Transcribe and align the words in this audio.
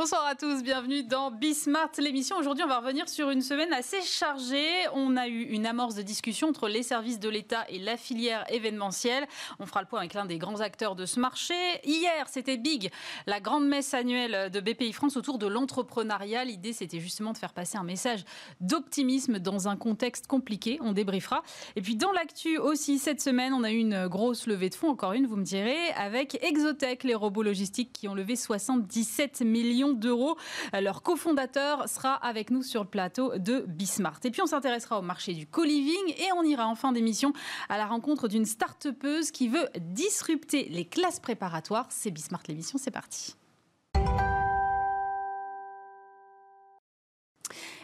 Bonsoir 0.00 0.24
à 0.26 0.36
tous, 0.36 0.62
bienvenue 0.62 1.02
dans 1.02 1.32
Bismart, 1.32 1.90
l'émission. 1.98 2.36
Aujourd'hui, 2.36 2.62
on 2.62 2.68
va 2.68 2.78
revenir 2.78 3.08
sur 3.08 3.30
une 3.30 3.42
semaine 3.42 3.72
assez 3.72 4.00
chargée. 4.00 4.68
On 4.94 5.16
a 5.16 5.26
eu 5.26 5.42
une 5.42 5.66
amorce 5.66 5.96
de 5.96 6.02
discussion 6.02 6.50
entre 6.50 6.68
les 6.68 6.84
services 6.84 7.18
de 7.18 7.28
l'État 7.28 7.64
et 7.68 7.80
la 7.80 7.96
filière 7.96 8.44
événementielle. 8.48 9.26
On 9.58 9.66
fera 9.66 9.82
le 9.82 9.88
point 9.88 9.98
avec 9.98 10.14
l'un 10.14 10.24
des 10.24 10.38
grands 10.38 10.60
acteurs 10.60 10.94
de 10.94 11.04
ce 11.04 11.18
marché. 11.18 11.54
Hier, 11.82 12.28
c'était 12.28 12.58
Big, 12.58 12.92
la 13.26 13.40
grande 13.40 13.66
messe 13.66 13.92
annuelle 13.92 14.52
de 14.52 14.60
BPI 14.60 14.92
France 14.92 15.16
autour 15.16 15.36
de 15.36 15.48
l'entrepreneuriat. 15.48 16.44
L'idée, 16.44 16.72
c'était 16.72 17.00
justement 17.00 17.32
de 17.32 17.38
faire 17.38 17.52
passer 17.52 17.76
un 17.76 17.82
message 17.82 18.24
d'optimisme 18.60 19.40
dans 19.40 19.66
un 19.66 19.74
contexte 19.74 20.28
compliqué. 20.28 20.78
On 20.80 20.92
débriefera. 20.92 21.42
Et 21.74 21.82
puis, 21.82 21.96
dans 21.96 22.12
l'actu 22.12 22.56
aussi, 22.56 23.00
cette 23.00 23.20
semaine, 23.20 23.52
on 23.52 23.64
a 23.64 23.72
eu 23.72 23.78
une 23.78 24.06
grosse 24.06 24.46
levée 24.46 24.68
de 24.68 24.76
fonds, 24.76 24.90
encore 24.90 25.14
une, 25.14 25.26
vous 25.26 25.34
me 25.34 25.44
direz, 25.44 25.90
avec 25.96 26.40
Exotech, 26.44 27.02
les 27.02 27.16
robots 27.16 27.42
logistiques 27.42 27.92
qui 27.92 28.06
ont 28.06 28.14
levé 28.14 28.36
77 28.36 29.40
millions 29.40 29.87
d'euros. 29.92 30.36
Leur 30.72 31.02
cofondateur 31.02 31.88
sera 31.88 32.14
avec 32.14 32.50
nous 32.50 32.62
sur 32.62 32.82
le 32.82 32.88
plateau 32.88 33.36
de 33.36 33.64
Bismart. 33.66 34.20
Et 34.24 34.30
puis 34.30 34.42
on 34.42 34.46
s'intéressera 34.46 34.98
au 34.98 35.02
marché 35.02 35.34
du 35.34 35.46
co-living 35.46 36.14
et 36.18 36.32
on 36.36 36.42
ira 36.42 36.66
en 36.66 36.74
fin 36.74 36.92
d'émission 36.92 37.32
à 37.68 37.78
la 37.78 37.86
rencontre 37.86 38.28
d'une 38.28 38.44
start-upeuse 38.46 39.30
qui 39.30 39.48
veut 39.48 39.68
disrupter 39.80 40.68
les 40.70 40.84
classes 40.84 41.20
préparatoires. 41.20 41.86
C'est 41.90 42.10
Bismart 42.10 42.42
l'émission, 42.48 42.78
c'est 42.78 42.90
parti. 42.90 43.34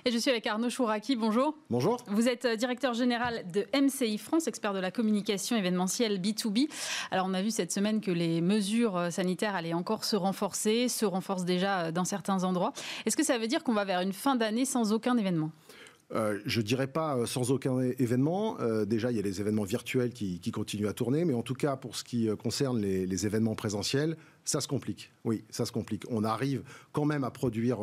Et 0.07 0.11
je 0.11 0.19
suis 0.19 0.31
avec 0.31 0.47
Arnaud 0.47 0.69
Chouraki. 0.69 1.17
Bonjour. 1.17 1.57
Bonjour. 1.71 1.97
Vous 2.09 2.29
êtes 2.29 2.45
euh, 2.45 2.57
directeur 2.57 2.93
général 2.93 3.43
de 3.51 3.65
MCI 3.75 4.19
France, 4.19 4.47
expert 4.47 4.75
de 4.75 4.79
la 4.79 4.91
communication 4.91 5.57
événementielle 5.57 6.21
B2B. 6.21 6.69
Alors, 7.11 7.25
on 7.27 7.33
a 7.33 7.41
vu 7.41 7.51
cette 7.51 7.73
semaine 7.73 8.03
que 8.03 8.11
les 8.11 8.43
mesures 8.43 8.99
euh, 8.99 9.09
sanitaires 9.09 9.55
allaient 9.55 9.73
encore 9.73 10.05
se 10.05 10.15
renforcer, 10.15 10.89
se 10.91 11.07
renforcent 11.07 11.47
déjà 11.47 11.85
euh, 11.85 11.91
dans 11.91 12.05
certains 12.05 12.45
endroits. 12.45 12.75
Est-ce 13.07 13.17
que 13.17 13.25
ça 13.25 13.39
veut 13.39 13.47
dire 13.47 13.65
qu'on 13.65 13.73
va 13.73 13.87
vers 13.87 14.03
une 14.03 14.13
fin 14.13 14.37
d'année 14.37 14.67
sans 14.67 14.93
aucun 14.93 15.17
événement? 15.17 15.51
Euh, 16.13 16.39
je 16.45 16.61
dirais 16.61 16.87
pas 16.87 17.25
sans 17.25 17.51
aucun 17.51 17.81
événement. 17.81 18.59
déjà, 18.85 19.11
il 19.11 19.17
y 19.17 19.21
a 19.21 19.23
les 19.23 19.41
événements 19.41 19.65
virtuels 19.65 20.13
qui, 20.13 20.51
continuent 20.53 20.87
à 20.87 20.93
tourner, 20.93 21.25
mais 21.25 21.33
en 21.33 21.43
tout 21.43 21.55
cas, 21.55 21.77
pour 21.77 21.97
ce 21.97 22.05
qui 22.05 22.29
concerne 22.37 22.79
les, 22.79 23.07
les, 23.07 23.27
événements 23.27 23.55
présentiels, 23.55 24.19
ça 24.45 24.61
se 24.61 24.69
complique. 24.69 25.13
Oui, 25.25 25.45
ça 25.49 25.65
se 25.65 25.73
complique. 25.73 26.05
On 26.11 26.25
arrive 26.25 26.63
quand 26.93 27.07
même 27.07 27.25
à 27.25 27.31
produire 27.31 27.79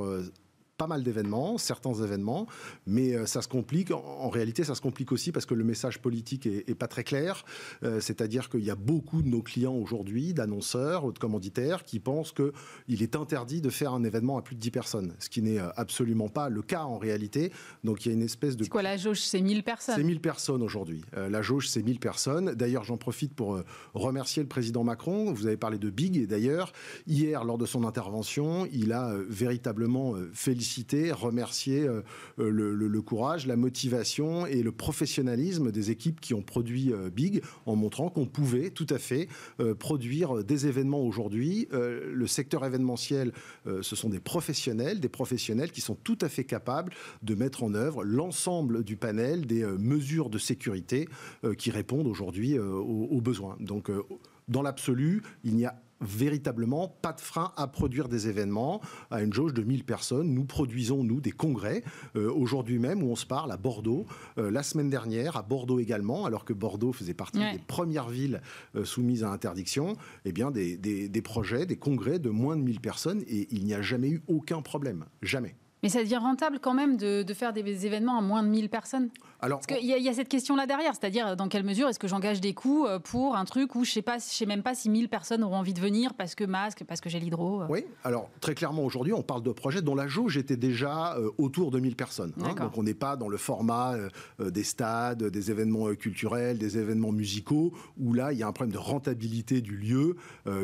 pas 0.82 0.88
mal 0.88 1.04
d'événements, 1.04 1.60
certains 1.60 1.94
événements, 1.94 2.48
mais 2.88 3.14
euh, 3.14 3.28
ça 3.28 3.44
se 3.44 3.48
complique. 3.48 3.92
En, 3.92 4.30
réalité, 4.30 4.64
ça 4.64 4.74
se 4.74 4.82
complique 4.82 5.12
aussi 5.12 5.32
parce 5.32 5.46
que 5.46 5.54
le 5.54 5.64
message 5.64 6.00
politique 6.00 6.48
est, 6.48 6.74
pas 6.74 6.88
très 6.88 7.04
clair. 7.04 7.46
Euh, 7.84 8.00
c'est-à-dire 8.00 8.50
qu'il 8.50 8.64
y 8.64 8.72
a 8.72 8.76
beaucoup 8.76 9.22
de 9.22 9.28
nos 9.28 9.44
clients 9.44 9.76
aujourd'hui, 9.76 10.34
d'annonceurs, 10.34 11.14
de 11.14 11.20
commanditaires, 11.20 11.84
qui 11.84 12.00
pensent 12.00 12.34
qu'il 12.34 13.04
est 13.04 13.16
interdit 13.16 13.62
de 13.62 13.70
faire 13.70 13.94
un 13.94 14.04
événement 14.04 14.40
à 14.40 14.42
plus 14.42 14.56
de 14.56 14.60
10 14.60 14.72
personnes, 14.72 15.14
ce 15.20 15.30
qui 15.30 15.44
n'est 15.44 15.60
euh, 15.60 15.70
absolument 15.76 16.30
pas 16.30 16.50
le 16.50 16.64
cas 16.64 16.82
en 16.82 16.98
réalité. 16.98 17.52
Donc 17.84 18.04
il 18.04 18.10
y 18.10 18.12
a 18.12 18.16
une 18.16 18.24
espèce 18.24 18.58
de... 18.58 18.64
C'est 18.64 18.70
quoi 18.70 18.82
la 18.82 18.98
jauge 18.98 19.22
C'est 19.22 19.42
1000 19.42 19.64
personnes? 19.64 19.96
C'est 19.96 20.04
1000 20.04 20.20
personnes 20.20 20.64
aujourd'hui. 20.64 21.04
la 21.16 21.42
jauge, 21.44 21.70
c'est 21.70 21.84
1000 21.84 22.00
personnes. 22.00 22.56
D'ailleurs, 22.56 22.84
j'en 22.84 22.98
profite 22.98 23.36
pour 23.36 23.60
remercier 23.94 24.42
le 24.42 24.50
président 24.50 24.84
Macron. 24.84 25.32
Vous 25.32 25.46
avez 25.46 25.58
parlé 25.58 25.78
de 25.78 25.90
Big, 25.90 26.18
et 26.18 26.26
d'ailleurs, 26.26 26.74
hier, 27.06 27.44
lors 27.44 27.58
de 27.58 27.66
son 27.66 27.84
intervention, 27.84 28.68
il 28.72 28.94
a 28.94 29.14
véritablement 29.30 30.16
félicité 30.34 30.71
remercier 31.12 31.88
euh, 31.88 32.02
euh, 32.40 32.50
le, 32.50 33.02
courage, 33.02 33.48
la 33.48 33.56
motivation 33.56 34.46
et 34.46 34.62
le 34.62 34.72
professionnalisme 34.72 35.72
des 35.72 35.92
équipes 35.92 36.20
qui 36.22 36.34
ont 36.34 36.42
produit 36.42 36.94
euh, 36.94 37.10
Big 37.10 37.42
en 37.66 37.76
montrant 37.76 38.10
qu'on 38.10 38.26
pouvait 38.26 38.70
tout 38.70 38.88
à 38.90 38.98
fait 38.98 39.28
produire 39.80 40.44
des 40.44 40.68
événements 40.68 41.02
aujourd'hui. 41.02 41.68
le 41.72 42.28
secteur 42.28 42.66
événementiel, 42.66 43.32
ce 43.66 43.96
sont 43.96 44.10
des 44.10 44.20
professionnels, 44.20 45.00
des 45.00 45.10
professionnels 45.10 45.72
qui 45.72 45.82
sont 45.82 45.96
tout 45.96 46.18
à 46.22 46.30
fait 46.30 46.44
capables 46.44 46.94
de 47.22 47.36
mettre 47.36 47.64
en 47.64 47.74
œuvre 47.74 48.04
l'ensemble 48.04 48.84
du 48.84 48.96
panel 48.98 49.46
des 49.46 49.64
mesures 49.64 50.30
de 50.30 50.38
sécurité 50.38 51.08
qui 51.58 51.72
répondent 51.72 52.08
aujourd'hui 52.08 52.58
aux, 52.60 53.22
besoins. 53.22 53.58
Donc, 53.60 53.92
dans 54.48 54.62
l'absolu, 54.62 55.22
il 55.44 55.56
n'y 55.56 55.66
a 55.66 55.82
véritablement 56.02 56.88
pas 56.88 57.14
de 57.14 57.22
frein 57.22 57.54
à 57.58 57.68
produire 57.68 58.08
des 58.08 58.28
événements 58.28 58.82
à 59.10 59.22
une 59.22 59.34
jauge 59.34 59.54
de 59.54 59.64
1000 59.64 59.84
personnes. 59.84 60.34
Nous 60.34 60.46
produisons, 60.46 61.04
nous, 61.04 61.22
des 61.22 61.32
congrès, 61.32 61.84
euh, 62.16 62.32
aujourd'hui 62.32 62.80
même, 62.80 63.04
où 63.04 63.12
on 63.12 63.16
se 63.16 63.26
parle 63.26 63.52
à 63.52 63.58
Bordeaux, 63.58 64.06
euh, 64.38 64.52
la 64.52 64.64
semaine 64.64 64.90
dernière, 64.90 65.38
à 65.38 65.42
Bordeaux 65.42 65.80
également, 65.80 66.26
alors 66.26 66.46
que 66.46 66.54
Bordeaux 66.54 66.94
faisait 66.94 67.14
partie 67.14 67.40
des 67.40 67.60
premières 67.68 68.10
villes 68.10 68.42
euh, 68.76 68.86
soumises 68.86 69.24
à 69.24 69.30
interdiction, 69.30 69.96
eh 70.26 70.32
bien, 70.32 70.52
des, 70.52 70.78
des 70.78 71.22
projets, 71.22 71.66
des 71.66 71.78
congrès 71.78 72.20
de 72.20 72.30
moins 72.30 72.56
de 72.56 72.62
1000 72.62 72.80
personnes, 72.80 73.24
et 73.28 73.48
il 73.52 73.66
n'y 73.66 73.74
a 73.74 73.82
jamais 73.82 74.10
eu 74.10 74.22
aucun 74.28 74.62
problème. 74.62 75.06
Jamais. 75.22 75.56
Mais 75.84 75.90
ça 75.90 76.04
devient 76.04 76.18
rentable 76.18 76.60
quand 76.60 76.74
même 76.74 76.98
de, 76.98 77.26
faire 77.34 77.54
des 77.54 77.86
événements 77.86 78.18
à 78.18 78.22
moins 78.22 78.44
de 78.44 78.50
1000 78.50 78.70
personnes 78.70 79.10
Alors, 79.42 79.60
Parce 79.60 79.80
qu'il 79.80 79.88
y, 79.88 80.10
a 80.10 80.14
cette 80.14 80.28
question-là 80.28 80.68
derrière, 80.68 80.94
c'est-à-dire 80.94 81.36
dans 81.36 81.48
quelle 81.48 81.64
mesure 81.64 81.88
est-ce 81.88 81.98
que 81.98 82.08
j'engage 82.08 82.42
des 82.42 82.54
coûts 82.54 82.86
euh, 82.86 83.00
pour 83.00 83.36
un 83.36 83.46
truc 83.46 83.74
où 83.76 83.84
je 83.86 84.00
ne 84.00 84.04
sais, 84.04 84.20
sais 84.20 84.46
même 84.46 84.64
pas 84.64 84.76
si 84.76 84.90
1000 84.90 85.10
personnes 85.10 85.44
auront 85.44 85.56
envie 85.56 85.74
de 85.74 85.80
venir 85.80 86.14
parce 86.14 86.36
que 86.36 86.44
masque, 86.44 86.84
parce 86.88 87.02
que 87.02 87.10
j'ai 87.10 87.20
l'hydro 87.20 87.62
euh. 87.62 87.68
Oui, 87.70 87.86
alors 88.04 88.30
très 88.42 88.54
clairement 88.54 88.84
aujourd'hui, 88.84 89.14
on 89.14 89.24
parle 89.24 89.44
de 89.44 89.52
projets 89.52 89.82
dont 89.82 89.96
la 89.96 90.08
jauge 90.08 90.38
était 90.38 90.58
déjà 90.58 91.16
euh, 91.16 91.32
autour 91.38 91.72
de 91.72 91.80
1000 91.80 91.96
personnes. 91.96 92.34
Hein. 92.44 92.54
donc 92.54 92.78
on 92.78 92.84
n'est 92.84 92.94
pas 92.94 93.16
dans 93.16 93.30
le 93.30 93.38
format 93.38 93.96
des 94.40 94.64
stades, 94.64 95.24
des 95.24 95.52
événements 95.52 95.94
culturels, 95.96 96.58
des 96.58 96.78
événements 96.78 97.12
musicaux, 97.12 97.74
où 97.98 98.14
là, 98.14 98.34
il 98.34 98.40
y 98.40 98.44
a 98.44 98.48
un 98.48 98.52
problème 98.52 98.74
de 98.74 98.78
rentabilité 98.78 99.62
du 99.62 99.76
lieu 99.76 100.16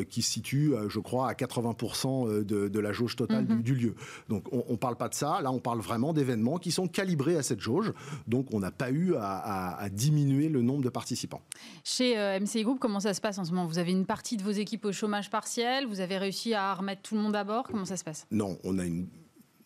qui 0.08 0.22
se 0.22 0.32
situe, 0.32 0.74
je 0.88 1.00
crois, 1.00 1.28
à 1.28 1.32
80% 1.32 2.44
de, 2.44 2.78
la 2.78 2.92
jauge 2.92 3.16
totale 3.16 3.44
mm-hmm. 3.44 3.62
du, 3.62 3.74
lieu. 3.74 3.94
Donc 4.28 4.44
on 4.52 4.72
ne 4.72 4.76
parle 4.76 4.96
pas 4.96 5.07
de 5.08 5.14
ça. 5.14 5.40
Là, 5.40 5.52
on 5.52 5.58
parle 5.58 5.80
vraiment 5.80 6.12
d'événements 6.12 6.58
qui 6.58 6.70
sont 6.70 6.86
calibrés 6.86 7.36
à 7.36 7.42
cette 7.42 7.60
jauge. 7.60 7.92
Donc, 8.26 8.48
on 8.52 8.60
n'a 8.60 8.70
pas 8.70 8.90
eu 8.90 9.14
à, 9.16 9.88
diminuer 9.90 10.48
le 10.48 10.62
nombre 10.62 10.82
de 10.82 10.88
participants. 10.88 11.42
Chez 11.84 12.18
euh, 12.18 12.38
MCI 12.40 12.62
Group, 12.62 12.78
comment 12.78 13.00
ça 13.00 13.14
se 13.14 13.20
passe 13.20 13.38
en 13.38 13.44
ce 13.44 13.50
moment? 13.50 13.66
Vous 13.66 13.78
avez 13.78 13.92
une 13.92 14.06
partie 14.06 14.36
de 14.36 14.42
vos 14.42 14.50
équipes 14.50 14.84
au 14.84 14.92
chômage 14.92 15.30
partiel? 15.30 15.86
Vous 15.86 16.00
avez 16.00 16.18
réussi 16.18 16.54
à 16.54 16.74
remettre 16.74 17.02
tout 17.02 17.14
le 17.14 17.20
monde 17.20 17.36
à 17.36 17.44
bord? 17.44 17.64
Comment 17.64 17.84
ça 17.84 17.96
se 17.96 18.04
passe? 18.04 18.26
Non, 18.30 18.58
on 18.64 18.78
a 18.78 18.84
une 18.84 19.08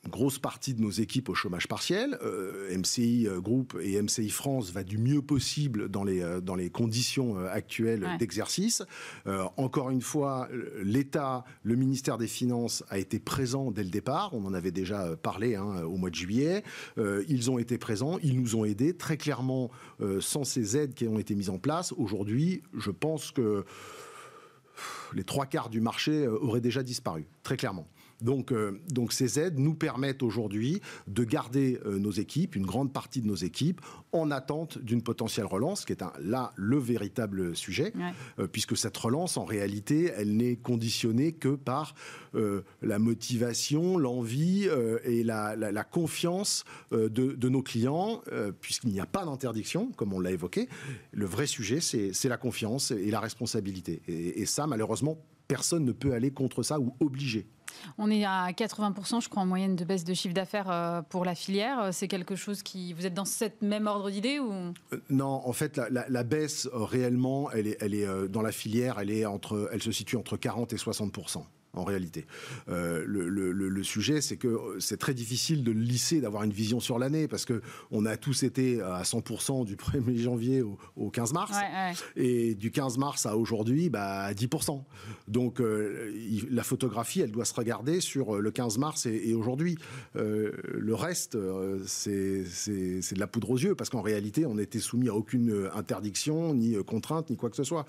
grosse 0.09 0.39
partie 0.39 0.75
de 0.75 0.81
nos 0.81 0.91
équipes 0.91 1.29
au 1.29 1.35
chômage 1.35 1.69
partiel. 1.69 2.19
Euh, 2.23 2.77
MCI 2.77 3.29
euh, 3.29 3.41
Group 3.41 3.77
et 3.81 4.01
MCI 4.01 4.31
France 4.31 4.73
va 4.73 4.83
du 4.83 4.99
mieux 4.99 5.23
possible 5.23 5.89
dans 5.89 6.03
les, 6.03 6.23
euh, 6.23 6.41
dans 6.41 6.57
les 6.57 6.71
conditions 6.71 7.39
actuelles 7.47 8.07
d'exercice. 8.19 8.83
encore 9.57 9.91
une 9.91 10.01
fois, 10.01 10.49
l'État, 10.83 11.45
le 11.63 11.77
ministère 11.77 12.19
des 12.19 12.27
Finances 12.27 12.85
a 12.89 12.99
été 12.99 13.19
présent 13.19 13.71
dès 13.71 13.83
le 13.83 13.91
départ. 13.91 14.35
On 14.35 14.45
en 14.45 14.55
avait 14.55 14.71
déjà 14.71 15.17
parlé 15.17 15.55
hein, 15.55 15.83
au 15.85 15.97
mois 15.97 16.11
de 16.11 16.15
juillet. 16.15 16.63
ils 17.29 17.51
ont 17.51 17.59
été 17.59 17.79
présents, 17.79 18.19
ils 18.23 18.41
nous 18.41 18.57
ont 18.57 18.65
aidés. 18.65 18.95
Très 18.95 19.17
clairement, 19.17 19.71
sans 20.21 20.45
ces 20.45 20.77
aides 20.77 20.95
qui 20.95 21.07
ont 21.07 21.19
été 21.19 21.35
mises 21.35 21.51
en 21.51 21.59
place, 21.59 21.93
aujourd'hui, 21.93 22.63
je 22.77 22.91
pense 22.91 23.31
que 23.31 23.65
les 25.15 25.25
trois 25.25 25.47
quarts 25.47 25.69
du 25.69 25.81
marché 25.81 26.27
auraient 26.27 26.61
déjà 26.61 26.83
disparu, 26.83 27.27
très 27.43 27.57
clairement. 27.57 27.87
Donc, 28.23 28.53
euh, 28.53 28.81
donc 28.89 29.13
ces 29.13 29.39
aides 29.39 29.59
nous 29.59 29.75
permettent 29.75 30.23
aujourd'hui 30.23 30.81
de 31.09 31.25
garder 31.25 31.81
euh, 31.85 31.99
nos 31.99 32.11
équipes, 32.11 32.57
une 32.57 32.67
grande 32.67 32.93
partie 32.93 33.21
de 33.21 33.27
nos 33.27 33.35
équipes, 33.35 33.81
en 34.13 34.31
attente 34.31 34.79
d'une 34.79 35.03
potentielle 35.03 35.47
relance, 35.47 35.85
qui 35.85 35.93
est 35.93 36.03
un, 36.03 36.13
là 36.21 36.53
le 36.57 36.79
véritable 36.79 37.57
sujet, 37.57 37.93
euh, 38.39 38.47
puisque 38.47 38.77
cette 38.77 38.97
relance, 38.97 39.37
en 39.37 39.45
réalité, 39.45 40.13
elle 40.17 40.37
n'est 40.37 40.57
conditionnée 40.57 41.33
que 41.33 41.57
par 41.57 41.95
la 42.81 42.99
motivation, 42.99 43.99
l'envie 43.99 44.67
et 45.05 45.23
la, 45.23 45.85
confiance 45.85 46.65
de, 46.91 47.49
nos 47.49 47.63
clients, 47.63 48.23
puisqu'il 48.61 48.91
n'y 48.91 49.01
a 49.01 49.07
pas 49.07 49.25
d'interdiction, 49.27 49.93
comme 49.97 50.15
on 50.15 50.21
l'a 50.21 50.31
évoqué. 50.31 50.69
Le 51.11 51.27
vrai 51.27 51.47
sujet, 51.47 51.81
c'est 51.81 52.29
la 52.29 52.39
confiance 52.39 52.91
et 52.91 53.11
la 53.11 53.21
responsabilité. 53.21 54.01
Et, 54.09 54.41
et 54.41 54.47
ça, 54.47 54.67
malheureusement, 54.67 55.19
personne 55.47 55.85
ne 55.85 55.93
peut 55.93 56.15
aller 56.15 56.31
contre 56.31 56.63
ça 56.63 56.81
ou 56.81 56.95
obliger. 57.01 57.47
On 57.99 58.11
est 58.11 58.25
à 58.25 58.51
80%, 58.51 59.23
je 59.23 59.29
crois, 59.29 59.43
en 59.43 59.47
moyenne 59.47 59.77
de 59.77 59.85
baisse 59.85 60.05
de 60.05 60.15
chiffre 60.15 60.35
d'affaires 60.35 60.71
euh, 60.71 61.03
pour 61.03 61.25
la 61.25 61.35
filière. 61.35 61.89
C'est 61.93 62.09
quelque 62.09 62.37
chose 62.37 62.63
qui. 62.63 62.93
Vous 62.93 63.07
êtes 63.07 63.15
dans 63.15 63.25
cette 63.25 63.63
même 63.63 63.87
ordre 63.87 64.11
d'idée 64.11 64.39
ou? 64.39 64.53
Euh, 64.53 65.01
Non, 65.11 65.43
en 65.45 65.53
fait, 65.53 65.81
la, 65.91 66.25
baisse 66.25 66.69
euh, 66.73 66.85
réellement, 66.85 67.51
elle 67.51 67.67
est, 67.67 67.77
elle 67.81 67.95
est 67.95 68.29
dans 68.29 68.43
la 68.43 68.53
filière, 68.53 68.99
elle, 68.99 69.11
est 69.11 69.25
entre, 69.27 69.71
elle 69.73 69.83
se 69.83 69.93
situe 69.93 70.17
entre 70.17 70.37
40 70.37 70.73
et 70.73 70.77
60%. 70.77 71.45
En 71.75 71.85
réalité. 71.85 72.27
Euh, 72.69 73.05
le, 73.07 73.83
sujet, 73.83 74.21
c'est 74.21 74.37
que 74.37 74.77
c'est 74.79 74.99
très 74.99 75.15
difficile 75.15 75.65
de 75.65 75.73
le 75.73 75.81
lisser, 75.81 76.21
d'avoir 76.21 76.45
une 76.45 76.53
vision 76.53 76.79
sur 76.79 76.99
l'année, 76.99 77.27
parce 77.27 77.45
que 77.45 77.63
on 77.91 78.07
a 78.07 78.17
tous 78.17 78.43
été 78.45 78.81
à 78.81 79.03
100% 79.03 79.65
du 79.65 79.77
1er 79.77 80.17
janvier 80.23 80.63
au, 80.63 81.11
15 81.11 81.33
mars, 81.33 81.57
et 82.17 82.55
du 82.55 82.71
15 82.71 82.99
mars 82.99 83.27
à 83.27 83.37
aujourd'hui, 83.37 83.91
bah, 83.91 84.23
à 84.23 84.33
10%. 84.33 84.83
Donc 85.29 85.61
euh, 85.61 86.13
la 86.51 86.63
photographie, 86.63 87.21
elle 87.21 87.33
doit 87.33 87.45
se 87.45 87.55
regarder 87.55 88.01
sur 88.01 88.41
le 88.41 88.51
15 88.51 88.79
mars 88.79 89.07
et, 89.07 89.35
aujourd'hui. 89.35 89.79
Euh, 90.17 90.53
le 90.75 90.95
reste, 90.95 91.37
c'est 91.87 92.45
de 92.45 93.19
la 93.19 93.27
poudre 93.27 93.51
aux 93.51 93.59
yeux, 93.59 93.75
parce 93.75 93.91
qu'en 93.91 94.03
réalité, 94.03 94.47
on 94.47 94.55
n'était 94.55 94.79
soumis 94.79 95.09
à 95.09 95.15
aucune 95.15 95.71
interdiction, 95.75 96.55
ni 96.55 96.77
contrainte, 96.85 97.31
ni 97.31 97.37
quoi 97.37 97.51
que 97.51 97.57
ce 97.57 97.65
soit. 97.65 97.87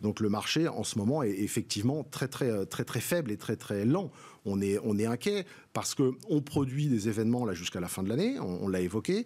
Donc 0.00 0.20
le 0.20 0.28
marché, 0.28 0.68
en 0.68 0.84
ce 0.84 0.98
moment, 0.98 1.22
est 1.22 1.30
effectivement 1.40 2.04
très, 2.04 2.28
très, 2.28 2.64
très, 2.66 2.84
très 2.84 3.00
faible 3.00 3.23
est 3.30 3.36
très 3.36 3.56
très 3.56 3.84
lent. 3.84 4.10
On 4.44 4.60
est, 4.60 4.78
on 4.82 4.98
est 4.98 5.06
inquiet 5.06 5.46
parce 5.72 5.94
qu'on 5.94 6.42
produit 6.42 6.88
des 6.88 7.08
événements 7.08 7.44
là 7.44 7.54
jusqu'à 7.54 7.80
la 7.80 7.88
fin 7.88 8.02
de 8.02 8.08
l'année, 8.08 8.38
on, 8.40 8.68
l'a 8.68 8.80
évoqué. 8.80 9.24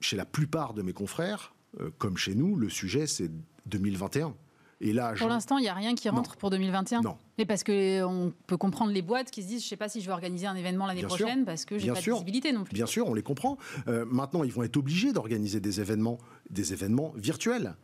Chez 0.00 0.16
la 0.16 0.24
plupart 0.24 0.74
de 0.74 0.82
mes 0.82 0.92
confrères, 0.92 1.54
euh, 1.80 1.90
comme 1.98 2.16
chez 2.16 2.34
nous, 2.34 2.56
le 2.56 2.68
sujet 2.68 3.06
c'est 3.06 3.30
2021. 3.66 4.34
Et 4.80 4.92
là, 4.92 5.14
pour 5.18 5.28
l'instant, 5.28 5.58
il 5.58 5.62
n'y 5.62 5.68
a 5.68 5.74
rien 5.74 5.94
qui 5.94 6.08
rentre 6.08 6.36
pour 6.36 6.50
2021. 6.50 7.00
Non. 7.00 7.16
Mais 7.36 7.46
parce 7.46 7.62
que 7.62 8.02
on 8.04 8.32
peut 8.46 8.56
comprendre 8.56 8.92
les 8.92 9.02
boîtes 9.02 9.30
qui 9.30 9.42
se 9.42 9.48
disent, 9.48 9.60
je 9.60 9.66
ne 9.66 9.70
sais 9.70 9.76
pas 9.76 9.88
si 9.88 10.00
je 10.00 10.06
vais 10.06 10.12
organiser 10.12 10.46
un 10.46 10.54
événement 10.54 10.86
l'année 10.86 11.02
prochaine 11.02 11.44
parce 11.44 11.64
que 11.64 11.78
j'ai 11.78 11.88
pas 11.88 12.00
de 12.00 12.10
visibilité 12.10 12.52
non 12.52 12.64
plus. 12.64 12.74
Bien 12.74 12.86
sûr, 12.86 13.08
on 13.08 13.14
les 13.14 13.22
comprend. 13.22 13.58
Euh, 13.88 14.04
maintenant, 14.08 14.44
ils 14.44 14.52
vont 14.52 14.62
être 14.62 14.76
obligés 14.76 15.12
d'organiser 15.12 15.60
des 15.60 15.80
événements, 15.80 16.18
des 16.50 16.72
événements 16.72 17.12
virtuels. 17.16 17.74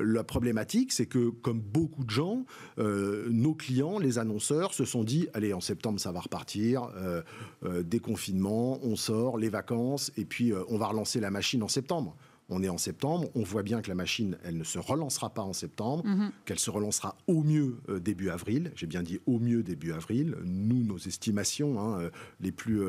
La 0.00 0.24
problématique, 0.24 0.90
c'est 0.92 1.06
que, 1.06 1.28
comme 1.28 1.60
beaucoup 1.60 2.04
de 2.04 2.10
gens, 2.10 2.44
euh, 2.78 3.28
nos 3.30 3.54
clients, 3.54 3.98
les 3.98 4.18
annonceurs, 4.18 4.72
se 4.72 4.84
sont 4.84 5.04
dit 5.04 5.28
allez, 5.34 5.52
en 5.52 5.60
septembre, 5.60 6.00
ça 6.00 6.12
va 6.12 6.20
repartir, 6.20 6.88
euh, 6.96 7.22
euh, 7.64 7.82
déconfinement, 7.82 8.78
on 8.82 8.96
sort, 8.96 9.36
les 9.36 9.50
vacances, 9.50 10.10
et 10.16 10.24
puis 10.24 10.52
on 10.68 10.78
va 10.78 10.86
relancer 10.86 11.20
la 11.20 11.30
machine 11.30 11.62
en 11.62 11.68
septembre. 11.68 12.16
On 12.52 12.62
est 12.62 12.68
en 12.68 12.78
septembre, 12.78 13.28
on 13.34 13.42
voit 13.42 13.62
bien 13.62 13.80
que 13.80 13.88
la 13.88 13.94
machine, 13.94 14.36
elle 14.44 14.56
ne 14.56 14.64
se 14.64 14.78
relancera 14.78 15.30
pas 15.30 15.42
en 15.42 15.52
septembre, 15.52 16.04
mhm. 16.06 16.30
qu'elle 16.44 16.58
se 16.58 16.70
relancera 16.70 17.16
au 17.26 17.42
mieux 17.42 17.78
début 18.00 18.30
avril. 18.30 18.72
J'ai 18.76 18.86
bien 18.86 19.02
dit 19.02 19.20
au 19.26 19.38
mieux 19.38 19.62
début 19.62 19.92
avril. 19.92 20.36
Nous, 20.44 20.84
nos 20.84 20.98
estimations 20.98 21.80
hein, 21.80 22.10
les 22.40 22.52
plus 22.52 22.82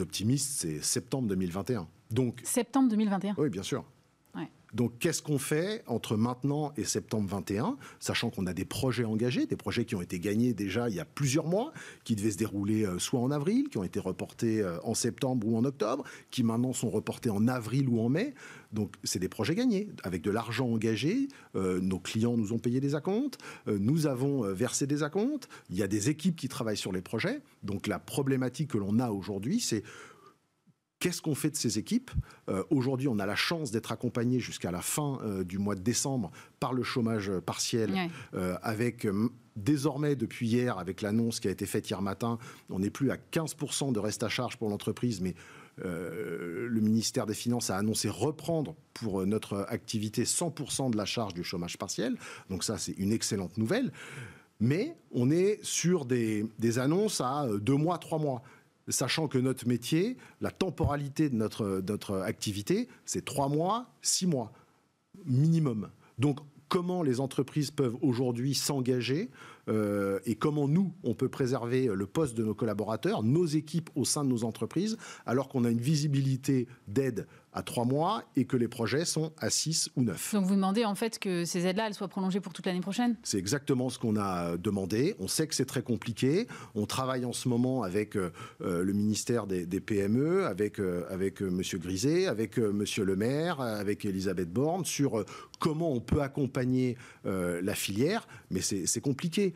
optimistes, 0.00 0.60
c'est 0.60 0.80
septembre 0.80 1.28
2021. 1.28 1.88
Donc 2.10 2.40
septembre 2.44 2.88
2021. 2.90 3.34
Oui, 3.36 3.50
bien 3.50 3.62
sûr. 3.62 3.84
Donc 4.74 4.98
qu'est-ce 4.98 5.22
qu'on 5.22 5.38
fait 5.38 5.82
entre 5.86 6.16
maintenant 6.16 6.72
et 6.76 6.84
septembre 6.84 7.28
21, 7.28 7.76
sachant 8.00 8.30
qu'on 8.30 8.46
a 8.46 8.52
des 8.52 8.64
projets 8.64 9.04
engagés, 9.04 9.46
des 9.46 9.56
projets 9.56 9.84
qui 9.84 9.94
ont 9.94 10.02
été 10.02 10.18
gagnés 10.18 10.52
déjà 10.52 10.88
il 10.88 10.96
y 10.96 11.00
a 11.00 11.04
plusieurs 11.04 11.46
mois, 11.46 11.72
qui 12.02 12.16
devaient 12.16 12.32
se 12.32 12.36
dérouler 12.36 12.84
euh, 12.84 12.98
soit 12.98 13.20
en 13.20 13.30
avril, 13.30 13.68
qui 13.68 13.78
ont 13.78 13.84
été 13.84 14.00
reportés 14.00 14.60
euh, 14.60 14.78
en 14.82 14.94
septembre 14.94 15.46
ou 15.46 15.56
en 15.56 15.64
octobre, 15.64 16.04
qui 16.30 16.42
maintenant 16.42 16.72
sont 16.72 16.90
reportés 16.90 17.30
en 17.30 17.46
avril 17.46 17.88
ou 17.88 18.00
en 18.00 18.08
mai. 18.08 18.34
Donc 18.72 18.96
c'est 19.04 19.20
des 19.20 19.28
projets 19.28 19.54
gagnés, 19.54 19.90
avec 20.02 20.22
de 20.22 20.32
l'argent 20.32 20.66
engagé, 20.66 21.28
euh, 21.54 21.80
nos 21.80 22.00
clients 22.00 22.36
nous 22.36 22.52
ont 22.52 22.58
payé 22.58 22.80
des 22.80 22.96
acomptes, 22.96 23.38
nous 23.68 24.08
avons 24.08 24.42
versé 24.52 24.86
des 24.88 25.04
acomptes, 25.04 25.48
il 25.70 25.76
y 25.76 25.82
a 25.82 25.86
des 25.86 26.10
équipes 26.10 26.34
qui 26.34 26.48
travaillent 26.48 26.76
sur 26.76 26.90
les 26.90 27.00
projets. 27.00 27.40
Donc 27.62 27.86
la 27.86 28.00
problématique 28.00 28.72
que 28.72 28.78
l'on 28.78 28.98
a 28.98 29.10
aujourd'hui, 29.10 29.60
c'est 29.60 29.84
Qu'est-ce 31.00 31.20
qu'on 31.20 31.34
fait 31.34 31.50
de 31.50 31.56
ces 31.56 31.78
équipes 31.78 32.10
euh, 32.48 32.64
Aujourd'hui, 32.70 33.08
on 33.08 33.18
a 33.18 33.26
la 33.26 33.36
chance 33.36 33.70
d'être 33.70 33.92
accompagné 33.92 34.40
jusqu'à 34.40 34.70
la 34.70 34.80
fin 34.80 35.18
euh, 35.22 35.44
du 35.44 35.58
mois 35.58 35.74
de 35.74 35.80
décembre 35.80 36.30
par 36.60 36.72
le 36.72 36.82
chômage 36.82 37.30
partiel, 37.40 37.94
euh, 38.34 38.56
avec 38.62 39.06
désormais, 39.56 40.16
depuis 40.16 40.48
hier, 40.48 40.78
avec 40.78 41.02
l'annonce 41.02 41.40
qui 41.40 41.48
a 41.48 41.50
été 41.50 41.66
faite 41.66 41.90
hier 41.90 42.00
matin, 42.00 42.38
on 42.70 42.78
n'est 42.78 42.90
plus 42.90 43.10
à 43.10 43.16
15% 43.16 43.92
de 43.92 43.98
reste 43.98 44.22
à 44.22 44.28
charge 44.28 44.56
pour 44.56 44.70
l'entreprise, 44.70 45.20
mais 45.20 45.34
le 45.76 46.80
ministère 46.80 47.26
des 47.26 47.34
Finances 47.34 47.68
a 47.68 47.76
annoncé 47.76 48.08
reprendre 48.08 48.74
pour 48.94 49.26
notre 49.26 49.66
activité 49.68 50.24
100% 50.24 50.90
de 50.90 50.96
la 50.96 51.04
charge 51.04 51.34
du 51.34 51.44
chômage 51.44 51.76
partiel. 51.76 52.16
Donc 52.48 52.64
ça, 52.64 52.78
c'est 52.78 52.92
une 52.92 53.12
excellente 53.12 53.58
nouvelle. 53.58 53.92
Mais 54.60 54.96
on 55.12 55.30
est 55.30 55.58
sur 55.62 56.04
des, 56.04 56.46
des 56.58 56.78
annonces 56.78 57.20
à 57.20 57.46
deux 57.60 57.76
mois, 57.76 57.98
trois 57.98 58.18
mois 58.18 58.42
sachant 58.88 59.28
que 59.28 59.38
notre 59.38 59.66
métier, 59.66 60.16
la 60.40 60.50
temporalité 60.50 61.28
de 61.30 61.36
notre, 61.36 62.20
activité, 62.20 62.88
c'est 63.04 63.24
trois 63.24 63.48
mois, 63.48 63.90
six 64.02 64.26
mois 64.26 64.52
minimum. 65.24 65.90
Donc, 66.18 66.40
comment 66.68 67.02
les 67.02 67.20
entreprises 67.20 67.70
peuvent 67.70 67.96
aujourd'hui 68.02 68.54
s'engager 68.54 69.30
euh, 69.68 70.18
et 70.26 70.34
comment 70.34 70.68
nous, 70.68 70.92
on 71.04 71.14
peut 71.14 71.28
préserver 71.28 71.86
le 71.86 72.06
poste 72.06 72.36
de 72.36 72.44
nos 72.44 72.54
collaborateurs, 72.54 73.22
nos 73.22 73.46
équipes 73.46 73.90
au 73.94 74.04
sein 74.04 74.24
de 74.24 74.28
nos 74.28 74.44
entreprises, 74.44 74.98
alors 75.24 75.48
qu'on 75.48 75.64
a 75.64 75.70
une 75.70 75.80
visibilité 75.80 76.66
d'aide 76.88 77.26
à 77.54 77.62
trois 77.62 77.84
mois 77.84 78.24
et 78.36 78.44
que 78.44 78.56
les 78.56 78.68
projets 78.68 79.04
sont 79.04 79.32
à 79.38 79.48
six 79.48 79.88
ou 79.96 80.02
neuf. 80.02 80.34
Donc 80.34 80.44
vous 80.44 80.54
demandez 80.54 80.84
en 80.84 80.94
fait 80.94 81.18
que 81.18 81.44
ces 81.44 81.66
aides-là, 81.66 81.86
elles 81.86 81.94
soient 81.94 82.08
prolongées 82.08 82.40
pour 82.40 82.52
toute 82.52 82.66
l'année 82.66 82.80
prochaine? 82.80 83.16
C'est 83.22 83.38
exactement 83.38 83.88
ce 83.90 83.98
qu'on 83.98 84.16
a 84.16 84.56
demandé. 84.56 85.14
On 85.18 85.28
sait 85.28 85.46
que 85.46 85.54
c'est 85.54 85.64
très 85.64 85.82
compliqué. 85.82 86.46
On 86.74 86.86
travaille 86.86 87.24
en 87.24 87.32
ce 87.32 87.48
moment 87.48 87.82
avec 87.82 88.16
euh, 88.16 88.30
le 88.60 88.92
ministère 88.92 89.46
des, 89.46 89.80
PME, 89.80 90.46
avec, 90.46 90.78
euh, 90.80 91.04
avec 91.10 91.42
euh, 91.42 91.48
M. 91.48 91.62
Griset, 91.80 92.26
avec 92.26 92.58
M. 92.58 92.84
Le 92.98 93.16
Maire, 93.16 93.60
avec 93.60 94.04
Elisabeth 94.04 94.52
Borne, 94.52 94.84
sur 94.84 95.24
comment 95.60 95.92
on 95.92 96.00
peut 96.00 96.22
accompagner 96.22 96.96
la 97.24 97.74
filière. 97.74 98.26
Mais 98.50 98.60
c'est 98.60 99.00
compliqué. 99.00 99.54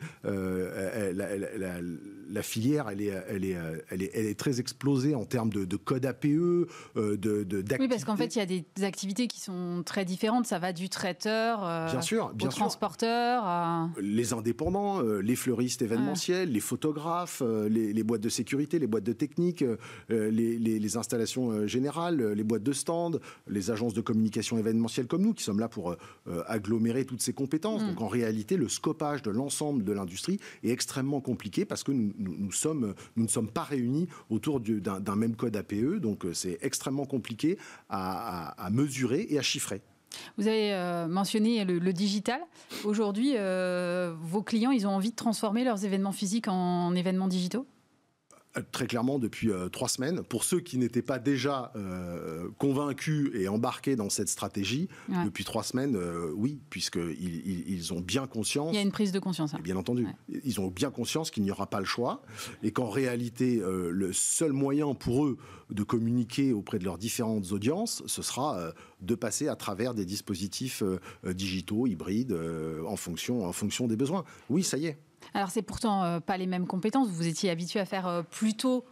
La, 2.31 2.43
filière, 2.43 2.89
elle 2.89 3.01
est, 3.01 3.13
elle, 3.27 3.45
est, 3.45 3.57
elle, 3.89 4.03
est, 4.03 4.11
elle 4.13 4.25
est 4.25 4.39
très 4.39 4.59
explosée 4.59 5.15
en 5.15 5.25
termes 5.25 5.49
de, 5.49 5.75
code 5.75 6.05
APE, 6.05 6.25
de, 6.25 7.15
de 7.17 7.61
parce 7.89 8.05
qu'en 8.05 8.15
fait, 8.15 8.35
il 8.35 8.39
y 8.39 8.41
a 8.41 8.45
des 8.45 8.65
activités 8.83 9.27
qui 9.27 9.39
sont 9.39 9.83
très 9.85 10.05
différentes. 10.05 10.45
Ça 10.45 10.59
va 10.59 10.73
du 10.73 10.89
traiteur 10.89 11.63
euh, 11.63 11.89
bien 11.89 12.01
sûr, 12.01 12.33
bien 12.33 12.47
au 12.47 12.51
transporteur. 12.51 13.89
Les 13.99 14.33
indépendants, 14.33 15.03
euh, 15.03 15.19
les 15.19 15.35
fleuristes 15.35 15.81
événementiels, 15.81 16.51
les 16.51 16.59
photographes, 16.59 17.41
euh, 17.45 17.67
les, 17.69 18.03
boîtes 18.03 18.21
de 18.21 18.29
sécurité, 18.29 18.79
les 18.79 18.87
boîtes 18.87 19.03
de 19.03 19.13
technique, 19.13 19.63
les, 20.09 20.97
installations 20.97 21.67
générales, 21.67 22.33
les 22.33 22.43
boîtes 22.43 22.63
de 22.63 22.73
stand, 22.73 23.19
les 23.47 23.71
agences 23.71 23.93
de 23.93 24.01
communication 24.01 24.57
événementielle 24.57 25.07
comme 25.07 25.21
nous, 25.21 25.33
qui 25.33 25.43
sommes 25.43 25.59
là 25.59 25.67
pour 25.67 25.95
agglomérer 26.47 27.05
toutes 27.05 27.21
ces 27.21 27.33
compétences. 27.33 27.83
Mm. 27.83 27.87
Donc 27.87 28.01
en 28.01 28.07
réalité, 28.07 28.57
le 28.57 28.69
scopage 28.69 29.21
de 29.21 29.31
l'ensemble 29.31 29.83
de 29.83 29.91
l'industrie 29.91 30.39
est 30.63 30.71
extrêmement 30.71 31.21
compliqué 31.21 31.65
parce 31.65 31.83
que 31.83 31.91
nous, 31.91 32.13
nous, 32.17 32.51
sommes, 32.51 32.93
nous 33.15 33.23
ne 33.23 33.29
sommes 33.29 33.49
pas 33.49 33.63
réunis 33.63 34.07
autour 34.29 34.59
d'un 34.59 35.15
même 35.15 35.35
code 35.35 35.55
APE. 35.55 35.99
Donc 35.99 36.25
c'est 36.33 36.57
extrêmement 36.61 37.05
compliqué 37.05 37.57
à, 37.89 38.69
mesurer 38.71 39.27
et 39.29 39.39
à 39.39 39.41
chiffrer. 39.41 39.81
Vous 40.37 40.47
avez 40.47 40.73
euh, 40.73 41.07
mentionné 41.07 41.63
le, 41.65 41.93
digital. 41.93 42.41
Aujourd'hui, 42.83 43.33
euh, 43.35 44.13
vos 44.19 44.41
clients, 44.41 44.71
ils 44.71 44.87
ont 44.87 44.91
envie 44.91 45.11
de 45.11 45.15
transformer 45.15 45.63
leurs 45.63 45.85
événements 45.85 46.11
physiques 46.11 46.47
en 46.47 46.95
événements 46.95 47.27
digitaux? 47.27 47.65
Très 48.71 48.87
clairement 48.87 49.19
depuis 49.19 49.51
euh, 49.51 49.69
trois 49.69 49.87
semaines. 49.87 50.23
Pour 50.23 50.43
ceux 50.43 50.59
qui 50.59 50.77
n'étaient 50.77 51.01
pas 51.01 51.19
déjà 51.19 51.71
euh, 51.75 52.49
convaincus 52.57 53.31
et 53.33 53.47
embarqués 53.47 53.95
dans 53.95 54.09
cette 54.09 54.29
stratégie, 54.29 54.89
depuis 55.25 55.43
trois 55.43 55.63
semaines, 55.63 55.97
oui, 56.35 56.59
puisqu'ils 56.69 57.67
ils, 57.67 57.93
ont 57.93 58.01
bien 58.01 58.27
conscience. 58.27 58.71
Il 58.73 58.75
y 58.75 58.79
a 58.79 58.81
une 58.81 58.91
prise 58.91 59.11
de 59.11 59.19
conscience. 59.19 59.53
Hein. 59.53 59.59
Bien 59.63 59.75
entendu. 59.75 60.07
Ils 60.43 60.59
ont 60.59 60.67
bien 60.67 60.91
conscience 60.91 61.31
qu'il 61.31 61.43
n'y 61.43 61.51
aura 61.51 61.67
pas 61.67 61.79
le 61.79 61.85
choix 61.85 62.21
et 62.63 62.71
qu'en 62.71 62.89
réalité, 62.89 63.61
le 63.63 64.13
seul 64.13 64.51
moyen 64.51 64.93
pour 64.93 65.25
eux 65.25 65.37
de 65.69 65.83
communiquer 65.83 66.53
auprès 66.53 66.79
de 66.79 66.85
leurs 66.85 66.97
différentes 66.97 67.51
audiences, 67.51 68.03
ce 68.05 68.21
sera 68.21 68.73
de 69.01 69.15
passer 69.15 69.47
à 69.47 69.55
travers 69.55 69.93
des 69.93 70.05
dispositifs 70.05 70.83
digitaux, 71.25 71.87
hybrides, 71.87 72.37
en, 72.85 72.95
fonction, 72.95 73.45
en 73.45 73.51
fonction 73.51 73.87
des 73.87 73.95
besoins. 73.95 74.23
Oui, 74.49 74.63
ça 74.63 74.77
y 74.77 74.87
est. 74.87 74.97
Alors 75.33 75.49
c'est 75.49 75.61
pourtant 75.61 76.03
euh, 76.03 76.19
pas 76.19 76.37
les 76.37 76.47
mêmes 76.47 76.67
compétences. 76.67 77.09
Vous 77.09 77.27
étiez 77.27 77.49
habitué 77.49 77.79
à 77.79 77.85
faire 77.85 78.07
euh, 78.07 78.23
plutôt 78.23 78.85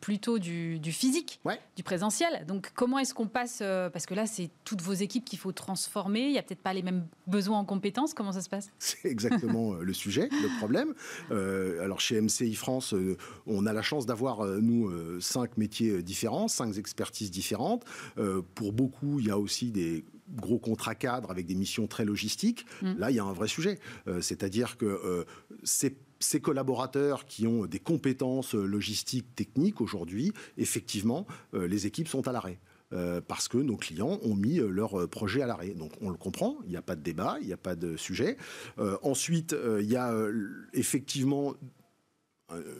plutôt 0.00 0.38
du, 0.38 0.80
physique, 0.92 1.40
du 1.74 1.82
présentiel. 1.82 2.46
Donc 2.46 2.70
comment 2.76 3.00
est-ce 3.00 3.12
qu'on 3.12 3.26
passe 3.26 3.58
euh, 3.62 3.90
Parce 3.90 4.06
que 4.06 4.14
là, 4.14 4.24
c'est 4.24 4.48
toutes 4.62 4.80
vos 4.80 4.92
équipes 4.92 5.24
qu'il 5.24 5.40
faut 5.40 5.50
transformer. 5.50 6.20
Il 6.20 6.30
n'y 6.30 6.38
a 6.38 6.42
peut-être 6.44 6.62
pas 6.62 6.72
les 6.72 6.82
mêmes 6.82 7.08
besoins 7.26 7.58
en 7.58 7.64
compétences. 7.64 8.14
Comment 8.14 8.30
ça 8.30 8.42
se 8.42 8.48
passe? 8.48 8.70
C'est 8.78 9.08
exactement 9.08 9.74
le 9.74 9.92
sujet, 9.92 10.28
le 10.30 10.58
problème. 10.58 10.94
alors 11.82 11.98
chez 11.98 12.20
MCI 12.20 12.54
France, 12.54 12.94
on 13.48 13.66
a 13.66 13.72
la 13.72 13.82
chance 13.82 14.06
d'avoir, 14.06 14.46
nous, 14.46 15.20
cinq 15.20 15.56
métiers 15.56 16.00
différents, 16.00 16.46
cinq 16.46 16.78
expertises 16.78 17.32
différentes. 17.32 17.84
pour 18.54 18.72
beaucoup, 18.72 19.18
il 19.18 19.26
y 19.26 19.30
a 19.32 19.38
aussi 19.38 19.72
des 19.72 20.04
gros 20.36 20.58
contrats 20.58 20.94
cadres 20.94 21.30
avec 21.30 21.46
des 21.46 21.54
missions 21.54 21.86
très 21.86 22.04
logistiques, 22.04 22.66
mm. 22.82 22.98
là, 22.98 23.10
il 23.10 23.16
y 23.16 23.18
a 23.18 23.24
un 23.24 23.32
vrai 23.32 23.48
sujet. 23.48 23.78
Euh, 24.06 24.20
c'est-à-dire 24.20 24.76
que 24.76 24.86
euh, 24.86 25.24
ces, 25.64 25.96
collaborateurs 26.40 27.26
qui 27.26 27.46
ont 27.46 27.66
des 27.66 27.78
compétences 27.78 28.54
euh, 28.54 28.64
logistiques, 28.64 29.34
techniques, 29.34 29.80
aujourd'hui, 29.80 30.32
effectivement, 30.58 31.26
les 31.52 31.86
équipes 31.86 32.08
sont 32.08 32.26
à 32.28 32.32
l'arrêt. 32.32 32.58
parce 33.26 33.48
que 33.48 33.58
nos 33.58 33.76
clients 33.76 34.18
ont 34.22 34.36
mis 34.36 34.56
leur 34.58 35.08
projet 35.08 35.42
à 35.42 35.46
l'arrêt. 35.46 35.74
Donc 35.74 35.92
on 36.00 36.10
le 36.10 36.16
comprend, 36.16 36.58
il 36.64 36.70
n'y 36.70 36.76
a 36.76 36.82
pas 36.82 36.94
de 36.94 37.02
débat, 37.02 37.38
il 37.40 37.46
n'y 37.46 37.52
a 37.52 37.56
pas 37.56 37.74
de 37.74 37.96
sujet. 37.96 38.36
ensuite, 39.02 39.56
il 39.80 39.90
y 39.90 39.96
a 39.96 40.14
effectivement 40.72 41.54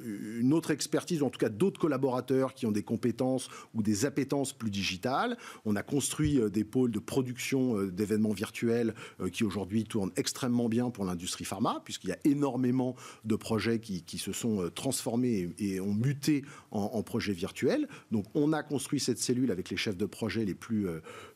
une 0.04 0.52
autre 0.52 0.70
expertise, 0.70 1.22
ou 1.22 1.26
en 1.26 1.30
tout 1.30 1.38
cas 1.38 1.48
d'autres 1.48 1.80
collaborateurs 1.80 2.54
qui 2.54 2.66
ont 2.66 2.72
des 2.72 2.82
compétences 2.82 3.48
ou 3.74 3.82
des 3.82 4.04
appétences 4.04 4.52
plus 4.52 4.70
digitales. 4.70 5.36
On 5.64 5.74
a 5.74 5.82
construit 5.82 6.40
des 6.50 6.64
pôles 6.64 6.92
de 6.92 6.98
production 6.98 7.82
d'événements 7.84 8.32
virtuels 8.32 8.94
qui 9.32 9.44
aujourd'hui 9.44 9.84
tournent 9.84 10.12
extrêmement 10.16 10.68
bien 10.68 10.90
pour 10.90 11.04
l'industrie 11.04 11.44
pharma, 11.44 11.82
puisqu'il 11.84 12.10
y 12.10 12.12
a 12.12 12.18
énormément 12.24 12.94
de 13.24 13.34
projets 13.34 13.80
qui, 13.80 14.18
se 14.18 14.32
sont 14.32 14.70
transformés 14.74 15.50
et, 15.58 15.80
ont 15.80 15.92
muté 15.94 16.44
en, 16.70 17.02
projets 17.02 17.32
virtuels. 17.32 17.88
Donc 18.12 18.24
on 18.34 18.52
a 18.52 18.62
construit 18.62 19.00
cette 19.00 19.18
cellule 19.18 19.50
avec 19.50 19.70
les 19.70 19.76
chefs 19.76 19.96
de 19.96 20.06
projet 20.06 20.44
les 20.44 20.54
plus, 20.54 20.86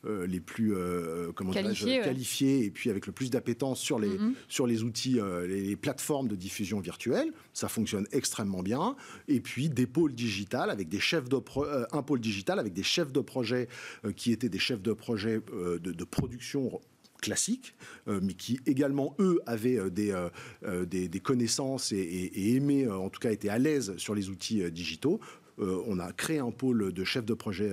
les 0.05 0.39
plus 0.39 0.73
comment 1.35 1.51
qualifiés, 1.51 2.01
qualifiés, 2.01 2.65
et 2.65 2.71
puis 2.71 2.89
avec 2.89 3.07
le 3.07 3.11
plus 3.11 3.29
d'appétence 3.29 3.79
sur 3.79 3.99
les, 3.99 4.17
mm-hmm. 4.17 4.33
sur 4.47 4.67
les 4.67 4.83
outils, 4.83 5.19
les 5.47 5.75
plateformes 5.75 6.27
de 6.27 6.35
diffusion 6.35 6.79
virtuelle. 6.79 7.31
Ça 7.53 7.67
fonctionne 7.67 8.05
extrêmement 8.11 8.20
bien. 8.63 8.95
Et 9.27 9.39
puis 9.39 9.69
des 9.69 9.87
pôles 9.87 10.13
digital 10.13 10.69
avec 10.69 10.89
des 10.89 10.99
chefs 10.99 11.29
de 11.29 11.39
euh, 11.57 11.85
un 11.91 12.03
pôle 12.03 12.19
digital 12.19 12.59
avec 12.59 12.73
des 12.73 12.83
chefs 12.83 13.11
de 13.11 13.21
projet 13.21 13.67
euh, 14.05 14.11
qui 14.11 14.31
étaient 14.31 14.49
des 14.49 14.59
chefs 14.59 14.81
de 14.81 14.93
projet 14.93 15.41
euh, 15.53 15.79
de, 15.79 16.03
production 16.03 16.81
classique, 17.21 17.75
mais 18.07 18.33
qui 18.33 18.59
également, 18.65 19.15
eux, 19.19 19.39
avaient 19.45 19.91
des, 19.91 20.11
des, 20.87 21.19
connaissances 21.19 21.91
et, 21.91 21.97
et, 21.97 22.55
aimaient, 22.55 22.87
en 22.89 23.09
tout 23.09 23.19
cas 23.19 23.29
étaient 23.29 23.49
à 23.49 23.59
l'aise 23.59 23.95
sur 23.97 24.15
les 24.15 24.29
outils 24.29 24.69
digitaux. 24.71 25.19
on 25.59 25.99
a 25.99 26.11
créé 26.13 26.39
un 26.39 26.49
pôle 26.49 26.91
de 26.91 27.03
chefs 27.03 27.25
de 27.25 27.35
projet 27.35 27.71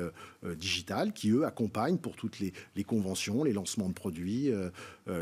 digital 0.56 1.14
qui, 1.14 1.30
eux, 1.30 1.46
accompagnent 1.46 1.96
pour 1.96 2.14
toutes 2.14 2.38
les, 2.40 2.84
conventions, 2.84 3.42
les 3.42 3.54
lancements 3.54 3.88
de 3.88 3.94
produits 3.94 4.50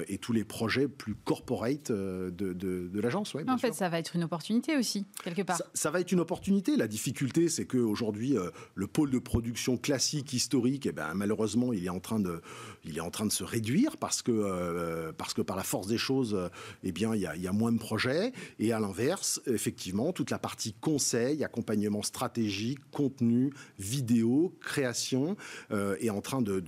et 0.09 0.19
tous 0.19 0.33
les 0.33 0.45
projets 0.45 0.89
plus 0.89 1.15
corporate 1.15 1.93
de, 1.93 2.31
de, 2.31 3.01
l'agence. 3.01 3.35
en 3.49 3.59
fait, 3.59 3.75
ça 3.75 3.89
va 3.89 3.99
être 3.99 4.17
une 4.17 4.25
opportunité 4.25 4.77
aussi, 4.77 5.07
quelque 5.23 5.43
part. 5.43 5.61
Ça, 5.75 5.91
va 5.91 6.01
être 6.01 6.13
une 6.13 6.21
opportunité. 6.21 6.77
La 6.77 6.89
difficulté, 6.89 7.49
c'est 7.49 7.67
qu'aujourd'hui, 7.67 8.37
le 8.75 8.87
pôle 8.87 9.11
de 9.11 9.19
production 9.19 9.77
classique, 9.77 10.33
historique, 10.33 10.87
eh 10.87 10.93
ben, 10.93 11.15
malheureusement, 11.15 11.73
il 11.73 11.85
est, 11.85 11.91
en 11.91 12.01
train 12.01 12.21
de, 12.21 12.41
il 12.85 12.97
est 12.97 13.01
en 13.01 13.11
train 13.11 13.27
de 13.27 13.33
se 13.33 13.45
réduire 13.45 13.97
parce 13.97 14.23
que, 14.23 15.13
parce 15.13 15.35
que 15.35 15.43
par 15.43 15.57
la 15.57 15.63
force 15.63 15.87
des 15.87 15.99
choses, 15.99 16.51
eh 16.83 16.93
bien, 16.93 17.15
il 17.15 17.21
y, 17.21 17.27
a, 17.27 17.37
il 17.37 17.43
y 17.43 17.49
a 17.49 17.53
moins 17.53 17.73
de 17.73 17.79
projets. 17.79 18.33
Et 18.59 18.73
à 18.73 18.81
l'inverse, 18.81 19.41
effectivement, 19.47 20.13
toute 20.13 20.31
la 20.31 20.39
partie 20.39 20.73
conseil, 20.73 21.45
accompagnement 21.45 22.03
stratégique, 22.03 22.79
contenu, 22.91 23.53
vidéo, 23.79 24.55
création, 24.61 25.37
euh, 25.71 25.97
est 26.01 26.11
en 26.11 26.21
train 26.21 26.43
de, 26.43 26.63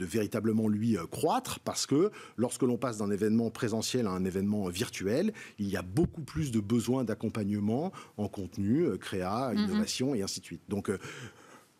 véritablement 0.00 0.68
lui 0.68 0.96
euh, 0.96 1.06
croître 1.06 1.60
parce 1.60 1.86
que 1.86 2.10
lorsque 2.36 2.57
l'on 2.66 2.76
passe 2.76 2.98
d'un 2.98 3.10
événement 3.10 3.50
présentiel 3.50 4.06
à 4.06 4.10
un 4.10 4.24
événement 4.24 4.68
virtuel, 4.68 5.32
il 5.58 5.68
y 5.68 5.76
a 5.76 5.82
beaucoup 5.82 6.22
plus 6.22 6.50
de 6.50 6.60
besoins 6.60 7.04
d'accompagnement 7.04 7.92
en 8.16 8.28
contenu, 8.28 8.84
euh, 8.84 8.96
créa, 8.96 9.52
mm-hmm. 9.52 9.64
innovation 9.64 10.14
et 10.14 10.22
ainsi 10.22 10.40
de 10.40 10.44
suite. 10.44 10.62
Donc 10.68 10.90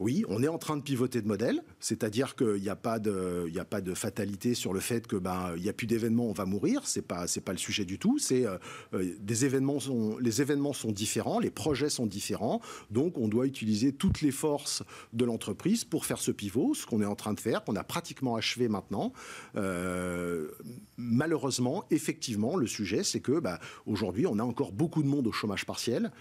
oui, 0.00 0.24
on 0.28 0.42
est 0.44 0.48
en 0.48 0.58
train 0.58 0.76
de 0.76 0.82
pivoter 0.82 1.20
de 1.22 1.26
modèle, 1.26 1.60
c'est-à-dire 1.80 2.36
qu'il 2.36 2.62
n'y 2.62 2.68
a 2.68 2.76
pas 2.76 3.00
de, 3.00 3.50
fatalité 3.94 4.54
sur 4.54 4.72
le 4.72 4.78
fait 4.78 5.06
que 5.06 5.16
ben 5.16 5.54
il 5.56 5.64
y 5.64 5.68
a 5.68 5.72
plus 5.72 5.86
d'événements, 5.86 6.26
on 6.26 6.32
va 6.32 6.44
mourir. 6.44 6.82
C'est 6.84 7.02
pas, 7.02 7.26
pas 7.44 7.52
le 7.52 7.58
sujet 7.58 7.84
du 7.84 7.98
tout. 7.98 8.18
C'est 8.18 8.46
euh, 8.46 8.58
euh, 8.94 9.14
des 9.18 9.44
événements 9.44 9.78
les 10.20 10.40
événements 10.40 10.72
sont 10.72 10.92
différents, 10.92 11.40
les 11.40 11.50
projets 11.50 11.88
sont 11.88 12.06
différents, 12.06 12.60
donc 12.90 13.18
on 13.18 13.28
doit 13.28 13.46
utiliser 13.46 13.92
toutes 13.92 14.20
les 14.20 14.30
forces 14.30 14.82
de 15.12 15.24
l'entreprise 15.24 15.84
pour 15.84 16.04
faire 16.04 16.18
ce 16.18 16.30
pivot, 16.30 16.74
ce 16.74 16.86
qu'on 16.86 17.02
est 17.02 17.06
en 17.06 17.16
train 17.16 17.34
de 17.34 17.40
faire, 17.40 17.64
qu'on 17.64 17.76
a 17.76 17.84
pratiquement 17.84 18.36
achevé 18.36 18.68
maintenant. 18.68 19.12
Euh, 19.56 20.48
malheureusement, 20.96 21.84
effectivement, 21.90 22.56
le 22.56 22.66
sujet, 22.66 23.02
c'est 23.02 23.20
que 23.20 23.40
ben, 23.40 23.58
aujourd'hui, 23.86 24.26
on 24.26 24.38
a 24.38 24.44
encore 24.44 24.72
beaucoup 24.72 25.02
de 25.02 25.08
monde 25.08 25.26
au 25.26 25.32
chômage 25.32 25.66
partiel 25.66 26.12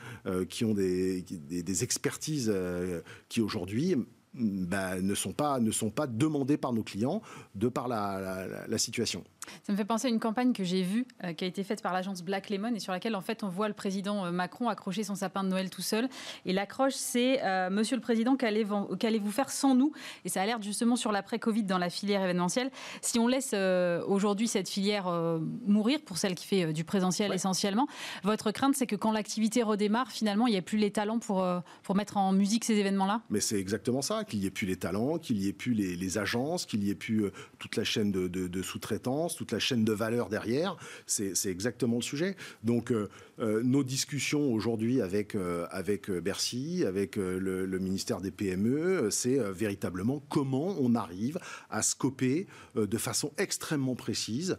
qui 0.50 0.66
ont 0.66 0.74
des 0.74 1.84
expertises 1.84 2.54
qui 3.30 3.42
aujourd'hui 3.42 3.67
bah, 4.34 5.02
ne, 5.02 5.16
sont 5.16 5.34
pas, 5.34 5.60
ne 5.60 5.72
sont 5.72 5.90
pas 5.90 6.08
demandés 6.08 6.58
par 6.58 6.74
nos 6.74 6.84
clients 6.84 7.22
de 7.56 7.68
par 7.68 7.88
la 7.88 8.78
situation. 8.78 9.24
Ça 9.64 9.72
me 9.72 9.78
fait 9.78 9.86
penser 9.86 10.08
à 10.08 10.10
une 10.10 10.20
campagne 10.20 10.54
que 10.54 10.64
j'ai 10.64 10.82
vue, 10.82 11.06
euh, 11.24 11.34
qui 11.34 11.44
a 11.44 11.48
été 11.48 11.64
faite 11.64 11.82
par 11.82 11.94
l'agence 11.94 12.22
Black 12.24 12.50
Lemon, 12.50 12.74
et 12.76 12.80
sur 12.80 12.92
laquelle, 12.92 13.16
en 13.16 13.22
fait, 13.22 13.44
on 13.44 13.50
voit 13.50 13.68
le 13.68 13.74
président 13.74 14.26
euh, 14.26 14.32
Macron 14.32 14.70
accrocher 14.70 15.04
son 15.04 15.16
sapin 15.16 15.44
de 15.44 15.50
Noël 15.50 15.70
tout 15.70 15.82
seul. 15.82 16.10
Et 16.46 16.54
l'accroche, 16.54 16.94
c'est 16.94 17.44
euh, 17.44 17.70
Monsieur 17.70 17.96
le 17.96 18.02
Président, 18.02 18.36
qu'allez-vous 18.36 19.32
faire 19.32 19.50
sans 19.50 19.76
nous? 19.76 19.92
Et 20.26 20.30
ça 20.30 20.42
alerte 20.42 20.64
justement 20.64 20.96
sur 20.96 21.12
l'après-Covid 21.12 21.64
dans 21.64 21.78
la 21.78 21.90
filière 21.90 22.24
événementielle. 22.24 22.72
Si 23.02 23.20
on 23.20 23.28
laisse 23.28 23.54
aujourd'hui 24.08 24.48
cette 24.48 24.70
filière 24.70 25.10
mourir, 25.66 26.00
pour 26.06 26.18
celle 26.18 26.36
qui 26.36 26.46
fait 26.46 26.74
du 26.74 26.84
présentiel 26.84 27.34
essentiellement, 27.34 27.88
votre 28.24 28.52
crainte, 28.52 28.76
c'est 28.76 28.88
que 28.88 28.96
quand 28.96 29.12
l'activité 29.12 29.64
redémarre, 29.64 30.12
finalement, 30.12 30.48
il 30.48 30.52
n'y 30.52 30.58
ait 30.58 30.62
plus 30.62 30.78
les 30.78 30.92
talents 30.92 31.20
pour, 31.20 31.46
pour 31.84 31.96
mettre 31.96 32.18
en 32.18 32.32
musique 32.34 32.66
ces 32.66 32.76
événements-là? 32.76 33.22
Mais 33.30 33.40
c'est 33.40 33.60
exactement 33.60 34.02
ça, 34.02 34.24
qu'il 34.24 34.40
n'y 34.40 34.46
ait 34.46 34.52
plus 34.52 34.68
les 34.68 34.78
talents, 34.78 35.18
qu'il 35.18 35.38
n'y 35.38 35.48
ait 35.48 35.54
plus 35.54 35.74
les, 35.74 36.18
agences, 36.18 36.66
qu'il 36.66 36.80
n'y 36.80 36.90
ait 36.90 36.96
plus 36.96 37.26
toute 37.60 37.76
la 37.76 37.84
chaîne 37.84 38.12
de, 38.12 38.28
de 38.28 38.62
sous-traitance 38.62 39.37
toute 39.38 39.52
la 39.52 39.60
chaîne 39.60 39.86
de 39.86 39.94
valeur 39.94 40.28
derrière. 40.28 40.76
C'est 41.06 41.46
exactement 41.46 41.98
le 41.98 42.02
sujet. 42.02 42.36
Donc, 42.64 42.92
euh, 42.92 43.08
euh, 43.40 43.62
nos 43.64 43.84
discussions 43.84 44.52
aujourd'hui 44.52 45.00
avec, 45.02 45.36
euh, 45.36 45.68
avec 45.70 46.10
Bercy, 46.10 46.84
avec 46.86 47.16
le, 47.16 47.78
ministère 47.78 48.20
des 48.20 48.32
PME, 48.32 49.10
c'est 49.12 49.38
véritablement 49.52 50.24
comment 50.30 50.76
on 50.80 50.96
arrive 50.96 51.38
à 51.70 51.84
scoper 51.84 52.48
de 52.76 52.98
façon 52.98 53.32
extrêmement 53.38 53.96
précise 53.96 54.58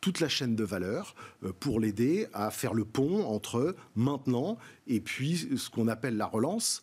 toute 0.00 0.18
la 0.18 0.28
chaîne 0.28 0.56
de 0.56 0.64
valeur 0.64 1.14
pour 1.60 1.78
l'aider 1.78 2.26
à 2.32 2.50
faire 2.50 2.74
le 2.74 2.84
pont 2.84 3.24
entre 3.24 3.76
maintenant 3.94 4.58
et 4.88 5.00
puis 5.00 5.48
ce 5.56 5.70
qu'on 5.70 5.86
appelle 5.86 6.16
la 6.16 6.26
relance, 6.26 6.82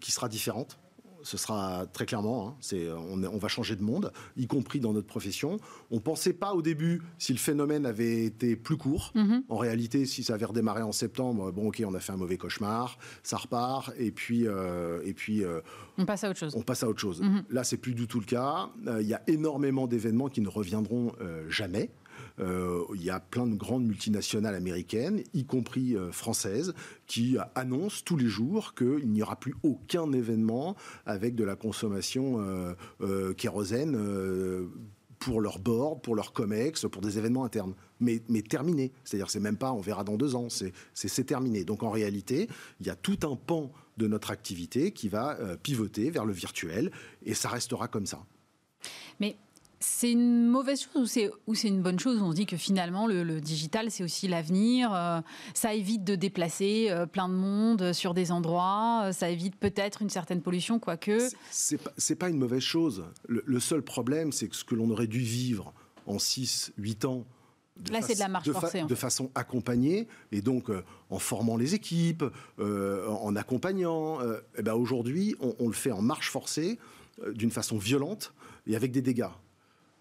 qui 0.00 0.12
sera 0.12 0.28
différente 0.28 0.78
ce 1.28 1.36
sera 1.36 1.84
très 1.92 2.06
clairement, 2.06 2.48
hein, 2.48 2.54
c'est, 2.60 2.88
on, 2.90 3.36
va 3.36 3.48
changer 3.48 3.76
de 3.76 3.82
monde, 3.82 4.12
y 4.38 4.46
compris 4.46 4.80
dans 4.80 4.94
notre 4.94 5.06
profession. 5.06 5.58
On 5.90 5.96
ne 5.96 6.00
pensait 6.00 6.32
pas 6.32 6.54
au 6.54 6.62
début 6.62 7.02
si 7.18 7.34
le 7.34 7.38
phénomène 7.38 7.84
avait 7.84 8.24
été 8.24 8.56
plus 8.56 8.78
court. 8.78 9.12
Mhm. 9.14 9.42
En 9.50 9.58
réalité, 9.58 10.06
si 10.06 10.22
ça 10.22 10.34
avait 10.34 10.46
redémarré 10.46 10.80
en 10.80 10.92
septembre, 10.92 11.52
bon 11.52 11.68
ok, 11.68 11.82
on 11.86 11.92
a 11.92 12.00
fait 12.00 12.12
un 12.12 12.16
mauvais 12.16 12.38
cauchemar, 12.38 12.98
ça 13.22 13.36
repart, 13.36 13.92
et 13.98 14.10
puis... 14.10 14.46
Euh, 14.46 15.02
et 15.04 15.12
puis 15.12 15.44
euh, 15.44 15.60
on 15.98 16.06
passe 16.06 16.24
à 16.24 16.30
autre 16.30 16.38
chose. 16.38 16.54
On 16.56 16.62
passe 16.62 16.82
à 16.82 16.88
autre 16.88 17.00
chose. 17.00 17.20
Mhm. 17.20 17.44
Là, 17.50 17.62
c'est 17.62 17.76
plus 17.76 17.94
du 17.94 18.06
tout 18.06 18.20
le 18.20 18.26
cas. 18.26 18.70
Euh, 18.86 19.02
il 19.02 19.08
y 19.08 19.14
a 19.14 19.22
énormément 19.26 19.86
d'événements 19.86 20.28
qui 20.28 20.40
ne 20.40 20.48
reviendront 20.48 21.12
jamais. 21.48 21.90
Euh, 22.40 22.84
il 22.94 23.02
y 23.02 23.10
a 23.10 23.20
plein 23.20 23.46
de 23.46 23.54
grandes 23.54 23.84
multinationales 23.84 24.54
américaines, 24.54 25.22
y 25.34 25.44
compris 25.44 25.96
euh, 25.96 26.12
françaises, 26.12 26.74
qui 27.06 27.36
annoncent 27.54 28.02
tous 28.04 28.16
les 28.16 28.26
jours 28.26 28.74
qu'il 28.74 29.10
n'y 29.10 29.22
aura 29.22 29.36
plus 29.36 29.54
aucun 29.62 30.12
événement 30.12 30.76
avec 31.06 31.34
de 31.34 31.44
la 31.44 31.56
consommation 31.56 32.36
euh, 33.00 33.32
kérosène 33.34 33.98
pour 35.18 35.40
leur 35.40 35.58
board, 35.58 36.02
pour 36.02 36.14
leur 36.14 36.32
COMEX, 36.32 36.86
pour 36.90 37.02
des 37.02 37.18
événements 37.18 37.44
internes. 37.44 37.74
Mais, 38.00 38.22
mais 38.28 38.42
terminé. 38.42 38.92
C'est-à-dire, 39.04 39.30
c'est 39.30 39.40
même 39.40 39.56
pas 39.56 39.72
on 39.72 39.80
verra 39.80 40.04
dans 40.04 40.16
deux 40.16 40.34
ans, 40.34 40.48
c'est 40.48 41.24
terminé. 41.24 41.64
Donc 41.64 41.82
en 41.82 41.90
réalité, 41.90 42.48
il 42.80 42.86
y 42.86 42.90
a 42.90 42.96
tout 42.96 43.18
un 43.24 43.34
pan 43.34 43.72
de 43.96 44.06
notre 44.06 44.30
activité 44.30 44.92
qui 44.92 45.08
va 45.08 45.36
pivoter 45.62 46.10
vers 46.10 46.24
le 46.24 46.32
virtuel 46.32 46.92
et 47.24 47.34
ça 47.34 47.48
restera 47.48 47.88
comme 47.88 48.06
ça. 48.06 48.24
Mais 49.20 49.36
c'est 49.80 50.10
une 50.10 50.46
mauvaise 50.46 50.82
chose 50.92 51.16
ou 51.46 51.54
c'est 51.54 51.68
une 51.68 51.82
bonne 51.82 51.98
chose? 51.98 52.20
On 52.20 52.30
se 52.30 52.36
dit 52.36 52.46
que 52.46 52.56
finalement 52.56 53.06
le, 53.06 53.40
digital 53.40 53.90
c'est 53.90 54.02
aussi 54.02 54.26
l'avenir. 54.26 54.92
Euh, 54.92 55.20
ça 55.54 55.74
évite 55.74 56.04
de 56.04 56.14
déplacer 56.14 56.88
euh, 56.90 57.06
plein 57.06 57.28
de 57.28 57.34
monde 57.34 57.92
sur 57.92 58.14
des 58.14 58.32
endroits. 58.32 59.04
Euh, 59.04 59.12
ça 59.12 59.30
évite 59.30 59.56
peut-être 59.56 60.02
une 60.02 60.10
certaine 60.10 60.42
pollution, 60.42 60.78
quoique. 60.78 61.28
C'est 61.50 61.78
pas, 61.78 61.92
pas 62.18 62.28
une 62.28 62.38
mauvaise 62.38 62.62
chose. 62.62 63.04
Le, 63.28 63.60
seul 63.60 63.82
problème 63.82 64.32
c'est 64.32 64.48
que 64.48 64.56
ce 64.56 64.64
que 64.64 64.74
l'on 64.74 64.90
aurait 64.90 65.06
dû 65.06 65.20
vivre 65.20 65.72
en 66.06 66.18
6, 66.18 66.72
8 66.78 67.04
ans. 67.04 67.26
De 67.76 67.92
Là, 67.92 68.02
c'est 68.02 68.14
de 68.14 68.18
la 68.18 68.28
marche 68.28 68.50
forcée. 68.50 68.82
De 68.82 68.94
façon 68.96 69.30
accompagnée, 69.36 70.08
et 70.32 70.42
donc 70.42 70.68
en 71.10 71.18
formant 71.20 71.56
les 71.56 71.74
équipes, 71.76 72.24
en 72.58 73.36
accompagnant. 73.36 74.18
Eh 74.56 74.62
ben 74.62 74.74
aujourd'hui, 74.74 75.36
on, 75.38 75.68
le 75.68 75.74
fait 75.74 75.92
en 75.92 76.02
marche 76.02 76.30
forcée, 76.30 76.78
d'une 77.34 77.52
façon 77.52 77.78
violente 77.78 78.32
et 78.66 78.74
avec 78.74 78.90
des 78.90 79.02
dégâts. 79.02 79.28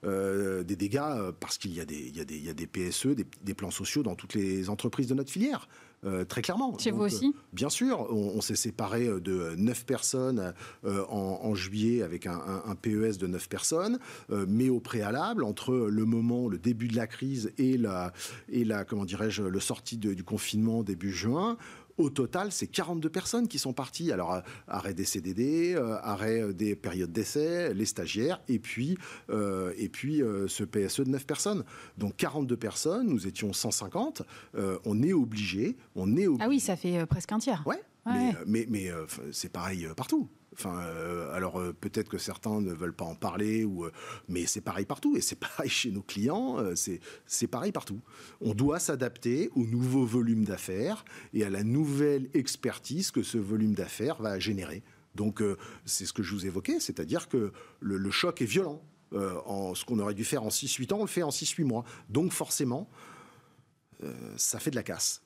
Euh, 0.07 0.63
des 0.63 0.75
dégâts 0.75 0.99
euh, 0.99 1.31
parce 1.37 1.57
qu'il 1.57 1.73
y, 1.73 1.81
a 1.81 1.85
des 1.85 2.67
PSE, 2.67 3.07
des, 3.07 3.53
plans 3.53 3.71
sociaux 3.71 4.03
dans 4.03 4.15
toutes 4.15 4.35
les 4.35 4.69
entreprises 4.69 5.07
de 5.07 5.13
notre 5.13 5.31
filière. 5.31 5.67
Euh, 6.05 6.23
très 6.23 6.41
clairement. 6.41 6.77
Chez 6.77 6.91
vous 6.91 7.01
aussi 7.01 7.33
Bien 7.53 7.69
sûr, 7.69 8.07
on, 8.11 8.39
s'est 8.39 8.55
séparé 8.55 9.07
de 9.07 9.55
9 9.57 9.85
personnes 9.85 10.53
en, 10.85 11.55
juillet 11.55 12.03
avec 12.03 12.27
un, 12.27 12.75
PES 12.81 13.17
de 13.17 13.27
9 13.27 13.49
personnes, 13.49 13.99
mais 14.29 14.69
au 14.69 14.79
préalable, 14.79 15.43
entre 15.43 15.73
le 15.73 16.05
moment, 16.05 16.47
le 16.47 16.59
début 16.59 16.87
de 16.87 16.95
la 16.95 17.07
crise 17.07 17.51
et 17.57 17.77
la, 17.77 18.13
et 18.49 18.63
la 18.63 18.85
comment 18.85 19.05
dirais-je, 19.05 19.43
le 19.43 19.59
sortie 19.59 19.97
du 19.97 20.23
confinement 20.23 20.83
début 20.83 21.11
juin, 21.11 21.57
Au 21.97 22.09
total, 22.09 22.51
c'est 22.51 22.67
42 22.67 23.09
personnes 23.09 23.47
qui 23.47 23.59
sont 23.59 23.73
parties. 23.73 24.11
Alors, 24.11 24.41
arrêt 24.67 24.93
des 24.93 25.05
CDD, 25.05 25.75
arrêt 26.03 26.53
des 26.53 26.75
périodes 26.75 27.11
d'essai, 27.11 27.73
les 27.73 27.85
stagiaires, 27.85 28.41
et 28.47 28.59
puis, 28.59 28.97
et 29.29 29.89
puis 29.89 30.21
ce 30.47 30.63
PSE 30.63 31.01
de 31.01 31.09
9 31.09 31.25
personnes. 31.25 31.63
Donc 31.97 32.15
42 32.17 32.55
personnes, 32.57 33.07
nous 33.07 33.27
étions 33.27 33.53
150. 33.53 34.21
on 34.85 35.03
est 35.03 35.13
obligé, 35.13 35.77
on 35.95 36.15
est 36.15 36.27
Ah 36.39 36.47
oui, 36.47 36.59
ça 36.59 36.75
fait 36.75 37.05
presque 37.05 37.31
un 37.31 37.39
tiers. 37.39 37.63
Ouais. 37.65 37.81
Mais, 38.13 38.33
mais, 38.45 38.65
mais 38.69 38.91
c'est 39.31 39.51
pareil 39.51 39.87
partout. 39.95 40.29
Enfin, 40.59 40.79
euh, 40.79 41.31
alors 41.35 41.59
euh, 41.59 41.71
peut-être 41.71 42.09
que 42.09 42.17
certains 42.17 42.61
ne 42.61 42.73
veulent 42.73 42.95
pas 42.95 43.05
en 43.05 43.13
parler, 43.13 43.63
ou, 43.63 43.85
euh, 43.85 43.91
mais 44.27 44.47
c'est 44.47 44.61
pareil 44.61 44.85
partout 44.85 45.15
et 45.15 45.21
c'est 45.21 45.35
pareil 45.39 45.69
chez 45.69 45.91
nos 45.91 46.01
clients, 46.01 46.57
c'est 46.75 47.47
pareil 47.47 47.71
partout. 47.71 48.01
On 48.41 48.55
doit 48.55 48.79
s'adapter 48.79 49.51
au 49.55 49.65
nouveau 49.65 50.05
volume 50.05 50.45
d'affaires 50.45 51.05
et 51.33 51.43
à 51.43 51.49
la 51.49 51.63
nouvelle 51.63 52.29
expertise 52.33 53.11
que 53.11 53.21
ce 53.21 53.37
volume 53.37 53.75
d'affaires 53.75 54.19
va 54.21 54.39
générer. 54.39 54.83
Donc 55.13 55.43
c'est 55.85 56.05
ce 56.05 56.13
que 56.13 56.23
je 56.23 56.33
vous 56.33 56.45
évoquais, 56.45 56.79
c'est-à-dire 56.79 57.27
que 57.27 57.51
le, 57.79 57.97
le, 57.97 58.11
choc 58.11 58.41
est 58.41 58.45
violent. 58.45 58.81
en, 59.13 59.73
ce 59.73 59.83
qu'on 59.85 59.99
aurait 59.99 60.13
dû 60.13 60.23
faire 60.23 60.43
en 60.43 60.49
6-8 60.49 60.93
ans, 60.93 60.97
on 60.99 61.01
le 61.01 61.07
fait 61.07 61.23
en 61.23 61.29
6-8 61.29 61.63
mois. 61.63 61.85
Donc 62.09 62.31
forcément, 62.33 62.89
ça 64.35 64.59
fait 64.59 64.71
de 64.71 64.75
la 64.75 64.83
casse. 64.83 65.23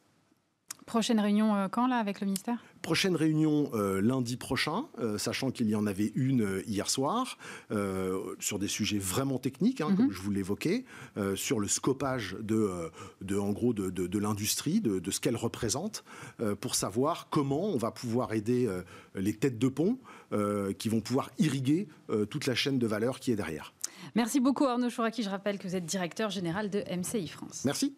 Prochaine 0.86 1.20
réunion 1.20 1.70
quand 1.70 1.88
là 1.88 1.98
avec 1.98 2.22
le 2.22 2.26
ministère? 2.26 2.58
Prochaine 2.82 3.16
réunion 3.16 3.70
euh, 3.74 4.02
lundi 4.02 4.38
prochain, 4.38 4.86
euh, 4.98 5.20
sachant 5.20 5.52
qu'il 5.52 5.70
y 5.70 5.76
en 5.76 5.86
avait 5.86 6.12
une 6.16 6.42
euh, 6.42 6.64
hier 6.66 6.90
soir, 6.90 7.38
sur 8.40 8.60
des 8.60 8.68
sujets 8.68 8.98
vraiment 8.98 9.38
techniques, 9.38 9.82
hein, 9.82 9.90
mhm. 9.90 9.98
comme 9.98 10.12
je 10.12 10.22
vous 10.22 10.32
l'évoquais, 10.32 10.86
sur 11.36 11.60
le 11.60 11.68
scopage 11.68 12.36
de, 12.42 12.92
de 13.22 13.38
en 13.38 13.52
gros, 13.52 13.74
de, 13.74 13.90
de, 13.90 14.20
l'industrie, 14.20 14.82
de, 14.82 15.00
de, 15.00 15.12
ce 15.12 15.20
qu'elle 15.20 15.36
représente, 15.36 16.04
pour 16.60 16.76
savoir 16.76 17.28
comment 17.30 17.66
on 17.66 17.78
va 17.78 17.92
pouvoir 17.92 18.34
aider 18.34 18.70
les 19.16 19.34
têtes 19.34 19.60
de 19.60 19.68
pont 19.68 19.98
qui 20.78 20.90
vont 20.90 21.02
pouvoir 21.02 21.30
irriguer 21.40 21.88
toute 22.30 22.46
la 22.46 22.56
chaîne 22.56 22.80
de 22.80 22.88
valeur 22.88 23.20
qui 23.20 23.32
est 23.32 23.36
derrière. 23.36 23.74
Merci 24.16 24.40
beaucoup 24.40 24.66
Arnaud 24.66 24.90
Chouraki. 24.90 25.24
Je 25.24 25.30
rappelle 25.30 25.58
que 25.58 25.68
vous 25.68 25.76
êtes 25.76 25.86
directeur 25.86 26.30
général 26.30 26.70
de 26.70 26.84
MCI 26.96 27.28
France. 27.28 27.64
Merci. 27.66 27.96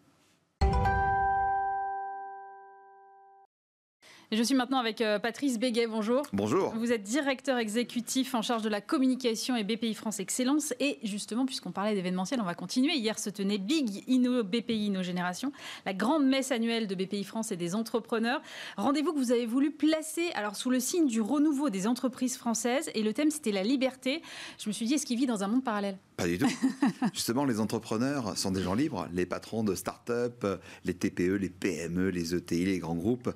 Je 4.35 4.43
suis 4.43 4.55
maintenant 4.55 4.79
avec 4.79 5.01
euh, 5.01 5.19
Patrice 5.19 5.59
Béguet. 5.59 5.87
Bonjour. 5.87 6.23
Bonjour. 6.33 6.73
Vous 6.75 6.91
êtes 6.91 7.03
directeur 7.03 7.57
exécutif 7.57 8.33
en 8.35 8.41
charge 8.41 8.61
de 8.61 8.69
la 8.69 8.81
communication 8.81 9.55
et 9.55 9.63
BPI 9.63 9.93
France 9.93 10.19
Excellence. 10.19 10.73
Et 10.79 10.99
justement, 11.03 11.45
puisqu'on 11.45 11.71
parlait 11.71 11.93
d'événementiel, 11.93 12.39
on 12.41 12.45
va 12.45 12.55
continuer. 12.55 12.95
Hier 12.95 13.19
se 13.19 13.29
tenait 13.29 13.57
Big 13.57 14.03
Inno 14.07 14.43
BPI 14.43 14.87
Inno 14.87 15.03
Génération, 15.03 15.51
la 15.85 15.93
grande 15.93 16.25
messe 16.25 16.51
annuelle 16.51 16.87
de 16.87 16.95
BPI 16.95 17.23
France 17.23 17.51
et 17.51 17.57
des 17.57 17.75
entrepreneurs. 17.75 18.41
Rendez-vous 18.77 19.13
que 19.13 19.19
vous 19.19 19.31
avez 19.31 19.45
voulu 19.45 19.71
placer 19.71 20.31
alors 20.33 20.55
sous 20.55 20.69
le 20.69 20.79
signe 20.79 21.07
du 21.07 21.21
renouveau 21.21 21.69
des 21.69 21.87
entreprises 21.87 22.37
françaises. 22.37 22.89
Et 22.95 23.03
le 23.03 23.13
thème, 23.13 23.29
c'était 23.29 23.51
la 23.51 23.63
liberté. 23.63 24.21
Je 24.57 24.69
me 24.69 24.73
suis 24.73 24.85
dit, 24.85 24.95
est-ce 24.95 25.05
qu'il 25.05 25.17
vit 25.17 25.25
dans 25.25 25.43
un 25.43 25.47
monde 25.47 25.63
parallèle? 25.63 25.97
Pas 26.15 26.27
du 26.27 26.37
tout. 26.37 26.49
Justement, 27.13 27.45
les 27.45 27.59
entrepreneurs 27.59 28.37
sont 28.37 28.51
des 28.51 28.61
gens 28.61 28.75
libres. 28.75 29.07
Les 29.13 29.25
patrons 29.25 29.63
de 29.63 29.75
start-up, 29.75 30.45
les 30.85 30.93
TPE, 30.93 31.35
les 31.35 31.49
PME, 31.49 32.09
les 32.09 32.35
ETI, 32.35 32.65
les 32.65 32.79
grands 32.79 32.95
groupes. 32.95 33.33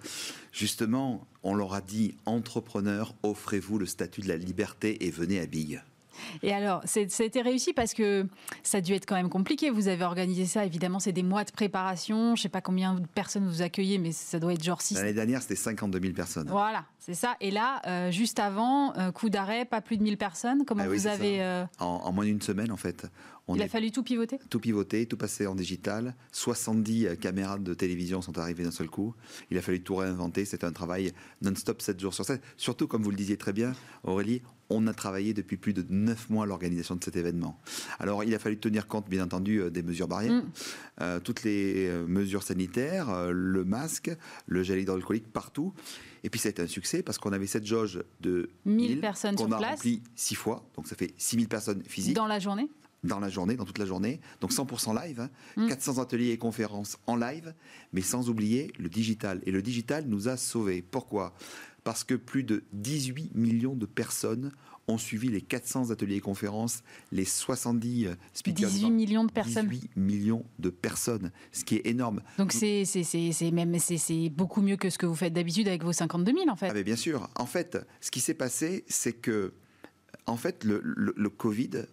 Justement, 0.51 1.27
on 1.43 1.55
leur 1.55 1.73
a 1.73 1.81
dit, 1.81 2.15
entrepreneurs, 2.25 3.15
offrez-vous 3.23 3.79
le 3.79 3.85
statut 3.85 4.21
de 4.21 4.27
la 4.27 4.37
liberté 4.37 5.05
et 5.05 5.11
venez 5.11 5.39
à 5.39 5.45
Big. 5.45 5.81
Et 6.43 6.53
alors, 6.53 6.81
ça 6.85 6.99
a 6.99 7.23
été 7.23 7.41
réussi 7.41 7.73
parce 7.73 7.93
que 7.93 8.25
ça 8.63 8.79
a 8.79 8.81
dû 8.81 8.93
être 8.93 9.05
quand 9.05 9.15
même 9.15 9.29
compliqué. 9.29 9.69
Vous 9.69 9.87
avez 9.87 10.03
organisé 10.03 10.45
ça, 10.45 10.65
évidemment, 10.65 10.99
c'est 10.99 11.11
des 11.11 11.23
mois 11.23 11.43
de 11.43 11.51
préparation. 11.51 12.35
Je 12.35 12.41
ne 12.41 12.43
sais 12.43 12.49
pas 12.49 12.61
combien 12.61 12.95
de 12.95 13.05
personnes 13.07 13.47
vous 13.47 13.61
accueillez, 13.61 13.97
mais 13.97 14.11
ça 14.11 14.39
doit 14.39 14.53
être 14.53 14.63
genre 14.63 14.81
6. 14.81 14.95
L'année 14.95 15.13
dernière, 15.13 15.41
c'était 15.41 15.55
52 15.55 15.99
000 15.99 16.13
personnes. 16.13 16.47
Voilà, 16.49 16.85
c'est 16.99 17.13
ça. 17.13 17.35
Et 17.41 17.51
là, 17.51 17.81
euh, 17.87 18.11
juste 18.11 18.39
avant, 18.39 18.95
euh, 18.97 19.11
coup 19.11 19.29
d'arrêt, 19.29 19.65
pas 19.65 19.81
plus 19.81 19.97
de 19.97 20.03
1000 20.03 20.17
personnes. 20.17 20.65
Comment 20.65 20.83
ah 20.85 20.89
vous 20.89 21.07
avez. 21.07 21.41
Euh, 21.41 21.65
en, 21.79 22.11
moins 22.11 22.25
d'une 22.25 22.41
semaine, 22.41 22.71
en 22.71 22.77
fait. 22.77 23.07
Il 23.55 23.61
a 23.61 23.67
fallu 23.67 23.91
tout 23.91 24.03
pivoter 24.03 24.39
Tout 24.49 24.59
pivoter, 24.59 25.05
tout 25.05 25.17
passer 25.17 25.47
en 25.47 25.55
digital. 25.55 26.15
70 26.33 27.17
caméras 27.19 27.57
de 27.57 27.73
télévision 27.73 28.21
sont 28.21 28.37
arrivées 28.37 28.63
d'un 28.63 28.71
seul 28.71 28.89
coup. 28.89 29.15
Il 29.51 29.57
a 29.57 29.61
fallu 29.61 29.81
tout 29.81 29.95
réinventer. 29.95 30.43
C'était 30.45 30.65
un 30.65 30.73
travail 30.73 31.13
non-stop 31.41 31.81
7 31.81 31.99
jours 31.99 32.13
sur 32.13 32.25
7. 32.25 32.41
Surtout, 32.57 32.87
comme 32.87 33.03
vous 33.03 33.11
le 33.11 33.15
disiez 33.15 33.37
très 33.37 33.53
bien, 33.53 33.73
Aurélie, 34.03 34.41
on 34.69 34.85
a 34.87 34.93
travaillé 34.93 35.33
depuis 35.33 35.55
plus 35.55 35.73
de 35.73 35.85
9 35.89 36.29
mois 36.29 36.43
à 36.43 36.47
l'organisation 36.47 36.95
de 36.95 37.03
cet 37.03 37.15
événement. 37.15 37.59
Alors, 37.99 38.23
il 38.23 38.35
a 38.35 38.39
fallu 38.39 38.57
tenir 38.57 38.87
compte, 38.87 39.09
bien 39.09 39.23
entendu, 39.23 39.61
euh, 39.61 39.69
des 39.69 39.83
mesures 39.83 40.09
barrières, 40.09 40.33
mm. 40.33 40.51
euh, 41.01 41.19
toutes 41.21 41.43
les 41.43 41.87
euh, 41.87 42.05
mesures 42.05 42.43
sanitaires, 42.43 43.31
le 43.31 43.63
masque, 43.63 44.11
le 44.45 44.63
gel 44.63 44.79
hydroalcoolique 44.79 45.31
partout. 45.31 45.73
Et 46.23 46.29
puis, 46.29 46.39
ça 46.39 46.49
a 46.49 46.51
été 46.51 46.61
un 46.61 46.67
succès 46.67 47.01
parce 47.01 47.17
qu'on 47.17 47.31
avait 47.31 47.47
cette 47.47 47.65
jauge 47.65 48.03
de 48.19 48.49
1000 48.65 48.99
personnes 48.99 49.37
sur 49.37 49.47
place. 49.47 49.63
a 49.63 49.69
rempli 49.69 50.01
6 50.15 50.35
fois, 50.35 50.65
donc 50.75 50.87
ça 50.87 50.95
fait 50.95 51.13
6000 51.17 51.47
personnes 51.47 51.83
physiques. 51.83 52.15
Dans 52.15 52.27
la 52.27 52.39
journée 52.39 52.69
dans 53.03 53.19
la 53.19 53.29
journée, 53.29 53.55
dans 53.55 53.65
toute 53.65 53.77
la 53.77 53.85
journée. 53.85 54.19
Donc 54.41 54.51
100% 54.51 54.95
live, 55.01 55.29
400 55.55 55.91
hein. 55.91 55.95
mm. 55.95 55.99
ateliers 55.99 56.29
et 56.31 56.37
conférences 56.37 56.97
en 57.07 57.15
live, 57.15 57.53
mais 57.93 58.01
sans 58.01 58.29
oublier 58.29 58.71
le 58.79 58.89
digital. 58.89 59.41
Et 59.45 59.51
le 59.51 59.61
digital 59.61 60.05
nous 60.07 60.27
a 60.27 60.37
sauvés. 60.37 60.81
Pourquoi? 60.81 61.33
Parce 61.83 62.03
que 62.03 62.15
plus 62.15 62.43
de 62.43 62.63
18 62.73 63.35
millions 63.35 63.75
de 63.75 63.85
personnes 63.85 64.51
ont 64.89 64.97
suivi 64.97 65.27
les 65.29 65.41
400 65.41 65.91
ateliers 65.91 66.15
et 66.15 66.21
conférences, 66.21 66.81
les 67.11 67.25
70 67.25 68.09
speakers. 68.33 68.69
18 68.69 68.89
millions 68.91 69.25
de 69.25 69.31
personnes. 69.31 69.67
18 69.67 69.91
millions 69.97 70.45
de 70.59 70.69
personnes, 70.69 71.31
ce 71.51 71.65
qui 71.65 71.75
est 71.75 71.87
énorme. 71.87 72.21
Donc 72.37 72.53
c'est 72.53 72.85
même 73.51 73.77
c'est 73.79 74.29
beaucoup 74.29 74.61
mieux 74.61 74.77
que 74.77 74.89
ce 74.89 74.97
que 74.97 75.05
vous 75.05 75.15
faites 75.15 75.33
d'habitude 75.33 75.67
avec 75.67 75.83
vos 75.83 75.91
52 75.91 76.31
000 76.31 76.49
en 76.49 76.55
fait. 76.55 76.69
Ah 76.69 76.73
mais 76.73 76.83
bien 76.83 76.95
sûr. 76.95 77.29
En 77.35 77.45
fait, 77.45 77.77
ce 77.99 78.11
qui 78.11 78.21
s'est 78.21 78.33
passé, 78.33 78.85
c'est 78.87 79.13
que 79.13 79.53
en 80.25 80.37
fait 80.37 80.63
le, 80.63 80.81
le 80.83 81.29
Covid 81.29 81.85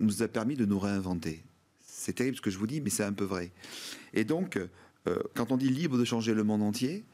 nous 0.00 0.22
a 0.22 0.28
permis 0.28 0.56
de 0.56 0.64
nous 0.64 0.78
réinventer. 0.78 1.44
C'est 1.80 2.14
terrible 2.14 2.36
ce 2.36 2.42
que 2.42 2.50
je 2.50 2.58
vous 2.58 2.66
dis, 2.66 2.80
mais 2.80 2.90
c'est 2.90 3.04
un 3.04 3.12
peu 3.12 3.24
vrai. 3.24 3.52
Et 4.14 4.24
donc, 4.24 4.58
euh, 5.06 5.18
quand 5.34 5.52
on 5.52 5.56
dit 5.56 5.68
libre 5.68 5.98
de 5.98 6.04
changer 6.04 6.34
le 6.34 6.44
monde 6.44 6.62
entier, 6.62 7.04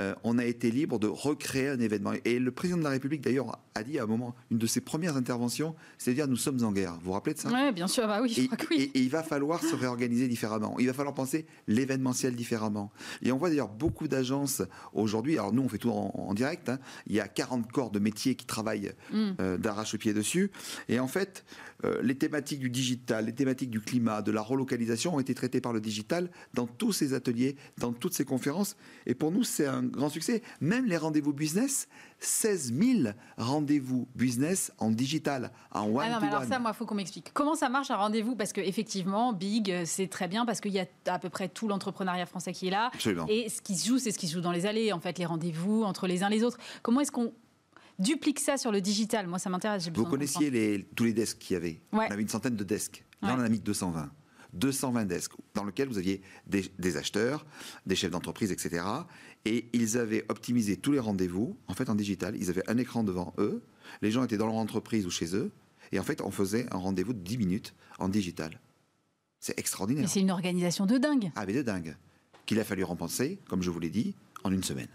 euh, 0.00 0.12
on 0.24 0.38
a 0.38 0.44
été 0.44 0.72
libre 0.72 0.98
de 0.98 1.06
recréer 1.06 1.68
un 1.68 1.78
événement. 1.78 2.12
Et 2.24 2.40
le 2.40 2.50
président 2.50 2.78
de 2.78 2.82
la 2.82 2.90
République, 2.90 3.20
d'ailleurs, 3.20 3.60
a 3.76 3.84
dit 3.84 4.00
à 4.00 4.02
un 4.02 4.06
moment, 4.06 4.34
une 4.50 4.58
de 4.58 4.66
ses 4.66 4.80
premières 4.80 5.16
interventions, 5.16 5.76
c'est-à-dire 5.98 6.26
nous 6.26 6.36
sommes 6.36 6.64
en 6.64 6.72
guerre. 6.72 6.94
Vous 6.94 7.06
vous 7.06 7.12
rappelez 7.12 7.34
de 7.34 7.38
ça? 7.38 7.48
Oui, 7.52 7.72
bien 7.72 7.86
sûr, 7.86 8.06
bah 8.08 8.20
oui, 8.20 8.28
je 8.28 8.40
et, 8.40 8.46
crois 8.46 8.56
que 8.56 8.66
oui. 8.70 8.90
Et, 8.92 9.00
il 9.00 9.08
va 9.08 9.22
falloir 9.22 9.62
se 9.62 9.74
réorganiser 9.76 10.26
différemment. 10.26 10.76
Il 10.80 10.88
va 10.88 10.94
falloir 10.94 11.14
penser 11.14 11.46
l'événementiel 11.68 12.34
différemment. 12.34 12.90
Et 13.22 13.30
on 13.30 13.36
voit 13.36 13.50
d'ailleurs 13.50 13.68
beaucoup 13.68 14.08
d'agences 14.08 14.62
aujourd'hui, 14.94 15.38
alors 15.38 15.52
nous 15.52 15.62
on 15.62 15.68
fait 15.68 15.78
tout 15.78 15.90
en, 15.90 16.34
direct, 16.34 16.68
hein. 16.68 16.80
il 17.06 17.14
y 17.14 17.20
a 17.20 17.28
40 17.28 17.70
corps 17.70 17.90
de 17.90 18.00
métiers 18.00 18.34
qui 18.34 18.46
travaillent 18.46 18.92
mm. 19.12 19.30
euh, 19.40 19.56
d'arrache-pied 19.58 20.12
dessus. 20.12 20.50
Et 20.88 20.98
en 20.98 21.08
fait, 21.08 21.44
euh, 21.84 22.00
les 22.02 22.16
thématiques 22.16 22.60
du 22.60 22.70
digital, 22.70 23.26
les 23.26 23.34
thématiques 23.34 23.70
du 23.70 23.80
climat, 23.80 24.22
de 24.22 24.32
la 24.32 24.40
relocalisation 24.40 25.14
ont 25.14 25.20
été 25.20 25.34
traitées 25.34 25.60
par 25.60 25.72
le 25.72 25.80
digital 25.80 26.30
dans 26.54 26.66
tous 26.66 26.92
ces 26.92 27.14
ateliers, 27.14 27.56
dans 27.78 27.92
toutes 27.92 28.14
ces 28.14 28.24
conférences. 28.24 28.76
Et 29.06 29.14
pour 29.14 29.30
nous, 29.30 29.44
c'est 29.44 29.66
un 29.66 29.82
grand 29.82 30.08
succès. 30.08 30.42
Même 30.60 30.86
les 30.86 30.96
rendez-vous 30.96 31.32
business, 31.32 31.88
16 32.20 32.74
000 32.74 33.14
rendez-vous 33.36 34.08
business 34.14 34.72
en 34.78 34.90
digital, 34.90 35.50
en 35.72 35.86
one 35.86 36.04
ah 36.04 36.20
non, 36.20 36.26
Alors 36.26 36.44
ça, 36.44 36.58
moi, 36.58 36.70
il 36.72 36.76
faut 36.76 36.86
qu'on 36.86 36.94
m'explique. 36.94 37.30
Comment 37.34 37.54
ça 37.54 37.68
marche 37.68 37.90
un 37.90 37.96
rendez-vous? 37.96 38.34
Parce 38.36 38.52
qu'effectivement, 38.52 39.32
Big, 39.32 39.70
euh, 39.70 39.82
c'est 39.84 40.06
très 40.06 40.28
bien 40.28 40.46
parce 40.46 40.60
qu'il 40.60 40.72
y 40.72 40.80
a 40.80 40.86
à 41.06 41.18
peu 41.18 41.28
près 41.28 41.48
tout 41.48 41.68
l'entrepreneuriat 41.68 42.26
français 42.26 42.52
qui 42.52 42.68
est 42.68 42.70
là. 42.70 42.90
Absolument. 42.94 43.26
Et 43.28 43.48
ce 43.48 43.60
qui 43.60 43.76
se 43.76 43.86
joue, 43.86 43.98
c'est 43.98 44.10
ce 44.10 44.18
qui 44.18 44.28
se 44.28 44.34
joue 44.34 44.40
dans 44.40 44.52
les 44.52 44.66
allées, 44.66 44.92
en 44.92 45.00
fait, 45.00 45.18
les 45.18 45.26
rendez-vous 45.26 45.82
entre 45.84 46.06
les 46.06 46.22
uns 46.22 46.28
les 46.28 46.44
autres. 46.44 46.58
Comment 46.82 47.00
est-ce 47.00 47.12
qu'on 47.12 47.32
duplique 47.98 48.40
ça 48.40 48.56
sur 48.56 48.72
le 48.72 48.80
digital 48.80 49.26
Moi, 49.26 49.38
ça 49.38 49.50
m'intéresse. 49.50 49.88
Vous 49.90 50.04
connaissiez 50.04 50.50
les, 50.50 50.84
tous 50.94 51.04
les 51.04 51.12
desks 51.12 51.38
qu'il 51.38 51.54
y 51.54 51.56
avait 51.56 51.80
On 51.92 51.98
avait 51.98 52.22
une 52.22 52.28
centaine 52.28 52.56
de 52.56 52.64
desks. 52.64 53.04
Là, 53.22 53.34
on 53.36 53.40
en 53.40 53.44
a 53.44 53.48
mis 53.48 53.60
220. 53.60 54.10
220 54.54 55.04
desks 55.04 55.32
dans 55.54 55.64
lesquels 55.64 55.88
vous 55.88 55.98
aviez 55.98 56.22
des, 56.46 56.96
acheteurs, 56.96 57.44
des 57.86 57.96
chefs 57.96 58.10
d'entreprise, 58.10 58.52
etc. 58.52 58.84
Et 59.44 59.68
ils 59.72 59.98
avaient 59.98 60.24
optimisé 60.28 60.76
tous 60.76 60.92
les 60.92 60.98
rendez-vous, 60.98 61.56
en 61.66 61.74
fait, 61.74 61.90
en 61.90 61.94
digital. 61.94 62.36
Ils 62.36 62.50
avaient 62.50 62.68
un 62.68 62.78
écran 62.78 63.04
devant 63.04 63.34
eux. 63.38 63.62
Les 64.00 64.10
gens 64.10 64.24
étaient 64.24 64.36
dans 64.36 64.46
leur 64.46 64.56
entreprise 64.56 65.06
ou 65.06 65.10
chez 65.10 65.34
eux. 65.34 65.50
Et 65.92 65.98
en 65.98 66.02
fait, 66.02 66.20
on 66.20 66.30
faisait 66.30 66.66
un 66.72 66.78
rendez-vous 66.78 67.12
de 67.12 67.18
10 67.18 67.38
minutes 67.38 67.74
en 67.98 68.08
digital. 68.08 68.60
C'est 69.40 69.58
extraordinaire. 69.58 70.08
c'est 70.08 70.20
une 70.20 70.30
organisation 70.30 70.86
de 70.86 70.96
dingue. 70.96 71.30
Ah, 71.36 71.44
mais 71.46 71.52
de 71.52 71.62
dingue. 71.62 71.96
Qu'il 72.46 72.58
a 72.60 72.64
fallu 72.64 72.84
rempenser, 72.84 73.38
comme 73.48 73.62
je 73.62 73.70
vous 73.70 73.80
l'ai 73.80 73.90
dit, 73.90 74.14
en 74.42 74.52
une 74.52 74.62
semaine. 74.62 74.88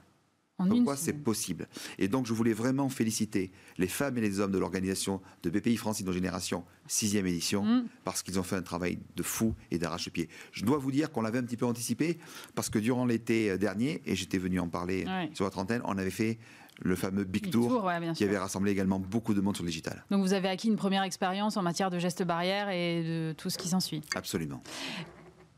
Pourquoi 0.68 0.96
c'est 0.96 1.14
possible 1.14 1.68
Et 1.98 2.08
donc, 2.08 2.26
je 2.26 2.34
voulais 2.34 2.54
vraiment 2.54 2.90
féliciter 2.90 3.52
les 3.78 3.88
femmes 3.88 4.18
et 4.18 4.22
les 4.22 4.40
hommes 4.40 4.52
de 4.52 4.58
l'organisation 4.58 5.22
de 5.44 5.50
BPI 5.50 5.78
France 5.78 6.04
Génération, 6.12 6.64
sixième 6.88 7.28
édition, 7.28 7.64
mm. 7.64 7.88
parce 8.04 8.24
qu'ils 8.24 8.40
ont 8.40 8.44
fait 8.44 8.56
un 8.56 8.62
travail 8.62 9.00
de 9.16 9.24
fou 9.24 9.56
et 9.72 9.78
d'arrache-pied. 9.78 10.30
Je 10.52 10.66
dois 10.66 10.78
vous 10.78 10.92
dire 10.92 11.12
qu'on 11.12 11.22
l'avait 11.22 11.40
un 11.40 11.44
petit 11.44 11.58
peu 11.58 11.66
anticipé, 11.66 12.18
parce 12.56 12.70
que 12.70 12.80
durant 12.80 13.06
l'été 13.06 13.58
dernier, 13.58 14.02
et 14.06 14.16
j'étais 14.16 14.38
venu 14.38 14.60
en 14.60 14.68
parler 14.68 15.06
sur 15.34 15.46
votre 15.46 15.60
antenne, 15.60 15.82
on 15.86 15.98
avait 15.98 16.10
fait 16.10 16.40
le 16.82 16.96
fameux 16.96 17.24
Big, 17.24 17.50
Tour, 17.50 17.90
qui 18.16 18.24
avait 18.24 18.38
rassemblé 18.38 18.72
également 18.72 19.00
beaucoup 19.00 19.34
de 19.34 19.42
monde 19.42 19.56
sur 19.56 19.64
le 19.64 19.70
digital. 19.70 20.04
Donc 20.12 20.22
vous 20.22 20.34
avez 20.34 20.48
acquis 20.48 20.68
une 20.68 20.76
première 20.76 21.04
expérience 21.04 21.58
en 21.58 21.62
matière 21.62 21.90
de 21.90 22.00
gestes 22.00 22.24
barrières 22.24 22.70
et 22.70 23.04
de 23.04 23.34
tout 23.38 23.50
ce 23.50 23.58
qui 23.58 23.68
s'ensuit. 23.70 24.02
Absolument. 24.16 24.62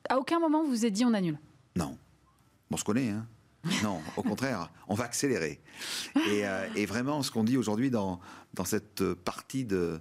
À 0.10 0.18
aucun 0.18 0.40
moment 0.40 0.64
vous 0.64 0.70
vous 0.70 0.86
êtes 0.86 0.94
dit 0.94 1.06
on 1.06 1.14
annule 1.14 1.40
Non. 1.76 1.98
On 2.72 2.78
se 2.78 2.84
connaît, 2.84 3.10
hein 3.10 3.28
Non, 3.84 4.02
au 4.17 4.24
contraire, 4.24 4.71
on 4.88 4.95
va 4.95 5.06
accélérer. 5.06 5.60
Et, 6.30 6.45
euh, 6.45 6.67
vraiment, 6.88 7.21
ce 7.24 7.32
qu'on 7.32 7.43
dit 7.43 7.58
aujourd'hui 7.58 7.91
dans, 7.91 8.19
dans 8.54 8.65
cette 8.65 9.04
partie 9.13 9.65
de, 9.65 10.00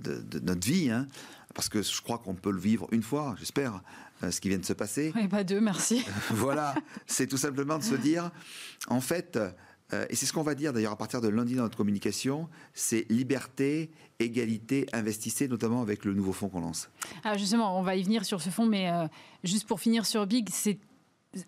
de, 0.00 0.38
notre 0.40 0.66
vie, 0.66 0.90
hein, 0.90 1.06
parce 1.54 1.68
que 1.68 1.82
je 1.82 2.00
crois 2.02 2.18
qu'on 2.18 2.34
peut 2.34 2.50
le 2.50 2.60
vivre 2.60 2.86
une 2.92 3.02
fois, 3.02 3.34
j'espère, 3.38 3.82
euh, 4.22 4.30
ce 4.30 4.40
qui 4.40 4.48
vient 4.48 4.58
de 4.58 4.64
se 4.64 4.74
passer. 4.74 5.12
Et 5.20 5.28
pas 5.28 5.44
deux, 5.44 5.60
merci. 5.60 6.04
voilà, 6.30 6.74
c'est 7.06 7.26
tout 7.26 7.36
simplement 7.36 7.78
de 7.78 7.82
se 7.82 7.94
dire, 7.94 8.30
en 8.88 9.00
fait, 9.00 9.38
euh, 9.94 10.06
et 10.10 10.16
c'est 10.16 10.26
ce 10.26 10.34
qu'on 10.34 10.42
va 10.42 10.54
dire 10.54 10.74
d'ailleurs 10.74 10.92
à 10.92 10.98
partir 10.98 11.22
de 11.22 11.28
lundi 11.28 11.54
dans 11.54 11.62
notre 11.62 11.78
communication, 11.78 12.48
c'est 12.74 13.06
liberté, 13.10 13.90
égalité, 14.18 14.86
investissez, 14.92 15.48
notamment 15.48 15.80
avec 15.80 16.04
le 16.04 16.12
nouveau 16.12 16.34
fonds 16.34 16.50
qu'on 16.50 16.60
lance. 16.60 16.90
Ah 17.24 17.38
justement, 17.38 17.78
on 17.78 17.82
va 17.82 17.96
y 17.96 18.02
venir 18.02 18.26
sur 18.26 18.42
ce 18.42 18.50
fonds, 18.50 18.66
mais 18.66 18.90
juste 19.44 19.66
pour 19.66 19.80
finir 19.80 20.04
sur 20.04 20.26
Big, 20.26 20.50
c'est 20.52 20.78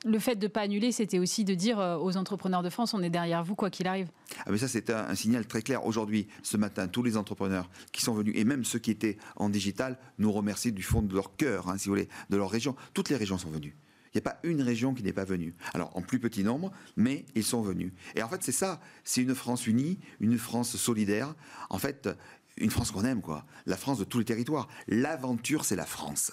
le 0.05 0.19
fait 0.19 0.37
de 0.37 0.47
ne 0.47 0.49
pas 0.49 0.62
annuler, 0.62 0.93
c'était 0.93 1.19
aussi 1.19 1.45
de 1.45 1.55
dire 1.55 1.79
euh, 1.79 1.97
aux 1.97 2.16
entrepreneurs 2.16 2.62
de 2.62 2.71
France, 2.71 2.95
on 2.95 3.03
est 3.03 3.11
derrière 3.11 3.43
vous, 3.43 3.55
quoi 3.55 3.71
qu'il 3.71 3.87
arrive. 3.87 4.09
Ah 4.45 4.51
mais 4.51 4.59
ça, 4.59 4.69
c'est 4.69 4.90
un, 4.90 5.14
signal 5.14 5.47
très 5.47 5.62
clair. 5.62 5.85
Aujourd'hui, 5.87 6.29
ce 6.43 6.57
matin, 6.57 6.88
tous 6.88 7.03
les 7.03 7.16
entrepreneurs 7.16 7.71
qui 7.93 8.03
sont 8.03 8.14
venus, 8.14 8.35
et 8.37 8.45
même 8.45 8.64
ceux 8.64 8.79
qui 8.79 8.90
étaient 8.90 9.16
en 9.37 9.49
digital, 9.49 9.99
nous 10.19 10.33
remercient 10.33 10.73
du 10.73 10.83
fond 10.83 11.03
de 11.03 11.14
leur 11.14 11.37
cœur, 11.37 11.69
hein, 11.69 11.79
si 11.79 11.87
vous 11.87 11.95
voulez, 11.95 12.09
de 12.29 12.37
leur 12.37 12.51
région. 12.51 12.77
Toutes 12.95 13.09
les 13.09 13.16
régions 13.16 13.38
sont 13.38 13.51
venues. 13.51 13.77
Il 14.12 14.19
n'y 14.19 14.27
a 14.27 14.31
pas 14.31 14.40
une 14.43 14.61
région 14.61 14.93
qui 14.93 15.03
n'est 15.05 15.12
pas 15.12 15.25
venue. 15.25 15.55
Alors, 15.73 15.97
en 15.97 16.03
plus 16.03 16.19
petit 16.19 16.43
nombre, 16.43 16.73
mais 16.97 17.25
ils 17.35 17.45
sont 17.45 17.62
venus. 17.62 17.93
Et 18.16 18.23
en 18.23 18.29
fait, 18.29 18.43
c'est 18.43 18.53
ça. 18.53 18.81
C'est 19.05 19.23
une 19.23 19.37
France 19.37 19.66
unie, 19.66 19.99
une 20.19 20.37
France 20.37 20.77
solidaire. 20.77 21.35
En 21.71 21.79
fait, 21.79 22.09
une 22.57 22.71
France 22.71 22.90
qu'on 22.90 23.05
aime, 23.05 23.23
quoi. 23.23 23.47
La 23.66 23.77
France 23.77 23.99
de 23.99 24.05
tous 24.05 24.19
les 24.19 24.25
territoires. 24.25 24.69
L'aventure, 24.88 25.64
c'est 25.64 25.77
la 25.77 25.87
France. 25.87 26.33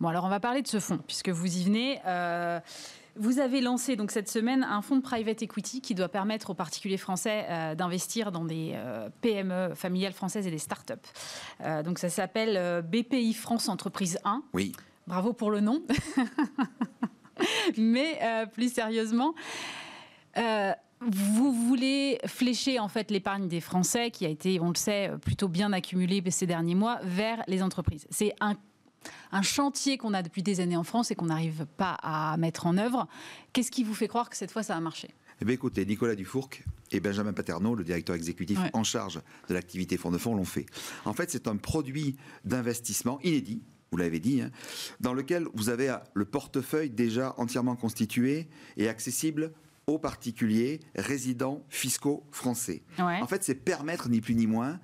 Bon, 0.00 0.08
alors 0.08 0.24
on 0.24 0.28
va 0.28 0.40
parler 0.40 0.62
de 0.62 0.68
ce 0.68 0.80
fonds, 0.80 0.98
puisque 1.06 1.28
vous 1.28 1.56
y 1.58 1.64
venez. 1.64 2.00
Euh, 2.06 2.60
vous 3.16 3.38
avez 3.38 3.60
lancé 3.60 3.96
donc 3.96 4.12
cette 4.12 4.30
semaine 4.30 4.64
un 4.64 4.82
fonds 4.82 4.96
de 4.96 5.02
private 5.02 5.42
equity 5.42 5.80
qui 5.80 5.94
doit 5.94 6.08
permettre 6.08 6.50
aux 6.50 6.54
particuliers 6.54 6.96
français 6.96 7.44
euh, 7.48 7.74
d'investir 7.74 8.32
dans 8.32 8.44
des 8.44 8.72
euh, 8.74 9.08
PME 9.20 9.74
familiales 9.74 10.12
françaises 10.12 10.46
et 10.46 10.50
des 10.50 10.58
startups. 10.58 10.92
up 10.92 11.84
donc 11.84 11.98
ça 11.98 12.08
s'appelle 12.08 12.82
BPI 12.82 13.34
France 13.34 13.68
Entreprise 13.68 14.18
1. 14.24 14.42
Oui. 14.52 14.72
Bravo 15.06 15.32
pour 15.32 15.50
le 15.50 15.60
nom. 15.60 15.82
Mais 17.76 18.20
plus 18.52 18.72
sérieusement. 18.72 19.34
Vous 20.36 21.52
voulez 21.52 22.18
flécher 22.26 22.78
en 22.78 22.88
fait 22.88 23.10
l'épargne 23.10 23.48
des 23.48 23.60
Français, 23.60 24.10
qui 24.10 24.26
a 24.26 24.28
été, 24.28 24.60
on 24.60 24.68
le 24.68 24.76
sait, 24.76 25.10
plutôt 25.22 25.48
bien 25.48 25.72
accumulée 25.72 26.22
ces 26.30 26.46
derniers 26.46 26.74
mois, 26.74 27.00
vers 27.02 27.42
les 27.48 27.62
entreprises. 27.62 28.06
C'est 28.10 28.34
un 28.40 28.54
un 29.32 29.42
chantier 29.42 29.98
qu'on 29.98 30.14
a 30.14 30.22
depuis 30.22 30.42
des 30.42 30.60
années 30.60 30.76
en 30.76 30.84
France 30.84 31.10
et 31.10 31.14
qu'on 31.14 31.26
n'arrive 31.26 31.66
pas 31.76 31.96
à 32.02 32.36
mettre 32.36 32.66
en 32.66 32.76
œuvre. 32.76 33.06
Qu'est-ce 33.52 33.70
qui 33.70 33.84
vous 33.84 33.94
fait 33.94 34.08
croire 34.08 34.30
que 34.30 34.36
cette 34.36 34.50
fois 34.50 34.62
ça 34.62 34.76
a 34.76 34.80
marché? 34.80 35.08
Eh 35.40 35.46
bien, 35.46 35.54
écoutez, 35.54 35.86
Nicolas 35.86 36.14
Dufourc 36.14 36.50
et 36.92 37.00
Benjamin 37.00 37.32
Paterno, 37.32 37.74
le 37.74 37.82
directeur 37.82 38.14
exécutif 38.14 38.58
en 38.74 38.84
charge 38.84 39.22
de 39.48 39.54
l'activité 39.54 39.96
fonds 39.96 40.10
de 40.10 40.18
fonds, 40.18 40.34
l'ont 40.34 40.44
fait. 40.44 40.66
En 41.06 41.14
fait, 41.14 41.30
c'est 41.30 41.48
un 41.48 41.56
produit 41.56 42.16
d'investissement 42.44 43.18
inédit, 43.22 43.62
vous 43.90 43.96
l'avez 43.96 44.20
dit, 44.20 44.42
hein, 44.42 44.50
dans 45.00 45.14
lequel 45.14 45.46
vous 45.54 45.70
avez 45.70 45.96
le 46.12 46.24
portefeuille 46.26 46.90
déjà 46.90 47.34
entièrement 47.38 47.74
constitué 47.74 48.48
et 48.76 48.88
accessible 48.88 49.52
aux 49.86 49.98
particuliers 49.98 50.80
résidents 50.94 51.64
fiscaux 51.70 52.22
français. 52.32 52.82
En 52.98 53.26
fait, 53.26 53.42
c'est 53.42 53.54
permettre, 53.54 54.10
ni 54.10 54.20
plus 54.20 54.34
ni 54.34 54.46
moins, 54.46 54.78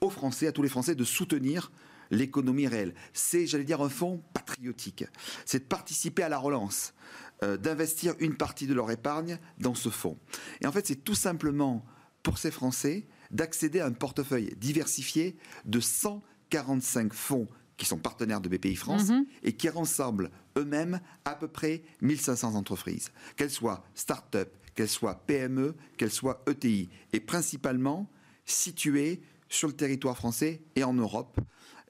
aux 0.00 0.10
Français, 0.10 0.46
à 0.46 0.52
tous 0.52 0.62
les 0.62 0.68
Français, 0.68 0.94
de 0.94 1.04
soutenir 1.04 1.70
l'économie 2.10 2.66
réelle. 2.66 2.94
C'est, 3.12 3.46
j'allais 3.46 3.64
dire, 3.64 3.80
un 3.80 3.88
fonds 3.88 4.22
patriotique. 4.32 5.04
C'est 5.44 5.60
de 5.60 5.64
participer 5.64 6.22
à 6.22 6.28
la 6.28 6.38
relance, 6.38 6.94
euh, 7.42 7.56
d'investir 7.56 8.14
une 8.18 8.36
partie 8.36 8.66
de 8.66 8.74
leur 8.74 8.90
épargne 8.90 9.38
dans 9.58 9.74
ce 9.74 9.88
fonds. 9.88 10.18
Et 10.60 10.66
en 10.66 10.72
fait, 10.72 10.86
c'est 10.86 11.04
tout 11.04 11.14
simplement 11.14 11.84
pour 12.22 12.38
ces 12.38 12.50
Français 12.50 13.06
d'accéder 13.30 13.80
à 13.80 13.86
un 13.86 13.92
portefeuille 13.92 14.54
diversifié 14.56 15.36
de 15.64 15.80
145 15.80 17.12
fonds 17.12 17.48
qui 17.76 17.86
sont 17.86 17.98
partenaires 17.98 18.40
de 18.40 18.48
BPI 18.48 18.74
France 18.74 19.08
mhm. 19.08 19.24
et 19.42 19.52
qui 19.52 19.68
rassemblent 19.68 20.30
eux-mêmes 20.56 21.00
à 21.24 21.34
peu 21.34 21.48
près 21.48 21.82
1500 22.02 22.54
entreprises, 22.54 23.12
qu'elles 23.36 23.50
soient 23.50 23.84
start-up, 23.94 24.52
qu'elles 24.74 24.88
soient 24.88 25.14
PME, 25.26 25.76
qu'elles 25.96 26.10
soient 26.10 26.42
ETI, 26.48 26.88
et 27.12 27.20
principalement 27.20 28.10
situées 28.44 29.22
sur 29.48 29.68
le 29.68 29.74
territoire 29.74 30.16
français 30.16 30.60
et 30.76 30.84
en 30.84 30.92
Europe, 30.92 31.40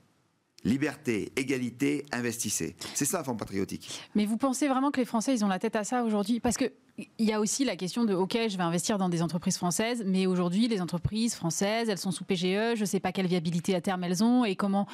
liberté, 0.64 1.32
égalité, 1.36 2.04
investissez. 2.12 2.74
C'est 2.94 3.04
ça 3.04 3.22
fonds 3.22 3.36
patriotique. 3.36 4.00
Mais 4.14 4.26
vous 4.26 4.36
pensez 4.36 4.68
vraiment 4.68 4.90
que 4.90 5.00
les 5.00 5.06
Français, 5.06 5.34
ils 5.34 5.44
ont 5.44 5.48
la 5.48 5.58
tête 5.58 5.76
à 5.76 5.84
ça 5.84 6.04
aujourd'hui? 6.04 6.40
Parce 6.40 6.56
que 6.56 6.72
il 6.96 7.26
y 7.26 7.32
a 7.32 7.40
aussi 7.40 7.64
la 7.64 7.76
question 7.76 8.04
de, 8.04 8.14
OK, 8.14 8.38
je 8.48 8.56
vais 8.56 8.62
investir 8.62 8.98
dans 8.98 9.08
des 9.08 9.20
entreprises 9.20 9.56
françaises, 9.56 10.04
mais 10.06 10.26
aujourd'hui, 10.26 10.68
les 10.68 10.80
entreprises 10.80 11.34
françaises, 11.34 11.88
elles 11.88 11.98
sont 11.98 12.12
sous 12.12 12.24
PGE, 12.24 12.76
je 12.76 12.80
ne 12.80 12.84
sais 12.84 13.00
pas 13.00 13.10
quelle 13.10 13.26
viabilité 13.26 13.74
à 13.74 13.80
terme 13.80 14.04
elles 14.04 14.22
ont 14.22 14.44
et 14.44 14.54
comment, 14.54 14.86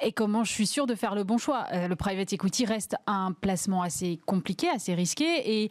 et 0.00 0.12
comment 0.12 0.44
je 0.44 0.52
suis 0.52 0.66
sûr 0.66 0.86
de 0.86 0.94
faire 0.94 1.16
le 1.16 1.24
bon 1.24 1.36
choix. 1.36 1.66
Euh, 1.72 1.88
le 1.88 1.96
private 1.96 2.32
equity 2.32 2.64
reste 2.66 2.94
un 3.08 3.32
placement 3.32 3.82
assez 3.82 4.20
compliqué, 4.26 4.68
assez 4.68 4.94
risqué 4.94 5.62
et 5.62 5.70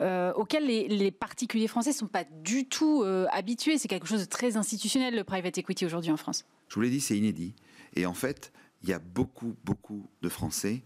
euh, 0.00 0.32
auquel 0.34 0.66
les, 0.66 1.10
particuliers 1.10 1.66
français 1.66 1.90
ne 1.90 1.96
sont 1.96 2.06
pas 2.06 2.24
du 2.42 2.66
tout 2.66 3.02
euh, 3.02 3.26
habitués. 3.32 3.78
C'est 3.78 3.88
quelque 3.88 4.06
chose 4.06 4.20
de 4.20 4.28
très 4.28 4.56
institutionnel, 4.56 5.16
le 5.16 5.24
private 5.24 5.58
equity 5.58 5.86
aujourd'hui 5.86 6.12
en 6.12 6.16
France. 6.16 6.44
Je 6.68 6.76
vous 6.76 6.82
l'ai 6.82 6.90
dit, 6.90 7.00
c'est 7.00 7.18
inédit. 7.18 7.54
Et 7.96 8.06
en 8.06 8.14
fait, 8.14 8.52
il 8.82 8.88
y 8.88 8.92
a 8.92 8.98
beaucoup, 8.98 9.56
beaucoup 9.64 10.08
de 10.22 10.28
Français 10.28 10.82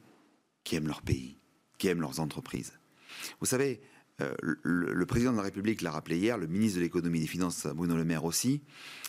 qui 0.64 0.76
aiment 0.76 0.88
leur 0.88 1.02
pays, 1.02 1.38
qui 1.78 1.88
aiment 1.88 2.00
leurs 2.00 2.20
entreprises. 2.20 2.72
Vous 3.40 3.46
savez, 3.46 3.80
euh, 4.20 4.32
le, 4.62 5.06
président 5.06 5.32
de 5.32 5.36
la 5.36 5.42
République 5.42 5.82
l'a 5.82 5.90
rappelé 5.90 6.18
hier, 6.18 6.38
le 6.38 6.46
ministre 6.46 6.78
de 6.78 6.82
l'économie 6.84 7.18
et 7.18 7.22
des 7.22 7.26
finances, 7.26 7.66
Bruno 7.66 7.96
Le 7.96 8.04
Maire 8.04 8.24
aussi, 8.24 8.62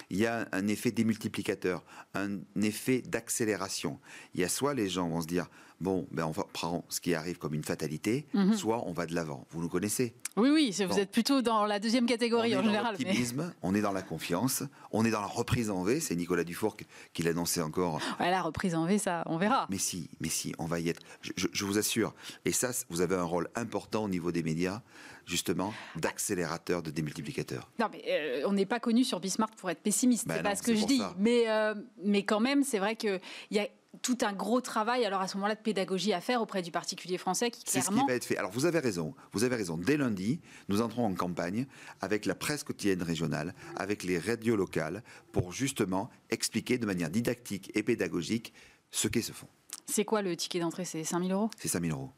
il 0.09 0.17
y 0.17 0.25
a 0.25 0.47
un 0.51 0.67
effet 0.67 0.91
démultiplicateur, 0.91 1.83
un 2.13 2.39
effet 2.61 3.01
d'accélération. 3.01 3.99
Il 4.33 4.41
y 4.41 4.43
a 4.43 4.49
soit 4.49 4.73
les 4.73 4.89
gens 4.89 5.07
vont 5.07 5.21
se 5.21 5.27
dire, 5.27 5.47
bon, 5.79 6.07
ben 6.11 6.25
on 6.25 6.31
prend 6.31 6.85
ce 6.89 7.01
qui 7.01 7.13
arrive 7.13 7.37
comme 7.37 7.53
une 7.53 7.63
fatalité, 7.63 8.25
mhm. 8.33 8.53
soit 8.53 8.87
on 8.87 8.93
va 8.93 9.05
de 9.05 9.15
l'avant. 9.15 9.45
Vous 9.51 9.61
nous 9.61 9.69
connaissez 9.69 10.13
Oui, 10.37 10.49
oui, 10.49 10.75
vous 10.87 10.99
êtes 10.99 11.11
plutôt 11.11 11.41
dans 11.41 11.65
la 11.65 11.79
deuxième 11.79 12.05
catégorie 12.05 12.55
en 12.55 12.63
général. 12.63 12.95
Mais... 12.99 13.15
On 13.61 13.75
est 13.75 13.81
dans 13.81 13.91
la 13.91 14.01
confiance, 14.01 14.63
on 14.91 15.05
est 15.05 15.11
dans 15.11 15.21
la 15.21 15.27
reprise 15.27 15.69
en 15.69 15.83
V. 15.83 15.99
C'est 15.99 16.15
Nicolas 16.15 16.43
Dufour 16.43 16.75
qui 17.13 17.23
l'annonçait 17.23 17.61
encore. 17.61 17.99
Ouais, 18.19 18.29
la 18.29 18.41
reprise 18.41 18.75
en 18.75 18.85
V, 18.85 18.97
ça, 18.97 19.23
on 19.27 19.37
verra. 19.37 19.67
Mais 19.69 19.77
si, 19.77 20.09
mais 20.19 20.29
si, 20.29 20.53
on 20.57 20.65
va 20.65 20.79
y 20.79 20.89
être. 20.89 21.01
je 21.21 21.65
vous 21.65 21.77
assure. 21.77 22.13
Et 22.45 22.51
ça, 22.51 22.71
vous 22.89 23.01
avez 23.01 23.15
un 23.15 23.23
rôle 23.23 23.49
important 23.55 24.03
au 24.03 24.09
niveau 24.09 24.31
des 24.31 24.43
médias 24.43 24.81
justement 25.25 25.73
d'accélérateur, 25.95 26.83
de 26.83 26.91
démultiplicateur. 26.91 27.69
Non, 27.79 27.87
mais 27.91 28.03
euh, 28.07 28.43
on 28.47 28.53
n'est 28.53 28.65
pas 28.65 28.79
connu 28.79 29.03
sur 29.03 29.19
Bismarck 29.19 29.55
pour 29.55 29.69
être 29.69 29.81
pessimiste, 29.81 30.27
ben 30.27 30.35
c'est 30.35 30.43
pas 30.43 30.55
ce 30.55 30.63
que 30.63 30.75
je 30.75 30.85
dis. 30.85 31.01
Mais, 31.17 31.49
euh, 31.49 31.73
mais 32.03 32.23
quand 32.23 32.39
même, 32.39 32.63
c'est 32.63 32.79
vrai 32.79 32.95
qu'il 32.95 33.19
y 33.51 33.59
a 33.59 33.67
tout 34.01 34.17
un 34.21 34.33
gros 34.33 34.61
travail 34.61 35.05
alors 35.05 35.21
à 35.21 35.27
ce 35.27 35.37
moment-là 35.37 35.55
de 35.55 35.61
pédagogie 35.61 36.13
à 36.13 36.21
faire 36.21 36.41
auprès 36.41 36.61
du 36.61 36.71
particulier 36.71 37.17
français 37.17 37.49
qui 37.49 37.63
clairement... 37.63 37.91
C'est 37.91 37.95
ce 37.95 38.01
qui 38.01 38.07
va 38.07 38.13
être 38.15 38.25
fait. 38.25 38.37
Alors 38.37 38.51
vous 38.51 38.65
avez 38.65 38.79
raison, 38.79 39.15
vous 39.31 39.43
avez 39.43 39.55
raison. 39.55 39.77
Dès 39.77 39.97
lundi, 39.97 40.41
nous 40.69 40.81
entrons 40.81 41.05
en 41.05 41.13
campagne 41.13 41.65
avec 42.01 42.25
la 42.25 42.35
presse 42.35 42.63
quotidienne 42.63 43.01
régionale, 43.01 43.53
avec 43.75 44.03
les 44.03 44.19
radios 44.19 44.55
locales 44.55 45.03
pour 45.31 45.53
justement 45.53 46.09
expliquer 46.29 46.77
de 46.77 46.85
manière 46.85 47.09
didactique 47.09 47.71
et 47.75 47.83
pédagogique 47.83 48.53
ce 48.91 49.07
qu'est 49.07 49.21
ce 49.21 49.31
fonds. 49.31 49.47
C'est 49.87 50.05
quoi 50.05 50.21
le 50.21 50.35
ticket 50.35 50.59
d'entrée? 50.59 50.85
C'est 50.85 51.03
5000 51.03 51.31
euros? 51.31 51.49
C'est 51.57 51.67
5000 51.67 51.91
euros. 51.91 52.11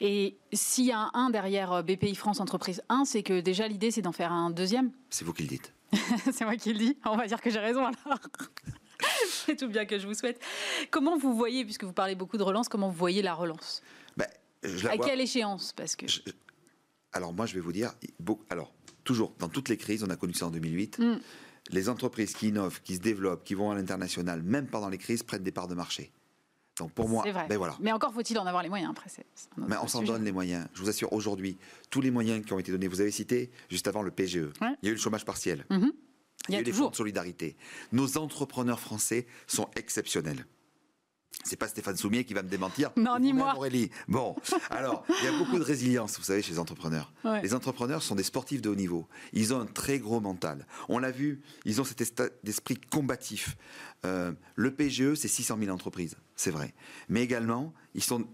Et 0.00 0.36
s'il 0.52 0.84
y 0.84 0.92
a 0.92 0.98
un 0.98 1.10
1 1.14 1.30
derrière 1.30 1.72
euh, 1.72 1.82
BPI 1.82 2.14
France 2.14 2.40
Entreprise 2.40 2.82
1, 2.88 3.04
c'est 3.04 3.22
que 3.22 3.40
déjà 3.40 3.66
l'idée 3.66 3.90
c'est 3.90 4.02
d'en 4.02 4.12
faire 4.12 4.32
un 4.32 4.50
deuxième 4.50 4.90
C'est 5.10 5.24
vous 5.24 5.32
qui 5.32 5.42
le 5.42 5.48
dites. 5.48 5.72
c'est 6.32 6.44
moi 6.44 6.56
qui 6.56 6.72
le 6.72 6.78
dis. 6.78 6.98
On 7.04 7.16
va 7.16 7.26
dire 7.26 7.40
que 7.40 7.50
j'ai 7.50 7.58
raison 7.58 7.84
alors. 7.84 8.20
c'est 9.28 9.56
tout 9.56 9.68
bien 9.68 9.86
que 9.86 9.98
je 9.98 10.06
vous 10.06 10.14
souhaite. 10.14 10.40
Comment 10.90 11.16
vous 11.16 11.34
voyez, 11.34 11.64
puisque 11.64 11.84
vous 11.84 11.92
parlez 11.92 12.14
beaucoup 12.14 12.36
de 12.36 12.42
relance, 12.42 12.68
comment 12.68 12.88
vous 12.88 12.96
voyez 12.96 13.22
la 13.22 13.34
relance? 13.34 13.82
Ben, 14.16 14.26
À 14.88 14.98
quelle 14.98 15.20
échéance? 15.20 15.72
Parce 15.72 15.96
que... 15.96 16.06
Alors 17.12 17.32
moi 17.32 17.46
je 17.46 17.54
vais 17.54 17.60
vous 17.60 17.72
dire, 17.72 17.92
alors 18.50 18.72
toujours, 19.04 19.32
dans 19.38 19.48
toutes 19.48 19.70
les 19.70 19.78
crises, 19.78 20.04
on 20.04 20.10
a 20.10 20.16
connu 20.16 20.34
ça 20.34 20.46
en 20.46 20.50
2008, 20.50 20.98
mm. 20.98 21.20
les 21.70 21.88
entreprises 21.88 22.34
qui 22.34 22.48
innovent, 22.48 22.82
qui 22.82 22.96
se 22.96 23.00
développent, 23.00 23.44
qui 23.44 23.54
vont 23.54 23.70
à 23.70 23.74
l'international, 23.74 24.42
même 24.42 24.66
pendant 24.66 24.90
les 24.90 24.98
crises, 24.98 25.22
prennent 25.22 25.44
des 25.44 25.52
parts 25.52 25.68
de 25.68 25.74
marché. 25.74 26.12
Donc 26.78 26.92
pour 26.92 27.08
moi, 27.08 27.24
ben 27.48 27.56
voilà. 27.56 27.76
Mais 27.80 27.92
encore 27.92 28.12
faut-il 28.12 28.38
en 28.38 28.46
avoir 28.46 28.62
les 28.62 28.68
moyens 28.68 28.90
après. 28.90 29.10
Mais 29.56 29.76
on 29.82 29.88
s'en 29.88 30.02
donne 30.02 30.24
les 30.24 30.32
moyens. 30.32 30.66
Je 30.74 30.82
vous 30.82 30.88
assure, 30.88 31.12
aujourd'hui, 31.12 31.56
tous 31.90 32.00
les 32.00 32.10
moyens 32.10 32.44
qui 32.44 32.52
ont 32.52 32.58
été 32.58 32.70
donnés, 32.70 32.88
vous 32.88 33.00
avez 33.00 33.10
cité 33.10 33.50
juste 33.70 33.88
avant 33.88 34.02
le 34.02 34.10
PGE. 34.10 34.50
Il 34.60 34.76
y 34.82 34.86
a 34.88 34.90
eu 34.90 34.94
le 34.94 34.96
chômage 34.96 35.24
partiel. 35.24 35.64
Mhm. 35.70 35.92
Il 36.48 36.54
y 36.54 36.58
a, 36.58 36.60
eu 36.60 36.64
les 36.64 36.72
fonds 36.72 36.90
de 36.90 36.94
solidarité. 36.94 37.56
Nos 37.92 38.18
entrepreneurs 38.18 38.78
français 38.78 39.26
sont 39.48 39.68
exceptionnels. 39.74 40.46
C'est 41.44 41.56
pas 41.56 41.68
Stéphane 41.68 41.96
Soumier 41.96 42.24
qui 42.24 42.34
va 42.34 42.42
me 42.42 42.48
démentir. 42.48 42.90
Non, 42.96 43.18
ni 43.18 43.32
moi. 43.32 43.54
Aurélie. 43.56 43.90
Bon, 44.08 44.34
alors, 44.70 45.04
il 45.08 45.24
y 45.24 45.28
a 45.28 45.38
beaucoup 45.38 45.58
de 45.58 45.64
résilience, 45.64 46.18
vous 46.18 46.24
savez, 46.24 46.42
chez 46.42 46.52
les 46.52 46.58
entrepreneurs. 46.58 47.12
Les 47.42 47.54
entrepreneurs 47.54 48.02
sont 48.02 48.14
des 48.14 48.22
sportifs 48.22 48.62
de 48.62 48.68
haut 48.68 48.74
niveau. 48.74 49.06
Ils 49.32 49.54
ont 49.54 49.60
un 49.60 49.66
très 49.66 49.98
gros 49.98 50.20
mental. 50.20 50.66
On 50.88 50.98
l'a 50.98 51.10
vu, 51.10 51.42
ils 51.64 51.80
ont 51.80 51.84
cet 51.84 52.00
esprit 52.44 52.80
combatif. 52.90 53.56
Euh, 54.04 54.32
le 54.54 54.74
PGE, 54.74 55.14
c'est 55.14 55.28
600 55.28 55.58
000 55.60 55.70
entreprises, 55.72 56.16
c'est 56.36 56.50
vrai. 56.50 56.74
Mais 57.08 57.22
également, 57.22 57.72
ils 57.94 58.02
sont, 58.02 58.26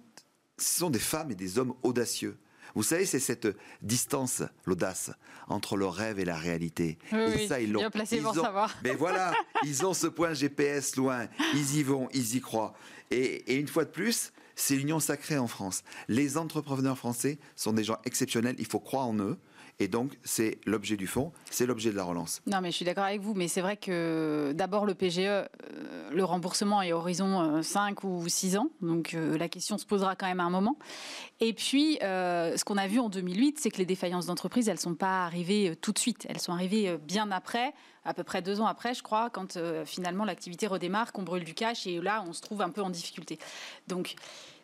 ce 0.59 0.81
sont 0.81 0.91
des 0.91 0.99
femmes 0.99 1.31
et 1.31 1.35
des 1.35 1.59
hommes 1.59 1.75
audacieux. 1.83 2.39
Vous 2.75 2.83
savez, 2.83 3.05
c'est 3.07 3.21
cette 3.21 3.49
distance, 3.83 4.43
l'audace, 4.65 5.11
entre 5.49 5.77
le 5.77 5.87
rêve 5.87 6.19
et 6.19 6.25
la 6.25 6.37
réalité. 6.37 6.99
et 7.13 7.47
ça, 7.47 7.61
ils 7.61 7.71
l'ont. 7.73 7.81
Bien 7.81 7.91
placé 7.91 8.19
pour 8.19 8.35
savoir. 8.35 8.75
Mais 8.83 8.95
voilà, 8.95 9.33
ils 9.65 9.85
ont 9.85 9.95
ce 9.95 10.07
point 10.07 10.33
GPS 10.35 10.97
loin. 10.97 11.27
Ils 11.55 11.77
y 11.77 11.83
vont, 11.83 12.09
ils 12.13 12.37
y 12.37 12.41
croient. 12.41 12.75
Et, 13.11 13.53
et 13.53 13.57
une 13.57 13.69
fois 13.69 13.85
de 13.85 13.91
plus, 13.91 14.33
c'est 14.55 14.77
l'union 14.77 15.01
sacrée 15.01 15.39
en 15.39 15.49
France. 15.49 15.83
Les 16.09 16.37
entrepreneurs 16.37 16.99
français 16.99 17.39
sont 17.57 17.73
des 17.73 17.85
gens 17.85 17.99
exceptionnels. 18.05 18.57
Il 18.59 18.67
faut 18.67 18.81
croire 18.81 19.07
en 19.07 19.17
eux. 19.19 19.39
Et 19.83 19.89
donc, 19.89 20.17
c'est 20.23 20.61
l'objet 20.65 20.97
du 20.97 21.09
fonds, 21.09 21.33
c'est 21.51 21.67
l'objet 21.67 21.91
de 21.91 21.97
la 21.97 22.05
relance. 22.05 22.41
Non, 22.47 22.61
mais 22.61 22.71
je 22.71 22.77
suis 22.77 22.85
d'accord 22.85 23.03
avec 23.03 23.21
vous, 23.21 23.35
mais 23.35 23.49
c'est 23.49 23.61
vrai 23.61 23.77
que 23.77 24.53
d'abord, 24.55 24.87
le 24.87 24.95
PGE, 24.95 25.19
euh, 25.19 25.49
le 26.13 26.23
remboursement 26.23 26.83
est 26.83 26.93
horizon 26.93 27.61
5 27.65 28.05
euh, 28.05 28.07
ou 28.07 28.29
6 28.29 28.59
ans, 28.59 28.69
donc 28.81 29.15
euh, 29.15 29.37
la 29.37 29.49
question 29.49 29.79
se 29.79 29.85
posera 29.85 30.15
quand 30.15 30.27
même 30.27 30.39
à 30.39 30.45
un 30.45 30.51
moment. 30.51 30.79
Et 31.41 31.53
puis, 31.53 31.99
ce 32.01 32.63
qu'on 32.63 32.77
a 32.77 32.87
vu 32.87 33.01
en 33.01 33.09
2008, 33.09 33.59
c'est 33.59 33.71
que 33.71 33.79
les 33.79 33.85
défaillances 33.85 34.27
d'entreprise, 34.27 34.69
elles 34.69 34.77
ne 34.77 34.81
sont 34.81 34.95
pas 34.95 35.25
arrivées 35.25 35.75
tout 35.81 35.91
de 35.91 35.99
suite, 35.99 36.27
elles 36.29 36.39
sont 36.39 36.53
arrivées 36.53 36.97
bien 36.99 37.33
après, 37.33 37.73
à 38.05 38.15
peu 38.15 38.23
près 38.23 38.41
deux 38.41 38.61
ans 38.61 38.67
après, 38.67 38.95
je 38.95 39.03
crois, 39.03 39.31
quand 39.31 39.59
finalement 39.85 40.25
l'activité 40.25 40.69
redémarre, 40.69 41.11
qu'on 41.11 41.25
brûle 41.25 41.43
du 41.43 41.55
cash, 41.55 41.89
et 41.89 42.01
là, 42.01 42.25
on 42.29 42.33
se 42.33 42.41
trouve 42.41 42.63
un 42.63 42.71
peu 42.71 42.83
en 42.83 42.91
difficulté. 42.91 43.41
Donc, 43.89 44.15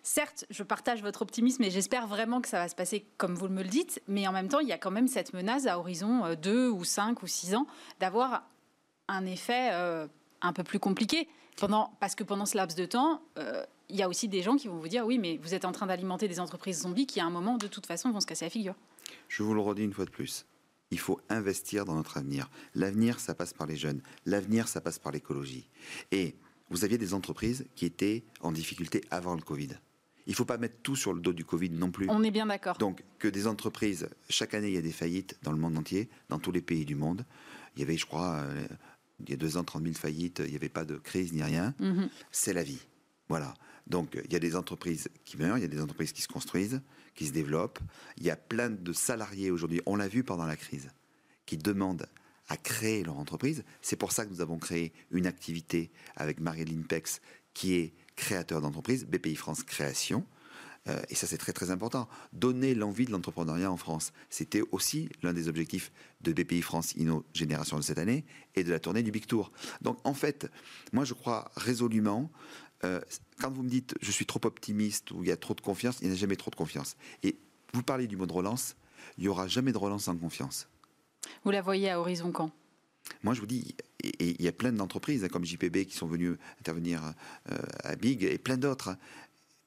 certes, 0.09 0.47
je 0.51 0.62
partage 0.62 1.03
votre 1.03 1.23
optimisme 1.23 1.62
et 1.62 1.71
j'espère 1.71 2.07
vraiment 2.07 2.40
que 2.40 2.49
ça 2.49 2.59
va 2.59 2.68
se 2.68 2.75
passer 2.75 3.07
comme 3.18 3.35
vous 3.35 3.49
me 3.49 3.62
le 3.62 3.68
dites, 3.68 4.03
mais 4.09 4.27
en 4.27 4.33
même 4.33 4.49
temps, 4.49 4.61
il 4.61 4.68
y 4.68 4.73
a 4.73 4.79
quand 4.79 4.90
même 4.90 5.07
cette 5.07 5.33
menace 5.35 5.66
à 5.66 5.79
horizon 5.79 6.35
2 6.35 6.51
euh, 6.51 6.71
ou 6.71 6.85
5 6.85 7.23
ou 7.23 7.27
6 7.27 7.55
ans 7.55 7.66
d'avoir 8.01 8.49
un 9.09 9.27
effet 9.27 9.71
euh, 9.73 10.07
un 10.40 10.53
peu 10.53 10.64
plus 10.64 10.79
compliqué. 10.79 11.29
Pendant, 11.57 11.92
parce 12.01 12.14
que 12.14 12.25
pendant 12.25 12.47
ce 12.47 12.57
laps 12.57 12.77
de 12.77 12.87
temps, 12.87 13.21
euh, 13.38 13.64
il 13.88 13.97
y 13.97 14.03
a 14.03 14.09
aussi 14.09 14.29
des 14.29 14.42
gens 14.42 14.57
qui 14.57 14.68
vont 14.68 14.79
vous 14.79 14.88
dire 14.88 15.05
oui, 15.05 15.18
mais 15.18 15.38
vous 15.42 15.55
êtes 15.55 15.64
en 15.64 15.73
train 15.73 15.87
d'alimenter 15.87 16.29
des 16.29 16.40
entreprises 16.40 16.83
zombies 16.83 17.07
qui, 17.07 17.21
à 17.21 17.27
un 17.27 17.31
moment, 17.31 17.57
de 17.57 17.66
toute 17.66 17.87
façon, 17.87 18.11
vont 18.11 18.21
se 18.21 18.27
casser 18.27 18.44
la 18.44 18.51
figure. 18.51 18.75
Je 19.29 19.42
vous 19.42 19.55
le 19.55 19.61
redis 19.61 19.83
une 19.83 19.92
fois 19.92 20.05
de 20.05 20.11
plus. 20.11 20.47
Il 20.90 20.99
faut 20.99 21.21
investir 21.29 21.85
dans 21.85 21.94
notre 21.94 22.16
avenir. 22.16 22.49
L'avenir, 22.75 23.21
ça 23.21 23.35
passe 23.35 23.53
par 23.53 23.66
les 23.66 23.77
jeunes. 23.77 24.01
L'avenir, 24.25 24.68
ça 24.68 24.81
passe 24.81 24.99
par 24.99 25.12
l'écologie. 25.12 25.68
Et 26.12 26.37
vous 26.71 26.85
aviez 26.85 26.97
des 26.97 27.12
entreprises 27.12 27.66
qui 27.75 27.85
étaient 27.85 28.25
en 28.40 28.53
difficulté 28.53 29.03
avant 29.11 29.35
le 29.35 29.42
Covid. 29.42 29.71
Il 30.29 30.33
ne 30.33 30.37
faut 30.37 30.45
pas 30.45 30.59
mettre 30.59 30.77
tout 30.83 30.95
sur 30.95 31.14
le 31.14 31.21
dos 31.21 31.33
du 31.33 31.47
Covid 31.47 31.71
non 31.71 31.91
plus. 31.91 32.07
On 32.11 32.23
est 32.23 32.31
bien 32.31 32.45
d'accord. 32.45 32.77
Donc, 32.77 33.03
que 33.19 33.29
des 33.29 33.47
entreprises, 33.47 34.11
chaque 34.29 34.53
année, 34.53 34.69
il 34.69 34.75
y 34.75 34.79
a 34.79 34.83
des 34.83 34.93
faillites 34.93 35.38
dans 35.43 35.53
le 35.53 35.59
monde 35.59 35.77
entier, 35.79 36.11
dans 36.29 36.38
tous 36.38 36.53
les 36.53 36.61
pays 36.61 36.85
du 36.85 36.95
monde. 36.95 37.25
Il 37.75 37.81
y 37.81 37.83
avait, 37.83 37.97
je 37.97 38.05
crois, 38.05 38.43
euh, 38.43 38.69
il 39.21 39.31
y 39.31 39.33
a 39.33 39.37
deux 39.38 39.57
ans, 39.57 39.64
30 39.64 39.83
000 39.83 39.95
faillites, 39.95 40.43
il 40.45 40.51
n'y 40.51 40.57
avait 40.57 40.69
pas 40.69 40.85
de 40.85 40.97
crise 40.97 41.33
ni 41.33 41.43
rien. 41.43 41.75
Mhm. 41.81 42.11
C'est 42.31 42.53
la 42.53 42.62
vie. 42.62 42.81
Voilà. 43.31 43.55
Donc, 43.87 44.21
il 44.23 44.31
y 44.31 44.37
a 44.37 44.38
des 44.38 44.55
entreprises 44.55 45.09
qui 45.25 45.38
meurent, 45.38 45.57
il 45.57 45.62
y 45.62 45.64
a 45.64 45.69
des 45.69 45.81
entreprises 45.81 46.12
qui 46.12 46.21
se 46.21 46.29
construisent, 46.29 46.83
qui 47.14 47.27
se 47.27 47.33
développent. 47.33 47.79
Il 48.19 48.25
y 48.25 48.31
a 48.31 48.37
plein 48.37 48.69
de 48.69 48.93
salariés 48.93 49.51
aujourd'hui, 49.51 49.81
on 49.87 49.97
l'a 49.97 50.09
vu 50.09 50.25
pendant 50.25 50.45
la 50.45 50.57
crise, 50.57 50.91
qui 51.47 51.57
demandent 51.57 52.07
à 52.49 52.59
créer 52.59 53.03
leur 53.03 53.19
entreprise. 53.19 53.64
C'est 53.81 53.97
pour 53.97 54.12
ça 54.12 54.27
que 54.27 54.31
nous 54.31 54.43
avons 54.43 54.59
créé 54.59 54.93
une 55.11 55.27
activité 55.27 55.91
avec 56.17 56.38
Marilyn 56.38 56.83
Pex 56.83 57.23
qui 57.55 57.77
est 57.77 57.95
créateur 58.18 58.61
d'entreprise, 58.61 59.07
BPI 59.07 59.37
France 59.37 59.62
Création. 59.62 60.26
Euh, 60.88 61.00
et 61.09 61.14
ça, 61.14 61.26
c'est 61.26 61.38
très 61.38 61.52
très 61.52 61.70
important. 61.70 62.09
Donner 62.33 62.74
l'envie 62.74 63.07
de 63.07 63.12
l'entrepreneuriat 63.12 63.70
en 63.70 63.76
France. 63.76 64.12
C'était 64.28 64.62
aussi 64.72 65.09
l'un 65.22 65.33
des 65.33 65.48
objectifs 65.48 65.92
de 66.20 66.33
BPI 66.33 66.62
France 66.62 66.94
Inno 66.96 67.24
Génération 67.33 67.76
de 67.76 67.83
cette 67.83 67.98
année 67.98 68.24
et 68.57 68.64
de 68.64 68.70
la 68.70 68.81
tournée 68.81 69.02
du 69.02 69.12
Big 69.12 69.26
Tour. 69.26 69.52
Donc 69.83 69.98
en 70.04 70.14
fait, 70.14 70.50
moi 70.92 71.04
je 71.04 71.14
crois 71.14 71.50
résolument, 71.57 72.31
euh, 72.85 73.00
quand 73.40 73.50
vous 73.50 73.62
me 73.62 73.68
dites 73.68 73.94
je 74.02 74.11
suis 74.11 74.26
trop 74.26 74.40
optimiste 74.44 75.12
ou 75.12 75.22
il 75.22 75.28
y 75.28 75.33
a 75.33 75.37
trop 75.37 75.54
de 75.54 75.61
confiance, 75.61 75.98
il 76.00 76.09
n'y 76.09 76.14
a 76.14 76.16
jamais 76.16 76.37
trop 76.37 76.50
de 76.50 76.57
confiance. 76.57 76.96
Et 77.22 77.38
vous 77.72 77.83
parlez 77.83 78.09
du 78.09 78.16
mot 78.16 78.26
de 78.26 78.33
relance, 78.33 78.76
il 79.16 79.22
n'y 79.22 79.28
aura 79.28 79.46
jamais 79.46 79.72
de 79.72 79.78
relance 79.78 80.04
sans 80.04 80.16
confiance. 80.16 80.68
Vous 81.44 81.50
la 81.50 81.62
voyez 81.62 81.90
à 81.90 82.00
horizon 82.00 82.33
quand? 82.33 82.50
Moi, 83.23 83.35
je 83.35 83.40
vous 83.40 83.47
dis, 83.47 83.75
il 84.03 84.40
y 84.40 84.49
a 84.49 84.53
plein 84.53 84.73
d'entreprises 84.73 85.25
hein, 85.25 85.29
comme 85.29 85.44
JPB 85.44 85.87
qui 85.87 85.97
sont 85.97 86.07
venues 86.07 86.37
intervenir 86.61 87.14
euh, 87.51 87.59
à 87.85 87.97
Big 87.97 88.23
et 88.25 88.38
plein 88.38 88.57
d'autres. 88.57 88.97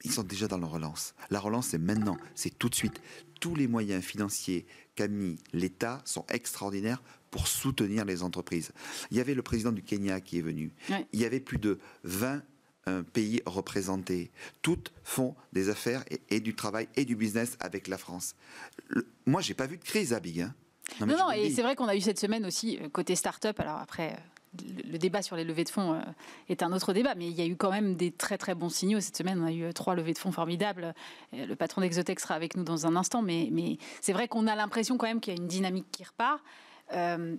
Ils 0.04 0.12
sont 0.12 0.24
déjà 0.24 0.48
dans 0.48 0.58
la 0.58 0.68
relance. 0.68 1.14
La 1.30 1.40
relance, 1.40 1.68
c'est 1.68 1.78
maintenant, 1.78 2.18
c'est 2.34 2.58
tout 2.58 2.70
de 2.70 2.76
suite. 2.76 3.02
Tous 3.40 3.56
les 3.56 3.68
moyens 3.68 4.04
financiers 4.04 4.66
qu'a 4.96 5.08
mis 5.08 5.38
l'État 5.54 6.02
sont 6.06 6.26
extraordinaires 6.30 7.02
pour 7.30 7.48
soutenir 7.48 8.06
les 8.06 8.24
entreprises. 8.24 8.72
Il 9.12 9.18
y 9.18 9.20
avait 9.20 9.34
le 9.34 9.42
président 9.42 9.72
du 9.72 9.84
Kenya 9.84 10.20
qui 10.20 10.38
est 10.38 10.42
venu. 10.42 10.72
Il 11.14 11.20
y 11.20 11.26
avait 11.26 11.40
plus 11.40 11.60
de 11.60 11.80
20 12.04 12.42
euh, 12.88 13.04
pays 13.04 13.42
représentés. 13.46 14.32
Toutes 14.62 14.92
font 15.04 15.36
des 15.54 15.70
affaires 15.70 16.04
et, 16.30 16.40
du 16.40 16.56
travail 16.56 16.88
et 16.96 17.06
du 17.06 17.16
business 17.16 17.56
avec 17.60 17.88
la 17.88 17.98
France. 17.98 18.36
Moi, 18.96 19.04
moi, 19.26 19.42
j'ai 19.42 19.54
pas 19.54 19.68
vu 19.68 19.78
de 19.78 19.84
crise 19.84 20.14
à 20.14 20.20
Big. 20.20 20.42
Hein. 20.42 20.54
Non, 21.00 21.18
non, 21.18 21.32
et 21.32 21.50
c'est 21.50 21.62
vrai 21.62 21.76
qu'on 21.76 21.88
a 21.88 21.96
eu 21.96 22.02
cette 22.02 22.20
semaine 22.20 22.46
aussi 22.46 22.78
euh, 22.82 22.90
côté 22.90 23.16
start-up. 23.16 23.60
Alors 23.60 23.78
après, 23.78 24.14
euh, 24.14 24.66
le 24.92 24.98
débat 24.98 25.22
sur 25.22 25.36
les 25.36 25.44
levées 25.44 25.64
de 25.64 25.70
fonds 25.70 25.94
euh, 25.94 26.02
est 26.50 26.64
un 26.64 26.72
autre 26.74 26.94
débat, 26.94 27.16
mais 27.16 27.28
il 27.28 27.34
y 27.34 27.42
a 27.42 27.46
eu 27.46 27.56
quand 27.56 27.72
même 27.72 27.96
des 27.96 28.12
très 28.12 28.38
très 28.38 28.56
bons 28.56 28.70
signaux. 28.70 29.00
Cette 29.00 29.18
semaine, 29.18 29.42
on 29.42 29.46
a 29.46 29.52
eu 29.52 29.74
trois 29.74 29.96
levées 29.96 30.14
de 30.14 30.18
fonds 30.18 30.32
formidables. 30.32 30.94
Le 31.34 31.54
patron 31.56 31.82
d'Exotech 31.82 32.20
sera 32.20 32.36
avec 32.36 32.56
nous 32.56 32.64
dans 32.64 32.86
un 32.86 32.96
instant, 32.96 33.22
mais, 33.22 33.50
mais 33.52 33.78
c'est 34.02 34.14
vrai 34.14 34.28
qu'on 34.28 34.48
a 34.48 34.56
l'impression 34.56 34.98
quand 34.98 35.08
même 35.08 35.22
qu'il 35.22 35.34
y 35.34 35.38
a 35.38 35.42
une 35.42 35.48
dynamique 35.48 35.88
qui 35.92 36.04
repart. 36.04 36.42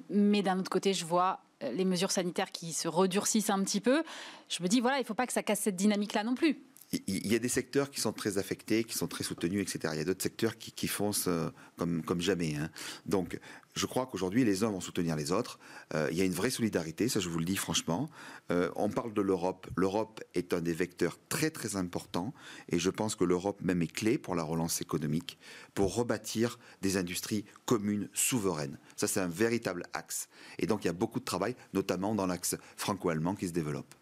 mais 0.09 0.43
d'un 0.43 0.59
autre 0.59 0.71
côté, 0.71 0.95
je 0.95 1.05
vois 1.05 1.41
les 1.61 1.85
mesures 1.85 2.11
sanitaires 2.11 2.51
qui 2.51 2.73
se 2.73 2.89
redurcissent 2.89 3.51
un 3.51 3.63
petit 3.63 3.81
peu. 3.81 4.03
Je 4.49 4.63
me 4.63 4.69
dis, 4.69 4.81
voilà, 4.81 4.97
il 4.97 5.03
ne 5.03 5.07
faut 5.07 5.15
pas 5.15 5.27
que 5.27 5.33
ça 5.33 5.43
casse 5.43 5.61
cette 5.61 5.77
dynamique-là 5.77 6.25
non 6.25 6.35
plus 6.35 6.59
il 6.93 7.27
y 7.27 7.35
a 7.35 7.39
des 7.39 7.49
secteurs 7.49 7.91
qui 7.91 8.01
sont 8.01 8.13
très 8.13 8.37
affectés, 8.37 8.85
qui 8.85 8.97
sont 8.97 9.09
très 9.09 9.25
soutenus, 9.25 9.63
etc. 9.63 9.95
Il 9.95 9.99
y 9.99 10.03
a 10.03 10.05
d'autres 10.05 10.23
secteurs 10.23 10.59
qui, 10.59 10.89
foncent 10.89 11.27
euh, 11.27 11.49
comme, 11.79 12.21
jamais. 12.21 12.57
Hein. 12.57 12.71
Donc, 13.07 13.39
je 13.75 13.87
crois 13.87 14.05
qu'aujourd'hui, 14.05 14.45
les 14.45 14.63
uns 14.63 14.71
vont 14.71 14.83
soutenir 14.83 15.17
les 15.17 15.33
autres. 15.33 15.59
Euh, 15.95 16.09
il 16.11 16.19
y 16.19 16.21
a 16.21 16.25
une 16.25 16.35
vraie 16.35 16.51
solidarité, 16.51 17.09
ça 17.09 17.21
je 17.21 17.31
vous 17.31 17.39
le 17.39 17.47
dis 17.47 17.57
franchement. 17.57 18.11
Euh, 18.51 18.71
on 18.77 18.91
parle 18.91 19.15
de 19.15 19.23
l'Europe. 19.23 19.67
L'Europe 19.75 20.21
est 20.35 20.53
un 20.53 20.61
des 20.61 20.75
vecteurs 20.75 21.19
très 21.31 21.51
très 21.51 21.77
importants 21.77 22.35
et 22.69 22.79
je 22.79 22.91
pense 22.91 23.15
que 23.15 23.25
l'Europe 23.25 23.61
même 23.63 23.81
est 23.81 23.93
clé 23.93 24.19
pour 24.19 24.35
la 24.35 24.43
relance 24.43 24.83
économique, 24.83 25.39
pour 25.73 25.95
rebâtir 25.95 26.59
des 26.83 26.99
industries 26.99 27.47
communes, 27.65 28.11
souveraines. 28.13 28.79
Ça, 28.97 29.09
c'est 29.09 29.21
un 29.21 29.29
véritable 29.29 29.85
axe. 29.95 30.29
Et 30.59 30.67
donc, 30.67 30.85
il 30.85 30.89
y 30.89 30.91
a 30.91 30.95
beaucoup 30.95 31.21
de 31.21 31.25
travail, 31.25 31.57
notamment 31.73 32.15
dans 32.15 32.27
l'axe 32.27 32.57
franco-allemand 32.77 33.35
qui 33.35 33.49
se 33.49 33.53
développe. 33.53 33.95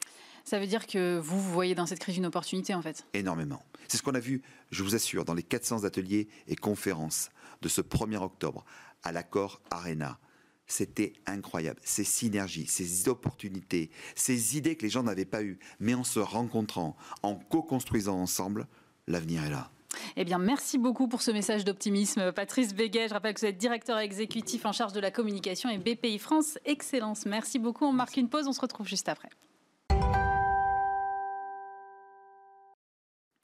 Ça 0.51 0.59
veut 0.59 0.67
dire 0.67 0.89
que 0.89 1.17
vous, 1.21 1.41
vous 1.41 1.53
voyez 1.53 1.77
dans 1.77 1.87
cette 1.87 2.01
crise 2.01 2.17
une 2.17 2.27
opportunité, 2.27 2.75
en 2.75 2.83
fait 2.83 3.07
Énormément. 3.15 3.63
C'est 3.87 3.99
ce 3.99 4.03
qu'on 4.03 4.17
a 4.17 4.19
vu, 4.19 4.43
je 4.73 4.83
vous 4.83 4.97
assure, 4.97 5.25
dans 5.25 5.35
les 5.35 5.45
400 5.45 5.85
ateliers 5.85 6.27
et 6.49 6.57
conférences 6.57 7.31
de 7.63 7.69
ce 7.69 7.81
1er 7.81 8.17
octobre 8.17 8.65
à 9.05 9.13
l'accord 9.13 9.63
Arena. 9.71 10.19
C'était 10.67 11.13
incroyable. 11.27 11.79
Ces 11.85 12.03
synergies, 12.03 12.67
ces 12.67 13.09
opportunités, 13.09 13.91
ces 14.17 14.57
idées 14.57 14.75
que 14.75 14.83
les 14.83 14.91
gens 14.91 15.05
n'avaient 15.05 15.25
pas 15.25 15.45
eues. 15.45 15.61
Mais 15.79 15.95
en 15.95 16.03
se 16.03 16.19
rencontrant, 16.19 16.97
en 17.23 17.37
co-construisant 17.37 18.21
ensemble, 18.21 18.67
l'avenir 19.07 19.45
est 19.45 19.51
là. 19.51 19.71
Eh 20.17 20.25
bien, 20.25 20.39
merci 20.39 20.79
beaucoup 20.79 21.07
pour 21.07 21.23
ce 21.23 21.31
message 21.31 21.65
d'optimisme. 21.65 22.33
Patrice 22.33 22.75
Béguet, 22.75 23.07
je 23.07 23.15
rappelle 23.15 23.35
que 23.35 23.41
vous 23.41 23.47
êtes 23.47 23.57
directeur 23.59 23.99
exécutif 23.99 24.67
en 24.67 24.73
charge 24.73 24.95
de 24.95 25.01
la 25.01 25.13
communication 25.13 25.71
et 25.71 25.79
BPI 25.79 26.19
France 26.19 26.59
Excellence. 26.65 27.25
Merci 27.25 27.61
beaucoup. 27.61 27.85
On 27.85 27.93
marque 27.93 28.17
une 28.17 28.29
pause, 28.29 28.49
on 28.49 28.53
se 28.53 28.61
retrouve 28.61 28.89
juste 28.89 29.09
après. 29.09 29.29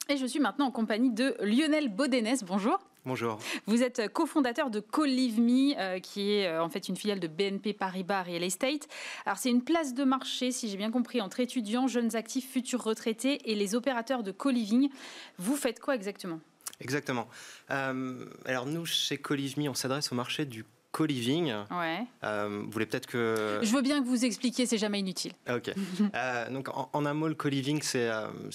Et 0.09 0.16
je 0.16 0.27
suis 0.27 0.38
maintenant 0.38 0.66
en 0.66 0.71
compagnie 0.71 1.11
de 1.11 1.35
Lionel 1.40 1.88
Baudenès. 1.88 2.45
Bonjour. 2.45 2.79
Bonjour. 3.05 3.40
Vous 3.66 3.83
êtes 3.83 4.12
cofondateur 4.12 4.71
de 4.71 4.79
CoLiveMe, 4.79 5.75
euh, 5.79 5.99
qui 5.99 6.31
est 6.31 6.47
euh, 6.47 6.62
en 6.62 6.69
fait 6.69 6.88
une 6.88 6.97
filiale 6.97 7.19
de 7.19 7.27
BNP 7.27 7.73
Paribas 7.73 8.23
Real 8.23 8.45
Estate. 8.45 8.87
Alors 9.25 9.37
c'est 9.37 9.51
une 9.51 9.62
place 9.62 9.95
de 9.95 10.05
marché, 10.05 10.53
si 10.53 10.69
j'ai 10.69 10.77
bien 10.77 10.92
compris, 10.92 11.21
entre 11.21 11.40
étudiants, 11.40 11.88
jeunes 11.88 12.14
actifs, 12.14 12.49
futurs 12.49 12.85
retraités 12.85 13.51
et 13.51 13.57
les 13.57 13.75
opérateurs 13.75 14.23
de 14.23 14.31
co-living. 14.31 14.90
Vous 15.38 15.57
faites 15.57 15.81
quoi 15.81 15.97
exactement? 15.97 16.38
Exactement. 16.81 17.27
Euh, 17.73 18.27
alors 18.45 18.66
nous, 18.66 18.87
chez 18.87 19.19
CoLiveMe, 19.19 19.69
on 19.69 19.75
s'adresse 19.75 20.12
au 20.12 20.14
marché 20.14 20.45
du 20.45 20.64
co-living. 20.92 21.53
Ouais. 21.73 22.07
vous 22.23 22.71
voulez 22.71 22.87
peut-être 22.87 23.07
que. 23.09 23.59
Je 23.61 23.73
veux 23.73 23.83
bien 23.83 24.01
que 24.01 24.07
vous 24.07 24.25
expliquiez, 24.25 24.66
c'est 24.66 24.79
jamais 24.79 25.01
inutile. 25.01 25.33
Ok. 25.51 25.73
donc 26.53 26.69
en, 26.69 26.90
en, 26.92 27.07
un 27.07 27.14
mot, 27.14 27.27
le 27.27 27.35
co-living, 27.35 27.83
c'est 27.83 28.09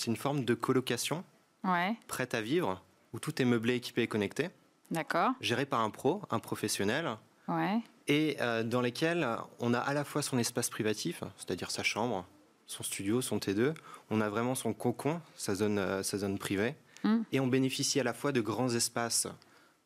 une 0.07 0.15
forme 0.15 0.45
de 0.45 0.53
colocation 0.53 1.25
ouais. 1.63 1.95
prête 2.07 2.33
à 2.33 2.41
vivre, 2.41 2.81
où 3.13 3.19
tout 3.19 3.41
est 3.41 3.45
meublé, 3.45 3.75
équipé 3.75 4.03
et 4.03 4.07
connecté. 4.07 4.49
D'accord. 4.89 5.31
Géré 5.41 5.65
par 5.65 5.81
un 5.81 5.89
pro, 5.89 6.21
un 6.29 6.39
professionnel. 6.39 7.17
Ouais. 7.47 7.79
Et 8.07 8.37
euh, 8.41 8.63
dans 8.63 8.81
lesquels 8.81 9.27
on 9.59 9.73
a 9.73 9.79
à 9.79 9.93
la 9.93 10.03
fois 10.03 10.21
son 10.21 10.37
espace 10.37 10.69
privatif, 10.69 11.23
c'est-à-dire 11.37 11.71
sa 11.71 11.83
chambre, 11.83 12.25
son 12.67 12.83
studio, 12.83 13.21
son 13.21 13.37
T2. 13.37 13.73
On 14.09 14.21
a 14.21 14.29
vraiment 14.29 14.55
son 14.55 14.73
cocon, 14.73 15.21
sa 15.35 15.55
zone, 15.55 16.03
sa 16.03 16.17
zone 16.17 16.37
privée. 16.37 16.75
Mm. 17.03 17.17
Et 17.31 17.39
on 17.39 17.47
bénéficie 17.47 17.99
à 17.99 18.03
la 18.03 18.13
fois 18.13 18.31
de 18.31 18.41
grands 18.41 18.69
espaces 18.69 19.27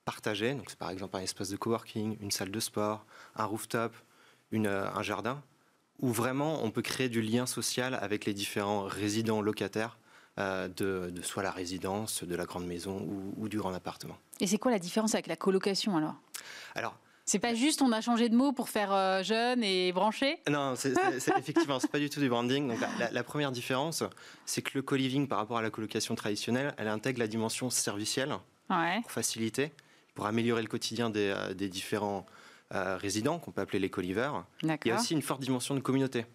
partagés. 0.06 0.54
Donc, 0.54 0.70
c'est 0.70 0.80
par 0.80 0.92
exemple 0.92 1.18
un 1.18 1.22
espace 1.22 1.50
de 1.50 1.58
coworking, 1.58 2.18
une 2.22 2.32
salle 2.32 2.52
de 2.52 2.60
sport, 2.60 3.06
un 3.36 3.46
rooftop, 3.46 3.94
une, 4.52 4.68
un 4.68 5.02
jardin, 5.02 5.42
où 6.00 6.10
vraiment 6.10 6.64
on 6.64 6.72
peut 6.72 6.82
créer 6.82 7.10
du 7.10 7.22
lien 7.22 7.46
social 7.46 7.96
avec 7.96 8.26
les 8.26 8.34
différents 8.34 8.84
résidents 8.84 9.42
locataires 9.42 9.98
euh, 10.40 10.68
de, 10.68 11.12
soit 11.22 11.44
la 11.44 11.52
résidence, 11.52 12.24
de 12.24 12.36
la 12.36 12.46
grande 12.46 12.66
maison 12.66 13.08
ou, 13.38 13.48
du 13.48 13.58
grand 13.58 13.74
appartement. 13.74 14.18
Et 14.40 14.48
c'est 14.48 14.58
quoi 14.58 14.72
la 14.72 14.80
différence 14.80 15.14
avec 15.14 15.28
la 15.28 15.36
colocation 15.36 15.98
alors? 15.98 16.16
Alors, 16.76 16.98
c'est 17.26 17.40
pas 17.40 17.56
juste 17.56 17.82
on 17.82 17.92
a 17.92 18.02
changé 18.02 18.30
de 18.30 18.36
mot 18.36 18.52
pour 18.52 18.70
faire 18.70 18.94
euh, 18.94 19.24
jeune 19.24 19.64
et 19.64 19.92
branché? 19.92 20.38
Non, 20.48 20.76
c'est, 20.76 20.94
effectivement, 21.38 21.80
c'est 21.80 21.90
pas 21.90 22.00
du 22.00 22.10
tout 22.10 22.20
du 22.20 22.30
branding. 22.30 22.68
Donc, 22.68 22.78
la, 23.12 23.24
première 23.24 23.52
différence, 23.52 24.04
c'est 24.46 24.62
que 24.62 24.72
le 24.76 24.84
co-living 24.84 25.28
par 25.28 25.40
rapport 25.40 25.58
à 25.58 25.64
la 25.64 25.72
colocation 25.72 26.14
traditionnelle, 26.14 26.76
elle 26.78 26.88
intègre 26.88 27.20
la 27.20 27.28
dimension 27.28 27.72
servicielle 27.72 28.36
pour 28.68 29.12
faciliter, 29.12 29.72
pour 30.14 30.28
améliorer 30.28 30.62
le 30.62 30.68
quotidien 30.68 31.10
des, 31.10 31.34
euh, 31.36 31.54
différents 31.54 32.28
euh, 32.74 32.96
résidents, 32.98 33.40
qu'on 33.40 33.52
peut 33.52 33.62
appeler 33.62 33.80
les 33.80 33.90
co-livers. 33.90 34.46
Il 34.62 34.78
y 34.86 34.92
a 34.92 35.00
aussi 35.00 35.14
une 35.14 35.24
forte 35.24 35.42
dimension 35.42 35.74
de 35.74 35.80
communauté. 35.80 36.28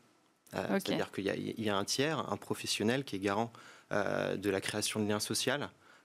C'est-à-dire 0.52 1.12
qu'il 1.12 1.24
y, 1.26 1.70
a 1.70 1.76
un 1.76 1.84
tiers, 1.84 2.32
un 2.32 2.36
professionnel 2.36 3.04
qui 3.04 3.14
est 3.14 3.20
garant 3.20 3.52
de 3.90 4.50
la 4.50 4.60
création 4.60 5.00
de 5.00 5.08
liens 5.08 5.20
sociaux 5.20 5.54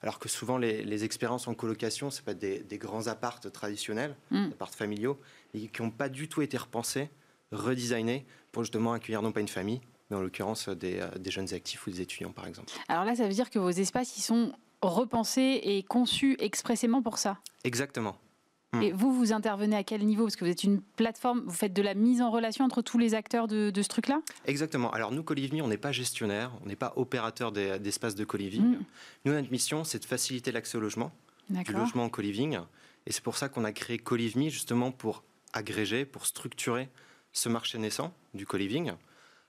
alors 0.01 0.19
que 0.19 0.29
souvent 0.29 0.57
les, 0.57 1.03
expériences 1.03 1.47
en 1.47 1.55
colocation, 1.55 2.11
c'est 2.11 2.23
pas 2.23 2.35
des, 2.35 2.63
grands 2.73 3.07
appartes 3.07 3.51
traditionnels, 3.51 4.15
mm. 4.29 4.51
appartes 4.51 4.75
familiaux, 4.75 5.19
et 5.53 5.67
qui 5.67 5.81
n'ont 5.81 5.89
pas 5.89 6.09
du 6.09 6.27
tout 6.27 6.43
été 6.43 6.57
repensés, 6.57 7.09
redesignés 7.51 8.25
pour 8.51 8.63
justement 8.63 8.93
accueillir 8.93 9.21
non 9.21 9.31
pas 9.31 9.39
une 9.39 9.47
famille, 9.47 9.81
mais 10.09 10.17
en 10.17 10.21
l'occurrence 10.21 10.69
des, 10.69 10.99
euh, 10.99 11.09
des, 11.17 11.31
jeunes 11.31 11.53
actifs 11.53 11.87
ou 11.87 11.89
des 11.89 12.01
étudiants 12.01 12.31
par 12.31 12.45
exemple. 12.45 12.71
Alors 12.87 13.03
là, 13.03 13.15
ça 13.15 13.23
veut 13.23 13.33
dire 13.33 13.49
que 13.49 13.57
vos 13.57 13.71
espaces, 13.71 14.17
ils 14.17 14.21
sont 14.21 14.53
repensés 14.81 15.61
et 15.63 15.81
conçus 15.81 16.35
expressément 16.39 17.01
pour 17.01 17.17
ça 17.17 17.39
Exactement. 17.63 18.17
Hmm. 18.75 18.81
Et 18.81 18.91
vous, 18.91 19.13
vous 19.13 19.33
intervenez 19.33 19.75
à 19.75 19.83
quel 19.83 20.05
niveau? 20.05 20.23
Parce 20.23 20.35
que 20.35 20.45
vous 20.45 20.51
êtes 20.51 20.63
une 20.63 20.81
plateforme, 20.81 21.43
vous 21.45 21.53
faites 21.53 21.73
de 21.73 21.81
la 21.81 21.93
mise 21.93 22.21
en 22.21 22.31
relation 22.31 22.65
entre 22.65 22.81
tous 22.81 22.97
les 22.97 23.13
acteurs 23.13 23.47
de, 23.47 23.71
ce 23.75 23.87
truc-là? 23.87 24.21
Exactement. 24.45 24.91
Alors 24.91 25.11
nous, 25.11 25.23
Colivni, 25.23 25.61
on 25.61 25.67
n'est 25.67 25.77
pas 25.77 25.91
gestionnaire, 25.91 26.51
on 26.63 26.67
n'est 26.67 26.75
pas 26.75 26.93
opérateur 26.95 27.51
d'espace 27.51 28.15
de 28.15 28.25
coliving. 28.25 28.77
Hmm. 28.77 28.83
Nous, 29.25 29.33
notre 29.33 29.51
mission, 29.51 29.83
c'est 29.83 29.99
de 29.99 30.05
faciliter 30.05 30.51
l'accès 30.51 30.77
au 30.77 30.81
logement, 30.81 31.11
du 31.49 31.73
logement 31.73 32.05
en 32.05 32.09
coliving. 32.09 32.59
Et 33.05 33.11
c'est 33.11 33.23
pour 33.23 33.37
ça 33.37 33.49
qu'on 33.49 33.63
a 33.63 33.71
créé 33.71 33.97
Colivni, 33.97 34.49
justement 34.49 34.91
pour 34.91 35.23
agréger, 35.53 36.05
pour 36.05 36.25
structurer 36.25 36.89
ce 37.33 37.49
marché 37.49 37.77
naissant 37.77 38.13
du 38.33 38.45
coliving. 38.45 38.93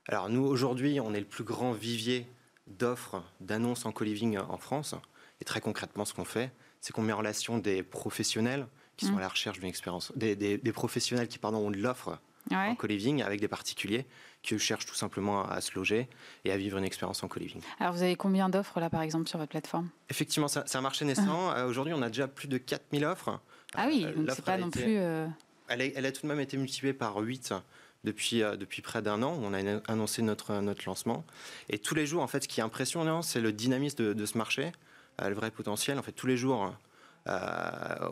Alors 0.07 0.29
nous, 0.29 0.43
aujourd'hui, 0.43 0.99
on 0.99 1.13
est 1.13 1.19
le 1.19 1.25
plus 1.25 1.43
grand 1.43 1.71
vivier 1.71 2.27
d'offres, 2.67 3.23
d'annonces 3.41 3.85
en 3.85 3.91
coliving 3.91 4.37
en 4.37 4.57
France. 4.57 4.95
Et 5.41 5.45
très 5.45 5.61
concrètement, 5.61 6.05
ce 6.05 6.13
qu'on 6.13 6.25
fait, 6.25 6.51
c'est 6.81 6.93
qu'on 6.93 7.01
met 7.01 7.13
en 7.13 7.17
relation 7.17 7.57
des 7.57 7.83
professionnels 7.83 8.67
qui 8.97 9.05
sont 9.05 9.13
mm. 9.13 9.19
à 9.19 9.21
la 9.21 9.27
recherche 9.29 9.59
d'une 9.59 9.69
expérience, 9.69 10.11
des, 10.15 10.59
professionnels 10.73 11.27
qui 11.27 11.37
pardon, 11.37 11.59
ont 11.59 11.71
de 11.71 11.77
l'offre 11.77 12.19
en 12.51 12.75
co-living 12.75 13.21
avec 13.21 13.39
des 13.39 13.47
particuliers 13.47 14.05
qui 14.41 14.57
cherchent 14.59 14.85
tout 14.85 14.95
simplement 14.95 15.43
à, 15.47 15.61
se 15.61 15.73
loger 15.75 16.07
et 16.45 16.51
à 16.51 16.57
vivre 16.57 16.77
une 16.77 16.83
expérience 16.83 17.23
en 17.23 17.27
co-living. 17.27 17.61
Alors 17.79 17.93
vous 17.93 18.03
avez 18.03 18.15
combien 18.15 18.49
d'offres 18.49 18.79
là 18.79 18.89
par 18.89 19.01
exemple 19.01 19.27
sur 19.27 19.39
votre 19.39 19.51
plateforme? 19.51 19.89
Effectivement, 20.09 20.47
c'est 20.47 20.75
un 20.75 20.81
marché 20.81 21.05
naissant. 21.05 21.51
Euh, 21.51 21.67
aujourd'hui, 21.67 21.93
on 21.93 22.01
a 22.01 22.07
déjà 22.07 22.27
plus 22.27 22.47
de 22.47 22.57
4000 22.57 23.05
offres. 23.05 23.39
Ah 23.75 23.85
oui, 23.87 24.05
euh, 24.05 24.13
donc 24.13 24.31
c'est 24.33 24.45
pas 24.45 24.57
non 24.57 24.69
plus... 24.69 24.97
Euh, 24.97 25.27
elle, 25.67 25.81
elle, 25.81 26.05
a 26.05 26.11
tout 26.11 26.21
de 26.21 26.27
même 26.27 26.39
été 26.39 26.55
multipliée 26.55 26.93
par 26.93 27.17
8 27.17 27.53
depuis, 28.05 28.39
depuis 28.39 28.81
près 28.81 29.01
d'un 29.01 29.21
an. 29.21 29.37
On 29.41 29.53
a 29.53 29.81
annoncé 29.91 30.21
notre, 30.21 30.61
notre 30.61 30.83
lancement. 30.85 31.25
Et 31.67 31.77
tous 31.77 31.93
les 31.93 32.05
jours, 32.05 32.23
en 32.23 32.27
fait, 32.27 32.43
ce 32.43 32.47
qui 32.47 32.61
est 32.61 32.63
impressionnant, 32.63 33.21
c'est 33.21 33.41
le 33.41 33.51
dynamisme 33.51 33.97
de, 33.97 34.13
de 34.13 34.25
ce 34.25 34.37
marché, 34.37 34.71
le 35.21 35.33
vrai 35.33 35.51
potentiel. 35.51 35.99
En 35.99 36.03
fait, 36.03 36.13
tous 36.13 36.27
les 36.27 36.37
jours, 36.37 36.73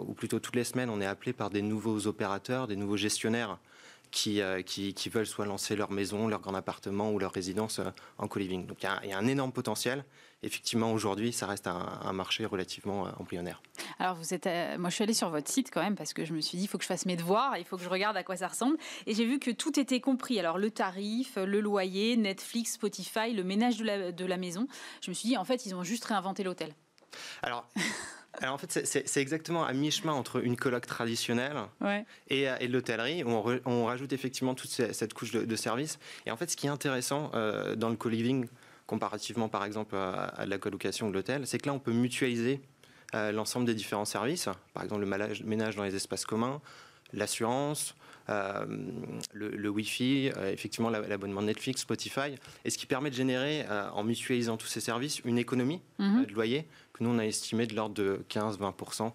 ou 0.07 0.13
plutôt 0.13 0.39
toutes 0.39 0.55
les 0.55 0.63
semaines, 0.63 0.89
on 0.89 1.01
est 1.01 1.05
appelé 1.05 1.33
par 1.33 1.49
des 1.49 1.61
nouveaux 1.61 2.07
opérateurs, 2.07 2.67
des 2.67 2.75
nouveaux 2.75 2.97
gestionnaires 2.97 3.57
qui, 4.15 4.41
euh, 4.41 4.61
qui, 4.61 5.09
veulent 5.09 5.27
soit 5.27 5.45
lancer 5.45 5.75
leur 5.75 5.91
maison, 5.91 6.27
leur 6.27 6.39
grand 6.39 6.55
appartement 6.55 7.11
ou 7.11 7.19
leur 7.19 7.33
résidence 7.33 7.79
euh, 7.79 7.89
en 8.17 8.27
co-living. 8.27 8.65
Donc 8.65 8.81
il 8.81 9.09
y, 9.09 9.13
a 9.13 9.17
un 9.17 9.27
énorme 9.27 9.51
potentiel. 9.51 10.05
Effectivement, 10.41 10.93
aujourd'hui, 10.93 11.33
ça 11.33 11.47
reste 11.47 11.67
un, 11.67 12.13
marché 12.13 12.45
relativement 12.45 13.07
embryonnaire. 13.19 13.63
Alors, 13.97 14.15
vous 14.15 14.33
êtes, 14.33 14.47
moi, 14.77 14.89
je 14.89 14.95
suis 14.95 15.03
allée 15.03 15.15
sur 15.15 15.29
votre 15.29 15.49
site 15.49 15.71
quand 15.71 15.81
même 15.81 15.95
parce 15.95 16.13
que 16.13 16.23
je 16.23 16.33
me 16.33 16.41
suis 16.41 16.57
dit, 16.57 16.65
il 16.65 16.67
faut 16.67 16.77
que 16.77 16.83
je 16.83 16.87
fasse 16.87 17.07
mes 17.07 17.15
devoirs, 17.15 17.57
il 17.57 17.65
faut 17.65 17.77
que 17.77 17.83
je 17.83 17.89
regarde 17.89 18.15
à 18.15 18.23
quoi 18.23 18.37
ça 18.37 18.47
ressemble. 18.47 18.77
Et 19.07 19.15
j'ai 19.15 19.25
vu 19.25 19.39
que 19.39 19.49
tout 19.49 19.79
était 19.79 20.01
compris. 20.01 20.39
Alors, 20.39 20.59
le 20.59 20.69
tarif, 20.69 21.37
le 21.37 21.61
loyer, 21.61 22.15
Netflix, 22.15 22.73
Spotify, 22.73 23.33
le 23.33 23.43
ménage 23.43 23.77
de 23.77 23.85
la, 23.85 24.11
de 24.11 24.25
la 24.25 24.37
maison. 24.37 24.67
Je 25.01 25.09
me 25.09 25.15
suis 25.15 25.29
dit, 25.29 25.37
en 25.37 25.45
fait, 25.45 25.65
ils 25.65 25.73
ont 25.73 25.83
juste 25.83 26.05
réinventé 26.05 26.43
l'hôtel. 26.43 26.75
Alors, 27.41 27.67
Alors 28.41 28.55
en 28.55 28.57
fait, 28.57 28.85
c'est 28.85 29.21
exactement 29.21 29.63
à 29.63 29.73
mi-chemin 29.73 30.13
entre 30.13 30.43
une 30.43 30.55
colloque 30.55 30.85
traditionnelle 30.85 31.57
et, 32.29 32.49
euh, 32.49 32.55
et 32.59 32.67
l'hôtellerie, 32.67 33.23
où 33.23 33.29
on, 33.65 33.85
rajoute 33.85 34.13
effectivement 34.13 34.55
toute 34.55 34.69
cette 34.69 35.13
couche 35.13 35.31
de, 35.31 35.55
services. 35.55 35.99
Et 36.25 36.31
en 36.31 36.37
fait, 36.37 36.49
ce 36.49 36.57
qui 36.57 36.67
est 36.67 36.69
intéressant 36.69 37.31
euh, 37.33 37.75
dans 37.75 37.89
le 37.89 37.95
co-living, 37.95 38.47
comparativement 38.87 39.49
par 39.49 39.63
exemple 39.65 39.95
à, 39.95 40.45
la 40.45 40.57
colocation 40.57 41.09
de 41.09 41.13
l'hôtel, 41.13 41.47
c'est 41.47 41.57
que 41.59 41.67
là, 41.67 41.73
on 41.73 41.79
peut 41.79 41.93
mutualiser 41.93 42.61
euh, 43.13 43.31
l'ensemble 43.31 43.65
des 43.65 43.75
différents 43.75 44.05
services, 44.05 44.49
par 44.73 44.83
exemple 44.83 45.01
le 45.01 45.45
ménage 45.45 45.75
dans 45.75 45.83
les 45.83 45.95
espaces 45.95 46.25
communs, 46.25 46.61
l'assurance, 47.13 47.95
euh, 48.29 48.65
le, 49.33 49.69
Wi-Fi, 49.69 50.31
euh, 50.35 50.51
effectivement 50.51 50.89
l'abonnement 50.89 51.43
Netflix, 51.43 51.81
Spotify, 51.81 52.35
et 52.63 52.69
ce 52.69 52.77
qui 52.77 52.85
permet 52.85 53.09
de 53.09 53.15
générer, 53.15 53.65
euh, 53.69 53.87
en 53.91 54.03
mutualisant 54.03 54.57
tous 54.57 54.67
ces 54.67 54.79
services, 54.79 55.19
une 55.25 55.37
économie 55.37 55.81
mhm. 55.99 56.25
de 56.25 56.33
loyer 56.33 56.65
que 56.97 57.03
nous 57.03 57.09
on 57.11 57.19
a 57.19 57.25
estimé 57.25 57.67
de 57.67 57.75
l'ordre 57.75 57.95
de 57.95 58.25
15-20% 58.29 59.11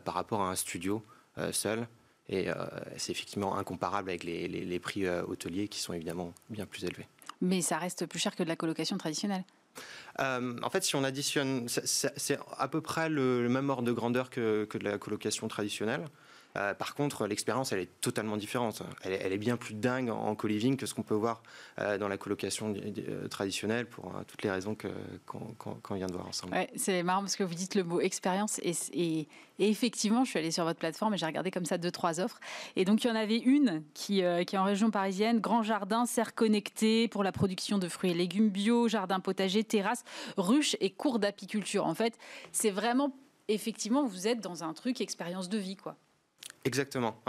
par 0.00 0.14
rapport 0.14 0.42
à 0.42 0.50
un 0.50 0.54
studio 0.54 1.04
seul. 1.52 1.86
Et 2.28 2.48
c'est 2.96 3.12
effectivement 3.12 3.56
incomparable 3.58 4.08
avec 4.08 4.24
les, 4.24 4.78
prix 4.78 5.08
hôteliers 5.08 5.68
qui 5.68 5.80
sont 5.80 5.92
évidemment 5.92 6.32
bien 6.48 6.64
plus 6.64 6.84
élevés. 6.84 7.06
Mais 7.40 7.60
ça 7.60 7.76
reste 7.76 8.06
plus 8.06 8.18
cher 8.18 8.34
que 8.34 8.42
de 8.42 8.48
la 8.48 8.56
colocation 8.56 8.96
traditionnelle. 8.96 9.44
en 10.18 10.70
fait, 10.70 10.84
si 10.84 10.96
on 10.96 11.04
additionne, 11.04 11.68
c'est 11.68 12.38
à 12.56 12.68
peu 12.68 12.80
près 12.80 13.08
le, 13.08 13.48
même 13.48 13.68
ordre 13.68 13.82
de 13.82 13.92
grandeur 13.92 14.30
que, 14.30 14.64
que 14.64 14.78
de 14.78 14.84
la 14.84 14.98
colocation 14.98 15.48
traditionnelle. 15.48 16.06
Euh, 16.56 16.72
par 16.72 16.94
contre, 16.94 17.26
l'expérience, 17.26 17.72
elle 17.72 17.80
est 17.80 18.00
totalement 18.00 18.36
différente. 18.36 18.82
Elle 19.02 19.32
est, 19.32 19.38
bien 19.38 19.56
plus 19.56 19.74
dingue 19.74 20.10
en 20.10 20.34
co-living 20.36 20.76
que 20.76 20.86
ce 20.86 20.94
qu'on 20.94 21.02
peut 21.02 21.14
voir 21.14 21.42
euh, 21.80 21.98
dans 21.98 22.06
la 22.06 22.16
colocation 22.16 22.72
euh, 22.76 23.26
traditionnelle 23.28 23.86
pour 23.86 24.12
toutes 24.28 24.42
les 24.42 24.50
raisons 24.50 24.76
qu'on 25.26 25.94
vient 25.94 26.06
de 26.06 26.12
voir 26.12 26.28
ensemble. 26.28 26.56
c'est 26.76 27.02
marrant 27.02 27.20
parce 27.20 27.34
que 27.34 27.42
vous 27.42 27.54
dites 27.54 27.74
le 27.74 27.82
mot 27.82 28.00
expérience 28.00 28.60
et, 28.62 29.28
effectivement, 29.58 30.24
je 30.24 30.30
suis 30.30 30.38
allée 30.38 30.52
sur 30.52 30.64
votre 30.64 30.78
plateforme 30.78 31.14
et 31.14 31.16
j'ai 31.16 31.26
regardé 31.26 31.50
comme 31.50 31.64
ça 31.64 31.78
deux, 31.78 31.90
trois 31.90 32.20
offres. 32.20 32.38
Et 32.76 32.84
donc, 32.84 33.02
il 33.02 33.08
y 33.08 33.10
en 33.10 33.16
avait 33.16 33.38
une 33.38 33.82
qui, 33.92 34.22
qui 34.46 34.56
est 34.56 34.58
en 34.58 34.64
région 34.64 34.90
parisienne, 34.90 35.40
grand 35.40 35.64
jardin, 35.64 36.06
serre 36.06 36.34
connectée 36.34 37.08
pour 37.08 37.24
la 37.24 37.32
production 37.32 37.78
de 37.78 37.88
fruits 37.88 38.12
et 38.12 38.14
légumes 38.14 38.50
bio, 38.50 38.86
jardin 38.86 39.18
potager, 39.18 39.64
terrasse, 39.64 40.04
ruche 40.36 40.76
et 40.80 40.90
cours 40.90 41.18
d'apiculture. 41.18 41.86
En 41.86 41.94
fait, 41.94 42.16
c'est 42.52 42.70
vraiment, 42.70 43.12
effectivement, 43.48 44.04
vous 44.04 44.28
êtes 44.28 44.40
dans 44.40 44.62
un 44.62 44.72
truc 44.72 45.00
expérience 45.00 45.48
de 45.48 45.58
vie, 45.58 45.76
quoi. 45.76 45.96
Exactement. 46.64 47.22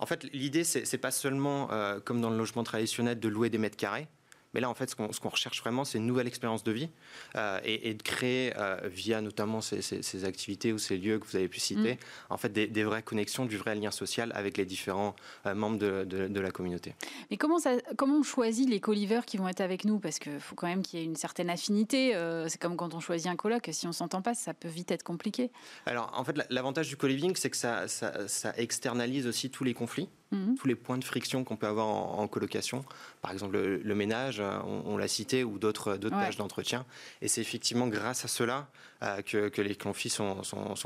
En 0.00 0.06
fait, 0.06 0.24
l'idée, 0.32 0.64
c'est 0.64 0.98
pas 0.98 1.12
seulement, 1.12 1.70
euh, 1.70 2.00
comme 2.00 2.20
dans 2.20 2.30
le 2.30 2.36
logement 2.36 2.64
traditionnel, 2.64 3.20
de 3.20 3.28
louer 3.28 3.48
des 3.48 3.58
mètres 3.58 3.76
carrés. 3.76 4.08
Mais 4.54 4.60
là, 4.60 4.70
en 4.70 4.74
fait, 4.74 4.88
ce 4.88 4.94
qu'on 4.94 5.28
recherche 5.28 5.60
vraiment, 5.60 5.84
c'est 5.84 5.98
une 5.98 6.06
nouvelle 6.06 6.28
expérience 6.28 6.62
de 6.62 6.72
vie 6.72 6.88
euh, 7.36 7.58
et, 7.64 7.92
de 7.92 8.02
créer, 8.02 8.52
euh, 8.56 8.78
via 8.84 9.20
notamment 9.20 9.60
ces, 9.60 10.24
activités 10.24 10.72
ou 10.72 10.78
ces 10.78 10.96
lieux 10.96 11.18
que 11.18 11.26
vous 11.26 11.36
avez 11.36 11.48
pu 11.48 11.60
citer, 11.60 11.94
mm. 11.94 11.98
en 12.30 12.36
fait, 12.36 12.50
des, 12.50 12.84
vraies 12.84 13.02
connexions, 13.02 13.46
du 13.46 13.56
vrai 13.56 13.74
lien 13.74 13.90
social 13.90 14.32
avec 14.34 14.56
les 14.56 14.64
différents 14.64 15.16
euh, 15.46 15.54
membres 15.54 15.78
de, 15.78 16.40
la 16.40 16.50
communauté. 16.50 16.94
Mais 17.30 17.36
comment, 17.36 17.58
ça, 17.58 17.72
comment 17.96 18.18
on 18.18 18.22
choisit 18.22 18.68
les 18.68 18.80
colivers 18.80 19.24
qui 19.24 19.38
vont 19.38 19.48
être 19.48 19.62
avec 19.62 19.84
nous? 19.84 19.98
Parce 19.98 20.18
qu'il 20.18 20.38
faut 20.40 20.54
quand 20.54 20.66
même 20.66 20.82
qu'il 20.82 21.00
y 21.00 21.02
ait 21.02 21.06
une 21.06 21.16
certaine 21.16 21.48
affinité. 21.48 22.12
c'est 22.48 22.60
comme 22.60 22.76
quand 22.76 22.94
on 22.94 23.00
choisit 23.00 23.28
un 23.28 23.36
coloc. 23.36 23.68
Si 23.72 23.86
on 23.86 23.92
s'entend 23.92 24.20
pas, 24.20 24.34
ça 24.34 24.52
peut 24.52 24.68
vite 24.68 24.90
être 24.90 25.02
compliqué. 25.02 25.50
Alors, 25.86 26.12
en 26.14 26.22
fait, 26.22 26.36
l'avantage 26.50 26.88
du 26.88 26.96
co-living, 26.96 27.34
c'est 27.34 27.48
que 27.48 27.56
ça, 27.56 27.88
ça 27.88 28.52
externalise 28.58 29.26
aussi 29.26 29.50
tous 29.50 29.64
les 29.64 29.72
conflits. 29.72 30.08
Mhm. 30.34 30.56
tous 30.56 30.66
les 30.66 30.74
points 30.74 30.98
de 30.98 31.04
friction 31.04 31.44
qu'on 31.44 31.56
peut 31.56 31.66
avoir 31.66 31.86
en, 31.86 32.26
colocation. 32.28 32.84
Par 33.22 33.30
exemple, 33.30 33.56
le, 33.56 33.94
ménage, 33.94 34.40
euh, 34.40 34.58
on, 34.64 34.96
l'a 34.96 35.08
cité, 35.08 35.44
ou 35.44 35.58
d'autres 35.58 35.96
tâches 35.96 36.36
d'entretien. 36.36 36.84
Et 37.22 37.28
c'est 37.28 37.40
effectivement 37.40 37.86
grâce 37.86 38.24
à 38.24 38.28
cela 38.28 38.68
euh, 39.02 39.22
que, 39.22 39.62
les 39.62 39.76
conflits 39.76 40.10
sont, 40.10 40.42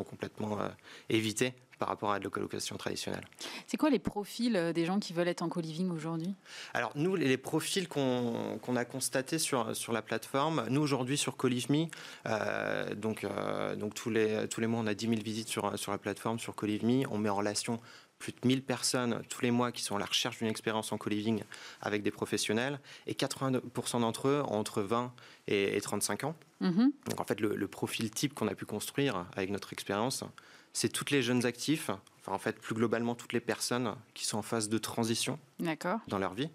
complètement 0.08 0.60
euh, 0.60 0.68
évités 1.08 1.54
par 1.78 1.88
rapport 1.88 2.10
à 2.10 2.18
de 2.18 2.24
la 2.24 2.30
colocation 2.30 2.76
traditionnelle. 2.76 3.24
C'est 3.68 3.76
quoi 3.76 3.88
les 3.88 4.00
profils 4.00 4.72
des 4.74 4.84
gens 4.84 4.98
qui 4.98 5.12
veulent 5.12 5.28
être 5.28 5.42
en 5.42 5.48
co-living 5.48 5.92
aujourd'hui? 5.92 6.34
Alors 6.74 6.90
nous, 6.96 7.14
les 7.14 7.36
profils 7.36 7.86
qu'on 7.86 8.76
a 8.76 8.84
constatés 8.84 9.38
sur, 9.38 9.76
sur 9.76 9.92
la 9.92 10.02
plateforme, 10.02 10.66
nous 10.70 10.80
aujourd'hui 10.80 11.16
sur 11.16 11.36
CoLiveMe, 11.36 11.86
donc, 12.96 13.24
donc 13.76 13.94
tous, 13.94 14.10
les, 14.10 14.48
tous 14.48 14.60
les 14.60 14.66
mois 14.66 14.80
on 14.80 14.88
a 14.88 14.94
10 14.94 15.06
000 15.06 15.20
visites 15.22 15.48
sur, 15.48 15.78
sur 15.78 15.92
la 15.92 15.98
plateforme, 15.98 16.40
sur 16.40 16.56
CoLiveMe, 16.56 17.06
on 17.12 17.18
met 17.18 17.28
en 17.28 17.36
relation 17.36 17.78
plus 18.18 18.32
de 18.32 18.38
1000 18.46 18.62
personnes 18.62 19.22
tous 19.28 19.42
les 19.42 19.50
mois 19.50 19.72
qui 19.72 19.82
sont 19.82 19.96
à 19.96 19.98
la 19.98 20.06
recherche 20.06 20.38
d'une 20.38 20.48
expérience 20.48 20.92
en 20.92 20.98
co-living 20.98 21.42
avec 21.80 22.02
des 22.02 22.10
professionnels 22.10 22.80
et 23.06 23.14
80% 23.14 24.00
d'entre 24.00 24.28
eux 24.28 24.42
ont 24.48 24.58
entre 24.58 24.82
20 24.82 25.12
et, 25.46 25.80
35 25.80 26.24
ans. 26.24 26.34
Mm-hmm. 26.60 26.90
Donc 27.08 27.20
en 27.20 27.24
fait, 27.24 27.40
le, 27.40 27.68
profil 27.68 28.10
type 28.10 28.34
qu'on 28.34 28.48
a 28.48 28.54
pu 28.54 28.66
construire 28.66 29.26
avec 29.36 29.50
notre 29.50 29.72
expérience, 29.72 30.24
c'est 30.72 30.88
toutes 30.88 31.10
les 31.10 31.22
jeunes 31.22 31.46
actifs, 31.46 31.90
enfin 32.20 32.32
en 32.32 32.38
fait 32.38 32.58
plus 32.60 32.74
globalement 32.74 33.14
toutes 33.14 33.32
les 33.32 33.40
personnes 33.40 33.94
qui 34.14 34.24
sont 34.24 34.38
en 34.38 34.42
phase 34.42 34.68
de 34.68 34.78
transition 34.78 35.38
dans 36.08 36.18
leur 36.18 36.34
vie. 36.34 36.50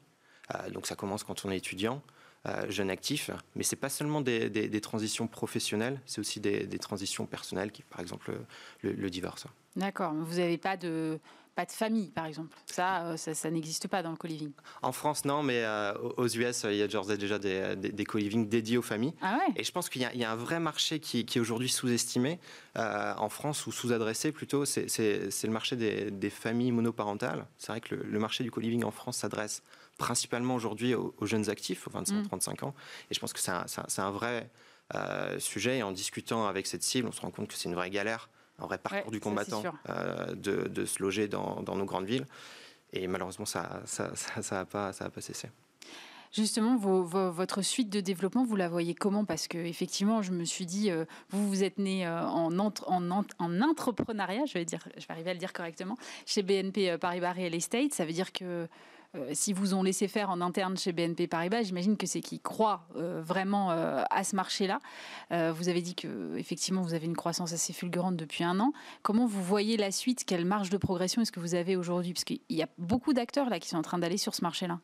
Euh, 0.54 0.70
donc 0.70 0.86
ça 0.86 0.96
commence 0.96 1.24
quand 1.24 1.46
on 1.46 1.52
est 1.52 1.58
étudiant, 1.58 2.02
euh, 2.46 2.70
jeune 2.70 2.90
actif, 2.90 3.32
mais 3.56 3.64
c'est 3.64 3.78
pas 3.78 3.90
seulement 3.90 4.20
des, 4.20 4.82
transitions 4.82 5.28
professionnelles, 5.28 6.02
c'est 6.06 6.20
aussi 6.20 6.42
des, 6.42 6.68
transitions 6.80 7.26
personnelles, 7.26 7.72
qui 7.72 7.84
par 7.84 8.02
exemple 8.02 8.34
le 8.82 9.10
divorce. 9.10 9.48
D'accord, 9.76 10.14
vous 10.14 10.38
n'avez 10.38 10.58
pas 10.58 10.78
de 10.78 11.20
pas 11.56 11.66
de 11.66 11.72
famille, 11.72 12.10
par 12.10 12.26
exemple. 12.26 12.56
Ça, 12.66 13.06
euh, 13.06 13.18
ça, 13.18 13.52
n'existe 13.52 13.88
pas 13.88 14.02
dans 14.02 14.12
le 14.12 14.18
co-living. 14.18 14.52
En 14.82 14.92
France, 14.92 15.26
non, 15.26 15.44
mais 15.44 15.64
euh, 15.64 15.94
aux 16.18 16.28
US, 16.28 16.64
il 16.64 16.76
y 16.76 16.82
a 16.82 16.88
déjà 16.88 17.40
des, 17.40 17.76
des, 17.76 18.06
co-living 18.06 18.50
dédiés 18.50 18.78
aux 18.78 18.84
familles. 18.84 19.14
Ah 19.22 19.38
ouais. 19.38 19.54
Et 19.56 19.64
je 19.64 19.72
pense 19.72 19.90
qu'il 19.90 20.02
y, 20.02 20.24
a 20.24 20.32
un 20.32 20.36
vrai 20.36 20.60
marché 20.60 21.00
qui, 21.00 21.20
est 21.20 21.40
aujourd'hui 21.40 21.70
sous-estimé 21.70 22.40
euh, 22.78 23.14
en 23.18 23.30
France, 23.30 23.68
ou 23.68 23.72
sous-adressé 23.72 24.32
plutôt, 24.32 24.66
c'est 24.66 24.88
le 24.98 25.50
marché 25.50 25.76
des, 25.76 26.30
familles 26.30 26.72
monoparentales. 26.72 27.46
C'est 27.58 27.72
vrai 27.72 27.82
que 27.82 27.94
le, 27.94 28.20
marché 28.20 28.44
du 28.44 28.52
co-living 28.52 28.84
en 28.84 28.92
France 28.92 29.18
s'adresse 29.18 29.62
principalement 30.00 30.56
aujourd'hui 30.56 30.96
aux, 30.96 31.14
jeunes 31.22 31.50
actifs, 31.50 31.88
aux 31.88 31.92
25-35 31.92 32.64
mm. 32.64 32.66
ans. 32.66 32.74
Et 33.12 33.14
je 33.14 33.20
pense 33.20 33.34
que 33.34 33.40
c'est 33.40 33.52
un, 33.52 33.66
un, 33.98 34.12
vrai 34.12 34.50
sujet. 35.38 35.78
Et 35.78 35.84
en 35.84 35.92
discutant 35.92 36.48
avec 36.48 36.66
cette 36.66 36.84
cible, 36.84 37.08
on 37.08 37.12
se 37.12 37.22
rend 37.22 37.30
compte 37.30 37.48
que 37.48 37.54
c'est 37.54 37.70
une 37.70 37.76
vraie 37.76 37.92
galère 37.92 38.30
un 38.64 38.68
vrai 38.68 38.78
parcours 38.78 39.12
du 39.12 39.20
combattant 39.20 39.64
euh, 39.90 40.34
de, 40.36 40.86
se 40.86 41.02
loger 41.02 41.28
dans, 41.28 41.64
nos 41.64 41.86
grandes 41.86 42.06
villes. 42.06 42.26
Et 42.92 43.08
malheureusement, 43.08 43.46
ça 43.46 43.62
n'a 43.62 43.82
ça, 43.86 44.16
ça, 44.16 44.66
pas, 44.66 44.94
ça 44.94 45.10
pas 45.10 45.22
cessé. 45.22 45.50
Justement, 46.32 46.78
votre 46.78 47.62
suite 47.62 47.92
de 47.92 48.00
développement, 48.00 48.44
vous 48.44 48.56
la 48.56 48.68
voyez 48.68 48.96
comment? 48.96 49.24
Parce 49.24 49.48
que 49.48 49.58
effectivement, 49.60 50.24
je 50.24 50.32
me 50.32 50.46
suis 50.46 50.66
dit, 50.66 50.90
euh, 50.90 51.06
vous 51.30 51.48
vous 51.48 51.64
êtes 51.64 51.78
né 51.78 52.08
euh, 52.08 52.24
en, 52.24 52.58
en, 52.58 52.72
en, 52.88 53.62
entrepreneuriat, 53.62 54.46
je 54.46 54.54
vais 54.54 54.66
dire, 54.66 54.84
je 54.98 55.06
vais 55.06 55.14
arriver 55.14 55.30
à 55.30 55.34
le 55.34 55.40
dire 55.40 55.54
correctement, 55.54 55.96
chez 56.26 56.42
BNP 56.42 56.98
Paribas 56.98 57.34
Real 57.34 57.54
Estate. 57.54 57.94
Ça 57.94 58.06
veut 58.06 58.14
dire 58.14 58.32
que 58.32 58.68
euh, 59.16 59.30
si 59.34 59.54
vous 59.54 59.76
ont 59.76 59.84
laissé 59.84 60.08
faire 60.08 60.30
en 60.30 60.42
interne 60.42 60.76
chez 60.78 60.92
BNP 60.92 61.28
Paribas, 61.28 61.64
j'imagine 61.64 61.98
que 61.98 62.08
c'est 62.08 62.22
qu'ils 62.22 62.42
croient 62.42 62.88
euh, 62.96 63.22
vraiment 63.24 63.72
euh, 63.72 64.02
à 64.10 64.24
ce 64.24 64.36
marché-là. 64.36 64.80
vous 65.30 65.70
avez 65.70 65.82
dit 65.82 65.96
que 65.96 66.38
effectivement 66.38 66.82
vous 66.82 66.94
avez 66.94 67.06
une 67.06 67.16
croissance 67.16 67.54
assez 67.54 67.74
fulgurante 67.74 68.16
depuis 68.16 68.44
un 68.44 68.60
an. 68.60 68.74
Comment 69.02 69.26
vous 69.26 69.44
voyez 69.44 69.78
la 69.78 69.92
suite? 69.92 70.26
Quelle 70.26 70.46
marge 70.46 70.70
de 70.70 70.78
progression 70.78 71.22
est-ce 71.22 71.32
que 71.32 71.40
vous 71.40 71.56
avez 71.56 71.76
aujourd'hui? 71.76 72.14
Parce 72.14 72.24
qu'il 72.24 72.40
y 72.50 72.62
a 72.62 72.68
beaucoup 72.78 73.14
d'acteurs 73.14 73.50
là 73.50 73.60
qui 73.60 73.70
sont 73.70 73.78
en 73.78 73.82
train 73.82 73.98
d'aller 73.98 74.18
sur 74.18 74.36
ce 74.36 74.42
marché-là. 74.42 74.80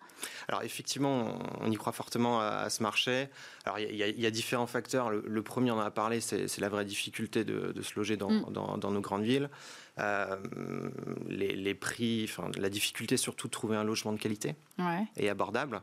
Alors 0.47 0.63
effectivement, 0.63 1.37
on 1.61 1.71
y 1.71 1.75
croit 1.75 1.93
fortement 1.93 2.39
à, 2.41 2.69
ce 2.69 2.83
marché. 2.83 3.29
Alors 3.65 3.79
il 3.79 3.95
y, 3.95 4.25
a, 4.25 4.31
différents 4.31 4.67
facteurs. 4.67 5.09
Le, 5.09 5.41
premier, 5.43 5.71
on 5.71 5.77
en 5.77 5.81
a 5.81 5.91
parlé, 5.91 6.19
c'est 6.21 6.59
la 6.59 6.69
vraie 6.69 6.85
difficulté 6.85 7.43
de, 7.43 7.81
se 7.81 7.95
loger 7.95 8.17
dans, 8.17 8.29
mm. 8.29 8.79
dans 8.79 8.91
nos 8.91 9.01
grandes 9.01 9.23
villes. 9.23 9.49
Euh, 9.99 10.37
les, 11.27 11.73
prix, 11.73 12.25
enfin, 12.25 12.49
la 12.57 12.69
difficulté 12.69 13.17
surtout 13.17 13.47
de 13.47 13.51
trouver 13.51 13.75
un 13.75 13.83
logement 13.83 14.13
de 14.13 14.19
qualité 14.19 14.55
et 15.17 15.29
abordable. 15.29 15.81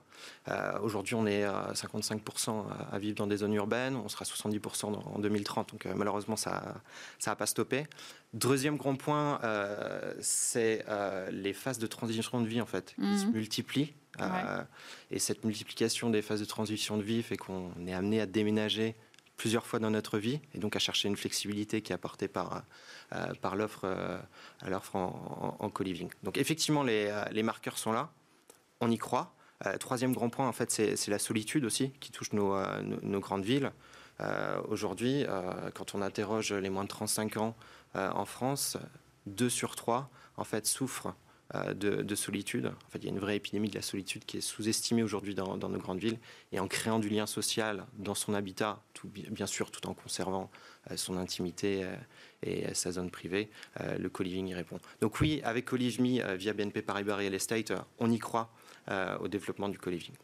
Euh, 0.48 0.78
aujourd'hui, 0.80 1.14
on 1.14 1.26
est 1.26 1.44
à 1.44 1.72
55% 1.74 2.64
à 2.90 2.98
vivre 2.98 3.16
dans 3.16 3.26
des 3.26 3.38
zones 3.38 3.54
urbaines, 3.54 3.96
on 3.96 4.08
sera 4.08 4.24
70% 4.24 4.86
en 4.86 5.18
2030, 5.18 5.70
donc 5.70 5.86
euh, 5.86 5.92
malheureusement, 5.94 6.36
ça 6.36 6.74
ça 7.18 7.30
va 7.30 7.36
pas 7.36 7.46
stoppé. 7.46 7.86
Deuxième 8.32 8.76
grand 8.76 8.96
point, 8.96 9.40
c'est 10.20 10.84
les 11.30 11.52
phases 11.52 11.78
de 11.78 11.86
transition 11.86 12.40
de 12.40 12.46
vie 12.46 12.60
en 12.60 12.66
fait, 12.66 12.94
qui 12.94 13.18
se 13.18 13.26
mhm. 13.26 13.32
multiplient. 13.32 13.94
et 15.10 15.18
cette 15.18 15.44
multiplication 15.44 16.10
des 16.10 16.22
phases 16.22 16.40
de 16.40 16.46
transition 16.46 16.96
de 16.96 17.02
vie 17.02 17.22
fait 17.22 17.36
qu'on 17.36 17.70
est 17.86 17.94
amené 17.94 18.20
à 18.20 18.26
déménager 18.26 18.94
plusieurs 19.36 19.66
fois 19.66 19.78
dans 19.78 19.90
notre 19.90 20.18
vie 20.18 20.40
et 20.54 20.58
donc 20.58 20.76
à 20.76 20.78
chercher 20.78 21.08
une 21.08 21.16
flexibilité 21.16 21.82
qui 21.82 21.92
est 21.92 21.94
apportée 21.94 22.28
par, 22.28 22.64
euh, 23.12 23.34
par 23.40 23.56
l'offre 23.56 23.82
euh, 23.84 24.18
l'offre 24.66 24.96
en, 24.96 25.56
en, 25.58 25.70
co-living. 25.70 26.08
Donc 26.22 26.38
effectivement, 26.38 26.82
les, 26.82 27.06
euh, 27.10 27.24
les, 27.30 27.42
marqueurs 27.42 27.78
sont 27.78 27.92
là, 27.92 28.10
on 28.80 28.90
y 28.90 28.98
croit. 28.98 29.34
troisième 29.80 30.12
grand 30.12 30.28
point, 30.28 30.48
en 30.48 30.52
fait, 30.52 30.70
c'est 30.70 31.08
la 31.08 31.18
solitude 31.18 31.64
aussi 31.64 31.90
qui 32.00 32.12
touche 32.12 32.32
nos, 32.32 32.56
nos, 32.82 33.20
grandes 33.20 33.44
villes. 33.44 33.72
Aujourd'hui, 34.68 35.24
quand 35.74 35.94
on 35.94 36.02
interroge 36.02 36.52
les 36.52 36.68
moins 36.68 36.84
de 36.84 36.88
35 36.88 37.38
ans 37.38 37.56
en 37.94 38.24
France, 38.26 38.76
deux 39.26 39.48
sur 39.48 39.74
trois 39.74 40.10
en 40.36 40.44
fait 40.44 40.66
souffrent 40.66 41.14
euh, 41.54 41.74
de, 41.74 42.14
solitude. 42.14 42.66
En 42.66 42.90
fait, 42.90 42.98
il 42.98 43.04
y 43.04 43.06
a 43.08 43.10
une 43.10 43.20
vraie 43.20 43.36
épidémie 43.36 43.68
de 43.68 43.76
la 43.76 43.82
solitude 43.82 44.24
qui 44.24 44.38
est 44.38 44.40
sous-estimée 44.40 45.04
aujourd'hui 45.04 45.34
dans, 45.34 45.56
nos 45.56 45.78
grandes 45.78 46.00
villes. 46.00 46.18
Et 46.50 46.58
en 46.58 46.66
créant 46.66 46.98
du 46.98 47.08
lien 47.08 47.26
social 47.26 47.86
dans 47.98 48.14
son 48.16 48.34
habitat, 48.34 48.82
tout, 48.94 49.08
bien 49.08 49.46
sûr, 49.46 49.70
tout 49.70 49.86
en 49.86 49.94
conservant 49.94 50.50
euh, 50.90 50.96
son 50.96 51.16
intimité 51.16 51.84
euh, 51.84 51.94
et 52.42 52.74
sa 52.74 52.92
zone 52.92 53.10
privée, 53.10 53.48
le 53.98 54.08
co-living 54.08 54.46
y 54.48 54.54
répond. 54.54 54.78
Donc 55.00 55.20
oui, 55.20 55.40
avec 55.42 55.64
co-living 55.64 56.22
via 56.34 56.52
BNP 56.52 56.82
Paribas 56.82 57.16
Real 57.16 57.34
Estate, 57.34 57.72
on 57.98 58.10
y 58.10 58.18
croit 58.18 58.52
au 59.20 59.26
développement 59.26 59.68
du 59.68 59.78
co-living. 59.78 60.14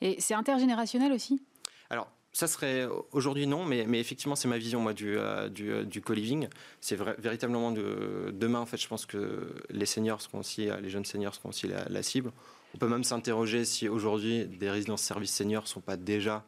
Et 0.00 0.20
c'est 0.20 0.34
intergénérationnel 0.34 1.12
aussi? 1.12 1.40
Alors, 1.88 2.10
ça 2.32 2.46
serait 2.46 2.86
aujourd'hui 3.12 3.46
non, 3.46 3.64
mais, 3.64 3.84
mais 3.86 3.98
effectivement 3.98 4.36
c'est 4.36 4.48
ma 4.48 4.58
vision 4.58 4.80
moi 4.80 4.92
du, 4.92 5.18
euh, 5.18 5.48
du, 5.48 5.72
euh, 5.72 5.84
du 5.84 6.00
co-living. 6.00 6.48
C'est 6.80 6.96
véritablement 7.18 7.72
de, 7.72 8.32
demain 8.32 8.60
en 8.60 8.66
fait. 8.66 8.76
Je 8.76 8.88
pense 8.88 9.06
que 9.06 9.52
les 9.70 9.86
seniors 9.86 10.20
seront 10.20 10.38
aussi, 10.38 10.68
euh, 10.68 10.80
les 10.80 10.90
jeunes 10.90 11.04
seniors 11.04 11.34
seront 11.34 11.48
aussi 11.48 11.68
la, 11.68 12.02
cible. 12.02 12.30
On 12.74 12.78
peut 12.78 12.88
même 12.88 13.04
s'interroger 13.04 13.64
si 13.64 13.88
aujourd'hui 13.88 14.46
des 14.46 14.70
résidences 14.70 15.02
services 15.02 15.34
seniors 15.34 15.66
sont 15.66 15.80
pas 15.80 15.96
déjà 15.96 16.44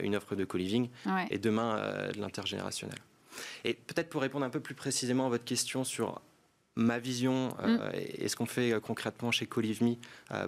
une 0.00 0.16
offre 0.16 0.34
de 0.34 0.44
co-living 0.44 0.88
et 1.30 1.38
demain 1.38 1.76
de 2.12 2.20
l'intergénérationnel. 2.20 2.98
Et 3.64 3.74
peut-être 3.74 4.08
pour 4.08 4.20
répondre 4.20 4.44
un 4.44 4.50
peu 4.50 4.58
plus 4.58 4.74
précisément 4.74 5.26
à 5.26 5.28
votre 5.28 5.44
question 5.44 5.84
sur 5.84 6.20
ma 6.76 6.98
vision 6.98 7.48
mm. 7.64 7.78
et 7.94 8.28
ce 8.28 8.36
qu'on 8.36 8.46
fait 8.46 8.78
concrètement 8.82 9.30
chez 9.30 9.46
CoLiveMe 9.46 9.96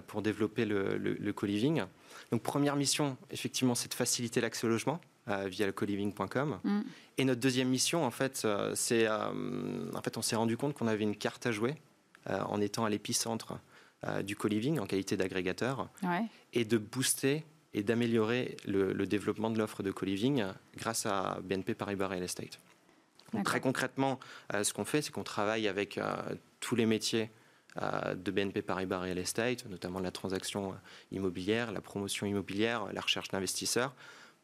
pour 0.07 0.21
développer 0.21 0.65
le, 0.65 0.97
le, 0.97 1.13
le 1.13 1.33
co-living. 1.33 1.83
Donc 2.31 2.43
première 2.43 2.75
mission, 2.75 3.17
effectivement, 3.31 3.75
c'est 3.75 3.89
de 3.89 3.95
faciliter 3.95 4.41
l'accès 4.41 4.67
au 4.67 4.69
logement 4.69 5.01
euh, 5.29 5.47
via 5.47 5.67
le 5.67 5.71
coliving.com. 5.71 6.59
Mm. 6.63 6.81
Et 7.19 7.25
notre 7.25 7.39
deuxième 7.39 7.69
mission, 7.69 8.03
en 8.03 8.09
fait, 8.09 8.41
euh, 8.45 8.73
c'est, 8.73 9.05
euh, 9.07 9.91
en 9.93 10.01
fait, 10.01 10.17
on 10.17 10.23
s'est 10.23 10.35
rendu 10.35 10.57
compte 10.57 10.73
qu'on 10.73 10.87
avait 10.87 11.03
une 11.03 11.15
carte 11.15 11.45
à 11.45 11.51
jouer 11.51 11.75
en 12.27 12.61
étant 12.61 12.85
à 12.85 12.89
l'épicentre 12.89 13.59
du 14.23 14.35
co-living 14.35 14.77
en 14.77 14.85
qualité 14.85 15.17
d'agrégateur 15.17 15.89
et 16.53 16.63
de 16.63 16.77
booster 16.77 17.43
et 17.73 17.81
d'améliorer 17.81 18.55
le, 18.67 18.93
développement 19.07 19.49
de 19.49 19.57
l'offre 19.57 19.81
de 19.81 19.89
co-living 19.89 20.43
grâce 20.77 21.07
à 21.07 21.39
BNP 21.41 21.73
Paribas 21.73 22.07
Real 22.07 22.21
Estate. 22.21 22.59
Très 23.43 23.61
concrètement, 23.61 24.19
ce 24.51 24.73
qu'on 24.73 24.85
fait, 24.85 25.01
c'est 25.01 25.11
qu'on 25.11 25.23
travaille 25.23 25.67
avec 25.67 25.99
tous 26.59 26.75
les 26.75 26.85
métiers 26.85 27.31
de 27.75 28.31
BNP 28.31 28.61
Paribas 28.61 28.99
Real 28.99 29.17
Estate, 29.17 29.65
notamment 29.69 29.99
la 29.99 30.11
transaction 30.11 30.75
immobilière, 31.11 31.71
la 31.71 31.81
promotion 31.81 32.25
immobilière, 32.25 32.91
la 32.93 33.01
recherche 33.01 33.29
d'investisseurs, 33.29 33.93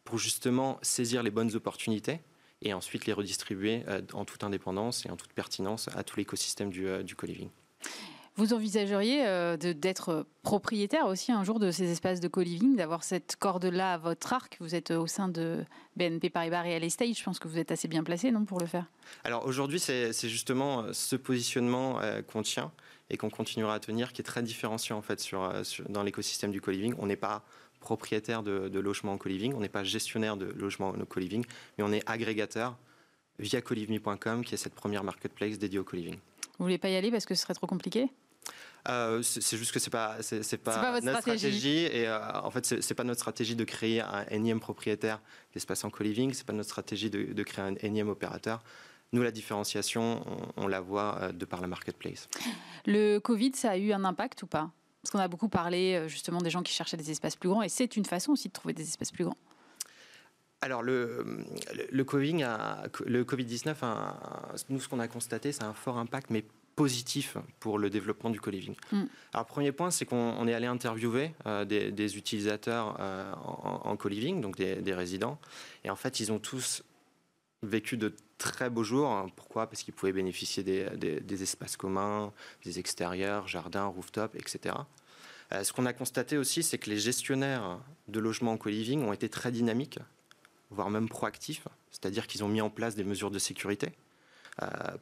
pour 0.06 0.20
justement 0.20 0.80
saisir 0.82 1.24
les 1.24 1.32
bonnes 1.32 1.54
opportunités 1.56 2.22
et 2.62 2.74
ensuite 2.74 3.06
les 3.06 3.14
redistribuer 3.14 3.84
euh, 3.88 4.02
en 4.14 4.24
toute 4.24 4.44
indépendance 4.44 5.06
et 5.06 5.10
en 5.10 5.18
toute 5.18 5.34
pertinence 5.34 5.90
à 5.96 6.04
tout 6.04 6.18
l'écosystème 6.18 6.70
du, 6.70 6.88
euh, 6.88 7.04
du 7.04 7.16
co-living. 7.16 7.50
Vous 8.38 8.54
envisageriez 8.54 9.26
euh, 9.26 9.56
d'être 9.56 10.26
propriétaire 10.44 11.08
aussi 11.08 11.32
un 11.32 11.46
jour 11.46 11.58
de 11.58 11.72
ces 11.72 11.90
espaces 11.90 12.20
de 12.20 12.28
co-living, 12.28 12.76
d'avoir 12.76 13.04
cette 13.04 13.38
corde-là 13.38 13.94
à 13.94 13.98
votre 13.98 14.34
arc? 14.34 14.58
Vous 14.60 14.76
êtes 14.76 14.92
au 14.92 15.08
sein 15.08 15.30
de 15.30 15.64
BNP 15.96 16.30
Paribas 16.30 16.64
Real 16.64 16.84
Estate, 16.84 17.18
je 17.18 17.24
pense 17.24 17.40
que 17.40 17.48
vous 17.48 17.58
êtes 17.58 17.72
assez 17.72 17.88
bien 17.88 18.04
placé, 18.04 18.32
non, 18.32 18.44
pour 18.44 18.60
le 18.60 18.66
faire? 18.66 18.86
Alors 19.24 19.46
aujourd'hui, 19.46 19.80
c'est 19.80 20.12
justement 20.28 20.92
ce 20.92 21.16
positionnement 21.16 22.00
qu'on 22.28 22.42
tient 22.42 22.72
et 23.10 23.18
qu'on 23.18 23.30
continuera 23.30 23.76
à 23.76 23.80
tenir, 23.80 24.14
qui 24.14 24.22
est 24.22 24.26
très 24.26 24.44
différenciant 24.44 24.98
en 24.98 25.02
fait 25.02 25.20
sur, 25.20 25.44
euh, 25.44 25.64
dans 25.90 26.04
l'écosystème 26.04 26.52
du 26.52 26.62
co-living. 26.62 26.96
On 26.98 27.06
n'est 27.06 27.16
pas 27.16 27.44
propriétaire 27.80 28.42
de, 28.42 28.68
de 28.68 28.80
logements 28.80 29.14
en 29.14 29.18
co-living, 29.18 29.54
on 29.54 29.60
n'est 29.60 29.70
pas 29.70 29.84
gestionnaire 29.84 30.38
de 30.38 30.46
logements 30.46 30.90
en 30.90 31.06
co-living, 31.06 31.46
mais 31.78 31.84
on 31.84 31.92
est 31.92 32.02
agrégateur 32.10 32.78
via 33.38 33.62
coliveme.com, 33.62 34.44
qui 34.44 34.56
est 34.56 34.58
cette 34.58 34.74
première 34.74 35.04
marketplace 35.04 35.60
dédiée 35.60 35.80
au 35.80 35.84
co-living. 35.84 36.16
Vous 36.58 36.66
voulez 36.66 36.78
pas 36.78 36.90
y 36.90 36.96
aller 36.96 37.12
parce 37.12 37.26
que 37.26 37.36
ce 37.36 37.42
serait 37.42 37.54
trop 37.54 37.68
compliqué? 37.68 38.10
Euh, 38.88 39.24
c'est 39.24 39.58
juste 39.58 39.72
que 39.72 39.80
c'est 39.80 39.90
pas 39.90 40.18
c'est 40.22 40.58
pas, 40.58 41.02
notre 41.02 41.22
stratégie, 41.22 41.86
et 41.86 42.08
euh, 42.08 42.20
en 42.42 42.52
fait 42.52 42.82
c'est 42.82 42.94
pas 42.94 43.04
notre 43.04 43.20
stratégie 43.20 43.56
de 43.56 43.64
créer 43.64 44.02
un 44.02 44.26
énième 44.30 44.60
propriétaire 44.60 45.22
d'espace 45.54 45.84
en 45.86 45.90
co-living 45.90 46.34
c'est 46.34 46.46
pas 46.46 46.54
notre 46.54 46.70
stratégie 46.70 47.10
de, 47.10 47.34
de, 47.34 47.44
créer 47.44 47.66
un 47.66 47.76
énième 47.82 48.10
opérateur 48.10 48.64
nous, 49.12 49.22
la 49.22 49.32
différenciation, 49.32 50.26
on, 50.58 50.68
la 50.68 50.82
voit 50.82 51.20
euh, 51.22 51.32
de 51.32 51.46
par 51.46 51.62
la 51.62 51.68
marketplace. 51.68 52.28
Le 52.86 53.20
Covid, 53.20 53.52
ça 53.56 53.72
a 53.72 53.78
eu 53.78 53.94
un 53.94 54.04
impact 54.04 54.44
ou 54.44 54.48
pas? 54.48 54.72
Parce 55.02 55.12
qu'on 55.12 55.20
a 55.20 55.28
beaucoup 55.28 55.48
parlé 55.48 56.04
justement 56.08 56.42
des 56.42 56.50
gens 56.50 56.64
qui 56.64 56.74
cherchaient 56.74 56.98
des 56.98 57.12
espaces 57.12 57.36
plus 57.36 57.48
grands, 57.48 57.62
et 57.62 57.70
c'est 57.70 57.96
une 57.96 58.04
façon 58.04 58.32
aussi 58.32 58.50
de 58.50 58.54
trouver 58.54 58.74
des 58.74 58.84
espaces 58.84 59.12
plus 59.12 59.24
grands. 59.24 59.38
Alors 60.62 60.82
le, 60.82 61.46
le, 61.92 62.04
COVID, 62.04 62.46
le 63.06 63.24
Covid-19, 63.24 63.76
nous 64.70 64.82
ce 64.82 64.90
qu'on 64.90 65.00
a 65.00 65.08
constaté, 65.08 65.52
c'est 65.52 65.64
un 65.64 65.74
fort 65.74 65.98
impact, 66.00 66.32
mais 66.32 66.44
positif 66.76 67.38
pour 67.60 67.80
le 67.80 67.90
développement 67.90 68.30
du 68.30 68.40
co-living. 68.40 68.76
Mm. 68.92 69.04
Alors, 69.34 69.46
premier 69.46 69.72
point, 69.72 69.92
c'est 69.92 70.06
qu'on 70.06 70.48
est 70.48 70.54
allé 70.54 70.68
interviewer 70.68 71.32
des, 71.66 72.18
utilisateurs 72.18 73.00
en, 73.44 73.96
co-living, 73.98 74.42
donc 74.42 74.58
des, 74.58 74.94
résidents, 74.94 75.40
et 75.84 75.90
en 75.90 75.96
fait, 75.96 76.20
ils 76.20 76.32
ont 76.32 76.40
tous 76.40 76.84
vécu 77.64 77.98
de 77.98 78.14
très 78.38 78.70
beaux 78.70 78.84
jours. 78.84 79.28
Pourquoi? 79.36 79.68
Parce 79.68 79.84
qu'ils 79.84 79.94
pouvaient 79.94 80.12
bénéficier 80.12 80.64
des, 80.64 81.44
espaces 81.44 81.78
communs, 81.78 82.34
des 82.64 82.80
extérieurs, 82.80 83.48
jardins, 83.48 83.86
rooftop, 83.86 84.36
etc. 84.36 84.76
Euh, 85.52 85.64
ce 85.64 85.74
qu'on 85.74 85.86
a 85.86 85.94
constaté 85.94 86.38
aussi, 86.38 86.64
c'est 86.64 86.78
que 86.78 86.90
les 86.90 86.98
gestionnaires 86.98 87.80
de 88.08 88.20
logements 88.20 88.54
en 88.54 88.58
co-living 88.58 89.04
ont 89.04 89.14
été 89.14 89.30
très 89.30 89.52
dynamiques, 89.52 90.00
voire 90.72 90.90
même 90.90 91.08
proactifs, 91.08 91.68
c'est-à-dire 91.92 92.28
qu'ils 92.28 92.44
ont 92.44 92.48
mis 92.48 92.62
en 92.62 92.70
place 92.70 92.96
des 92.96 93.04
mesures 93.04 93.32
de 93.32 93.40
sécurité 93.40 93.88
euh, 93.88 94.05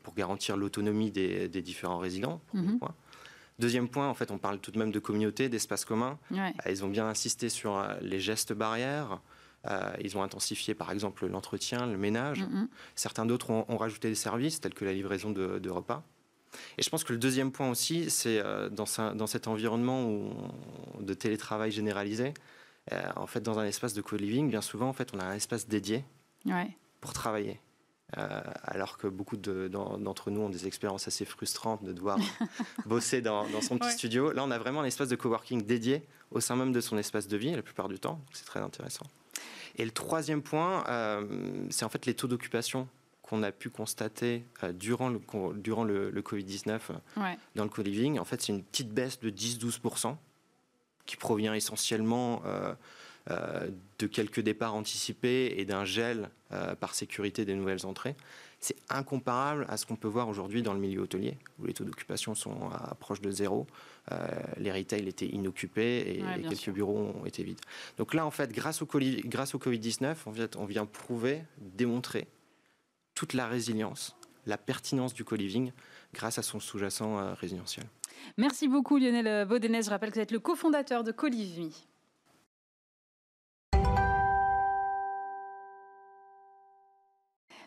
pour 0.04 0.16
garantir 0.16 0.58
l'autonomie 0.58 1.12
des, 1.12 1.48
différents 1.62 2.00
résidents. 2.00 2.42
Mhm. 2.54 2.80
Deuxième 3.60 3.88
point, 3.88 4.10
en 4.10 4.14
fait, 4.16 4.32
on 4.32 4.40
parle 4.40 4.60
tout 4.60 4.72
de 4.72 4.80
même 4.80 4.92
de 4.92 5.00
communauté, 5.00 5.48
d'espaces 5.48 5.86
communs. 5.86 6.18
Euh, 6.32 6.50
ils 6.68 6.84
ont 6.84 6.90
bien 6.90 7.08
insisté 7.08 7.50
sur 7.50 7.88
les 8.02 8.20
gestes 8.20 8.52
barrières, 8.52 9.22
euh, 9.70 9.94
ils 10.02 10.18
ont 10.18 10.24
intensifié 10.24 10.74
par 10.74 10.92
exemple 10.92 11.26
l'entretien, 11.28 11.86
le 11.86 11.98
ménage. 11.98 12.42
Mm, 12.42 12.64
mm. 12.64 12.70
Certains 12.96 13.26
d'autres 13.26 13.52
ont, 13.52 13.78
rajouté 13.78 14.10
des 14.10 14.16
services 14.16 14.60
tels 14.60 14.74
que 14.74 14.86
la 14.86 14.94
livraison 14.94 15.32
de, 15.32 15.70
repas. 15.70 16.04
Et 16.78 16.84
je 16.84 16.90
pense 16.90 17.04
que 17.04 17.14
le 17.14 17.20
deuxième 17.20 17.52
point 17.52 17.70
aussi, 17.70 18.10
c'est 18.10 18.40
euh, 18.40 18.70
dans, 18.70 18.86
dans, 19.16 19.28
cet 19.28 19.48
environnement 19.48 20.30
de 21.00 21.14
télétravail 21.14 21.72
généralisé, 21.72 22.34
euh, 22.92 23.02
en 23.16 23.26
fait, 23.26 23.42
dans 23.42 23.58
un 23.60 23.66
espace 23.66 23.94
de 23.94 24.02
co-living, 24.02 24.50
bien 24.50 24.62
souvent, 24.62 24.88
en 24.88 24.94
fait, 24.94 25.14
on 25.14 25.20
a 25.20 25.26
un 25.26 25.34
espace 25.34 25.68
dédié 25.68 26.04
pour 27.00 27.14
travailler. 27.14 27.60
Alors 28.12 28.98
que 28.98 29.08
beaucoup 29.08 29.38
d'entre 29.38 30.30
nous 30.30 30.42
ont 30.42 30.50
des 30.50 30.68
expériences 30.68 31.08
assez 31.08 31.26
frustrantes 31.26 31.84
de 31.84 31.94
devoir 31.94 32.20
bosser 32.86 33.22
dans, 33.22 33.46
son 33.62 33.78
petit 33.78 33.92
studio. 33.92 34.32
Là, 34.32 34.44
on 34.44 34.52
a 34.52 34.60
vraiment 34.60 34.82
un 34.82 34.86
espace 34.86 35.10
de 35.10 35.16
coworking 35.16 35.64
dédié 35.64 36.04
au 36.32 36.40
sein 36.40 36.56
même 36.56 36.72
de 36.72 36.82
son 36.82 36.98
espace 36.98 37.28
de 37.28 37.38
vie, 37.38 37.56
la 37.56 37.62
plupart 37.62 37.88
du 37.88 38.00
temps. 38.00 38.22
C'est 38.32 38.46
très 38.46 38.60
intéressant. 38.60 39.06
Et 39.76 39.86
le 39.86 39.92
troisième 39.92 40.42
point, 40.42 40.84
euh, 40.88 41.66
c'est 41.70 41.86
en 41.86 41.90
fait 41.90 42.06
les 42.06 42.14
taux 42.14 42.28
d'occupation 42.28 42.88
qu'on 43.22 43.42
a 43.42 43.52
pu 43.52 43.70
constater 43.70 44.46
euh, 44.64 44.74
durant 44.74 45.10
le, 45.10 45.20
durant 45.56 45.84
le, 45.84 46.12
Covid-19 46.12 46.80
euh, 47.18 47.34
dans 47.56 47.64
le 47.64 47.70
co-living. 47.70 48.20
En 48.20 48.26
fait, 48.26 48.42
c'est 48.42 48.54
une 48.54 48.64
petite 48.64 48.92
baisse 48.92 49.20
de 49.20 49.30
10-12% 49.30 50.16
qui 51.06 51.18
provient 51.18 51.54
essentiellement 51.54 52.42
de 53.30 54.08
quelques 54.08 54.42
départs 54.42 54.76
anticipés 54.76 55.56
et 55.58 55.66
d'un 55.66 55.86
gel 55.86 56.30
par 56.80 56.94
sécurité 56.94 57.46
des 57.46 57.56
nouvelles 57.56 57.86
entrées 57.86 58.16
c'est 58.64 58.78
incomparable 58.90 59.66
à 59.68 59.76
ce 59.76 59.86
qu'on 59.86 59.98
peut 59.98 60.08
voir 60.08 60.30
aujourd'hui 60.30 60.64
dans 60.64 60.74
le 60.74 60.80
milieu 60.80 61.02
hôtelier, 61.02 61.38
où 61.60 61.66
les 61.66 61.74
taux 61.74 61.84
d'occupation 61.84 62.34
sont 62.34 62.70
à 62.72 62.96
proche 62.96 63.20
de 63.20 63.30
zéro. 63.30 63.68
Euh, 64.12 64.26
les 64.58 64.72
retails 64.72 65.08
étaient 65.08 65.28
inoccupés 65.28 66.00
et, 66.00 66.48
quelques 66.48 66.70
bureaux 66.70 67.14
ont 67.22 67.26
été 67.26 67.44
vides. 67.44 67.60
Donc 67.98 68.14
là, 68.14 68.26
en 68.26 68.32
fait, 68.32 68.54
grâce 68.54 68.82
au, 68.82 68.88
grâce 69.26 69.54
au 69.54 69.60
Covid-19, 69.60 70.16
on 70.56 70.66
vient 70.66 70.86
prouver, 70.86 71.44
démontrer 71.58 72.28
toute 73.16 73.34
la 73.34 73.48
résilience, 73.48 74.16
la 74.46 74.58
pertinence 74.58 75.14
du 75.14 75.26
co-living 75.26 75.74
grâce 76.14 76.38
à 76.38 76.42
son 76.42 76.62
sous-jacent 76.62 77.20
euh, 77.20 77.34
résidentiel. 77.34 77.86
Merci 78.38 78.70
beaucoup 78.70 78.98
Lionel 78.98 79.46
Baudenez. 79.46 79.82
Je 79.82 79.90
rappelle 79.90 80.12
que 80.12 80.16
vous 80.16 80.22
êtes 80.22 80.32
le 80.32 80.40
cofondateur 80.40 81.04
de 81.04 81.12
Coliving. 81.12 81.74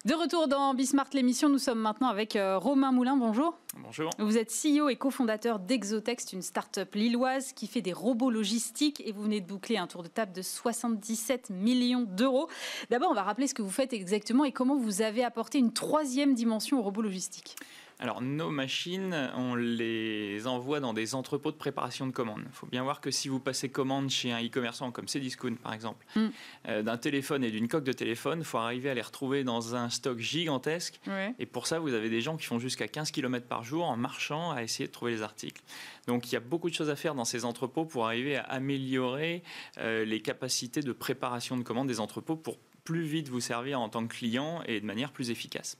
De 0.06 0.14
retour 0.14 0.46
dans 0.46 0.72
Bismart 0.72 1.08
l'émission, 1.14 1.48
nous 1.48 1.58
sommes 1.58 1.80
maintenant 1.80 2.06
avec 2.06 2.36
euh, 2.36 2.58
Romain 2.58 2.92
Moulin. 2.92 3.16
Bonjour. 3.16 3.58
Bonjour. 3.82 4.08
Vous 4.20 4.38
êtes 4.38 4.52
CEO 4.52 4.88
et 4.88 4.94
cofondateur 4.94 5.58
d'Exotext, 5.58 6.32
une 6.32 6.42
start-up 6.42 6.94
lilloise 6.94 7.52
qui 7.52 7.66
fait 7.66 7.80
des 7.82 7.92
robots 7.92 8.30
logistiques 8.30 9.02
et 9.04 9.10
vous 9.10 9.22
venez 9.22 9.40
de 9.40 9.48
boucler 9.48 9.78
un 9.78 9.88
tour 9.88 10.04
de 10.04 10.08
table 10.08 10.30
de 10.32 10.42
77 10.42 11.50
millions 11.50 12.06
d'euros. 12.08 12.48
D'abord, 12.88 13.10
on 13.10 13.14
va 13.14 13.24
rappeler 13.24 13.48
ce 13.48 13.54
que 13.54 13.62
vous 13.62 13.70
faites 13.70 13.92
exactement 13.92 14.44
et 14.44 14.52
comment 14.52 14.76
vous 14.76 15.02
avez 15.02 15.24
apporté 15.24 15.58
une 15.58 15.72
troisième 15.72 16.34
dimension 16.34 16.78
aux 16.78 16.82
robots 16.82 17.02
logistiques. 17.02 17.56
Alors, 17.98 18.20
nos 18.20 18.50
machines, 18.50 19.30
on 19.36 19.54
les 19.54 20.46
envoie 20.46 20.80
dans 20.80 20.92
des 20.92 21.14
entrepôts 21.14 21.50
de 21.50 21.56
préparation 21.56 22.06
de 22.06 22.12
commandes. 22.12 22.42
Il 22.44 22.52
faut 22.52 22.66
bien 22.66 22.82
voir 22.82 23.00
que 23.00 23.10
si 23.10 23.28
vous 23.28 23.40
passez 23.40 23.70
commande 23.70 24.10
chez 24.10 24.32
un 24.32 24.44
e-commerçant 24.44 24.90
comme 24.90 25.06
Cdiscount, 25.06 25.54
par 25.54 25.72
exemple, 25.72 26.04
mm. 26.14 26.26
euh, 26.68 26.82
d'un 26.82 26.98
téléphone 26.98 27.42
et 27.42 27.50
d'une 27.50 27.68
coque 27.68 27.84
de 27.84 27.94
téléphone, 27.94 28.40
il 28.40 28.44
faut 28.44 28.58
arriver 28.58 28.90
à 28.90 28.94
les 28.94 29.00
retrouver 29.00 29.44
dans 29.44 29.74
un 29.74 29.88
stock 29.88 30.18
gigantesque. 30.18 31.00
Et 31.38 31.46
pour 31.46 31.66
ça, 31.66 31.78
vous 31.78 31.94
avez 31.94 32.10
des 32.10 32.20
gens 32.20 32.36
qui 32.36 32.44
font 32.44 32.58
jusqu'à 32.58 32.86
15 32.86 33.10
km 33.12 33.46
par 33.46 33.64
jour 33.64 33.86
en 33.86 33.96
marchant 33.96 34.50
à 34.50 34.62
essayer 34.62 34.86
de 34.86 34.92
trouver 34.92 35.12
les 35.12 35.22
articles. 35.22 35.62
Donc, 36.06 36.30
il 36.30 36.34
y 36.34 36.36
a 36.36 36.40
beaucoup 36.40 36.68
de 36.68 36.74
choses 36.74 36.90
à 36.90 36.96
faire 36.96 37.14
dans 37.14 37.24
ces 37.24 37.46
entrepôts 37.46 37.86
pour 37.86 38.06
arriver 38.06 38.36
à 38.36 38.42
améliorer 38.42 39.42
euh, 39.78 40.04
les 40.04 40.20
capacités 40.20 40.82
de 40.82 40.92
préparation 40.92 41.56
de 41.56 41.62
commandes 41.62 41.88
des 41.88 42.00
entrepôts 42.00 42.36
pour 42.36 42.58
plus 42.84 43.04
vite 43.04 43.28
vous 43.28 43.40
servir 43.40 43.80
en 43.80 43.88
tant 43.88 44.06
que 44.06 44.14
client 44.14 44.62
et 44.66 44.80
de 44.80 44.86
manière 44.86 45.12
plus 45.12 45.30
efficace. 45.30 45.78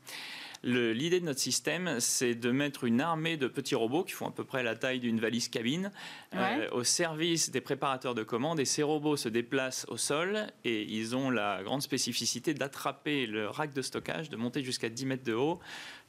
L'idée 0.67 1.21
de 1.21 1.25
notre 1.25 1.39
système, 1.39 2.01
c'est 2.01 2.35
de 2.35 2.51
mettre 2.51 2.83
une 2.83 3.01
armée 3.01 3.37
de 3.37 3.47
petits 3.47 3.77
robots 3.77 4.03
qui 4.03 4.15
font 4.15 4.27
à 4.27 4.33
peu 4.33 4.43
près 4.43 4.65
la 4.65 4.75
taille 4.75 4.99
d'une 4.99 5.21
valise 5.21 5.49
cabine 5.49 5.93
euh, 6.35 6.69
au 6.73 6.83
service 6.83 7.51
des 7.51 7.61
préparateurs 7.61 8.17
de 8.17 8.25
commandes. 8.25 8.59
Et 8.59 8.65
ces 8.65 8.83
robots 8.83 9.17
se 9.17 9.29
déplacent 9.29 9.87
au 9.89 9.97
sol 9.97 10.49
et 10.65 10.83
ils 10.83 11.15
ont 11.15 11.31
la 11.31 11.63
grande 11.63 11.83
spécificité 11.83 12.53
d'attraper 12.53 13.27
le 13.27 13.49
rack 13.49 13.75
de 13.75 13.83
stockage, 13.83 14.29
de 14.29 14.37
monter 14.37 14.65
jusqu'à 14.65 14.89
10 14.89 15.07
mètres 15.07 15.23
de 15.23 15.35
haut, 15.35 15.61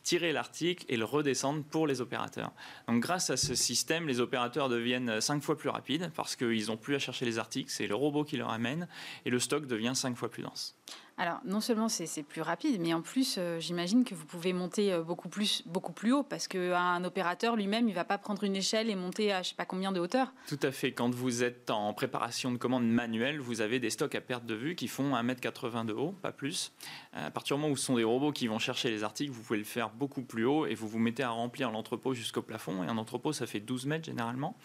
tirer 0.01 0.31
l'article 0.31 0.85
et 0.89 0.97
le 0.97 1.05
redescendre 1.05 1.63
pour 1.63 1.85
les 1.85 2.01
opérateurs. 2.01 2.51
Donc 2.87 2.99
grâce 3.03 3.29
à 3.29 3.37
ce 3.37 3.53
système, 3.53 4.07
les 4.07 4.19
opérateurs 4.21 4.69
deviennent 4.69 5.21
5 5.21 5.43
fois 5.43 5.55
plus 5.55 5.69
rapides 5.69 6.09
parce 6.15 6.35
qu'ils 6.35 6.65
n'ont 6.69 6.77
plus 6.77 6.95
à 6.95 6.99
chercher 6.99 7.25
les 7.25 7.37
articles, 7.37 7.69
c'est 7.69 7.85
le 7.85 7.93
robot 7.93 8.23
qui 8.23 8.37
leur 8.37 8.49
amène 8.49 8.87
et 9.23 9.29
le 9.29 9.37
stock 9.37 9.67
devient 9.67 9.93
5 9.93 10.17
fois 10.17 10.31
plus 10.31 10.41
dense. 10.41 10.75
Alors, 11.19 11.39
non 11.45 11.61
seulement 11.61 11.89
c'est 11.89 12.21
plus 12.21 12.41
rapide, 12.41 12.79
mais 12.79 12.93
en 12.93 13.01
plus, 13.01 13.37
euh, 13.39 13.59
j'imagine 13.59 14.03
que 14.03 14.13
vous 14.13 14.25
pouvez 14.25 14.53
monter 14.53 14.93
euh, 14.93 15.01
beaucoup 15.01 15.29
plus, 15.29 15.63
beaucoup 15.65 15.91
plus 15.91 16.13
haut, 16.13 16.21
parce 16.21 16.47
qu'un 16.47 17.03
opérateur 17.03 17.55
lui-même, 17.55 17.87
il 17.87 17.91
ne 17.91 17.95
va 17.95 18.05
pas 18.05 18.19
prendre 18.19 18.43
une 18.43 18.55
échelle 18.55 18.87
et 18.87 18.95
monter 18.95 19.31
à 19.31 19.37
je 19.37 19.47
ne 19.47 19.49
sais 19.49 19.55
pas 19.55 19.65
combien 19.65 19.91
de 19.91 19.99
hauteur. 19.99 20.31
Tout 20.47 20.59
à 20.61 20.71
fait. 20.71 20.91
Quand 20.91 21.09
vous 21.09 21.43
êtes 21.43 21.71
en 21.71 21.91
préparation 21.93 22.51
de 22.51 22.57
commande 22.57 22.87
manuelle, 22.87 23.39
vous 23.39 23.61
avez 23.61 23.79
des 23.79 23.89
stocks 23.89 24.13
à 24.13 24.21
perte 24.21 24.45
de 24.45 24.53
vue 24.53 24.75
qui 24.75 24.87
font 24.87 25.15
1m80 25.15 25.87
de 25.87 25.93
haut, 25.93 26.11
pas 26.11 26.31
plus. 26.31 26.71
À 27.13 27.31
partir 27.31 27.55
du 27.55 27.63
moment 27.63 27.73
où 27.73 27.77
ce 27.77 27.85
sont 27.85 27.95
des 27.95 28.03
robots 28.03 28.31
qui 28.31 28.45
vont 28.47 28.59
chercher 28.59 28.91
les 28.91 29.03
articles, 29.03 29.31
vous 29.31 29.41
pouvez 29.41 29.57
le 29.57 29.65
faire 29.65 29.89
beaucoup 29.89 30.21
plus 30.21 30.45
haut 30.45 30.67
et 30.67 30.75
vous 30.75 30.87
vous 30.87 30.99
mettez 30.99 31.23
à 31.23 31.29
remplir 31.29 31.71
l'entrepôt 31.71 32.13
jusqu'au 32.13 32.43
plafond. 32.43 32.83
Et 32.83 32.87
un 32.87 32.97
entrepôt, 32.97 33.33
ça 33.33 33.47
fait 33.47 33.59
12 33.59 33.87
mètres 33.87 34.05
généralement. 34.05 34.55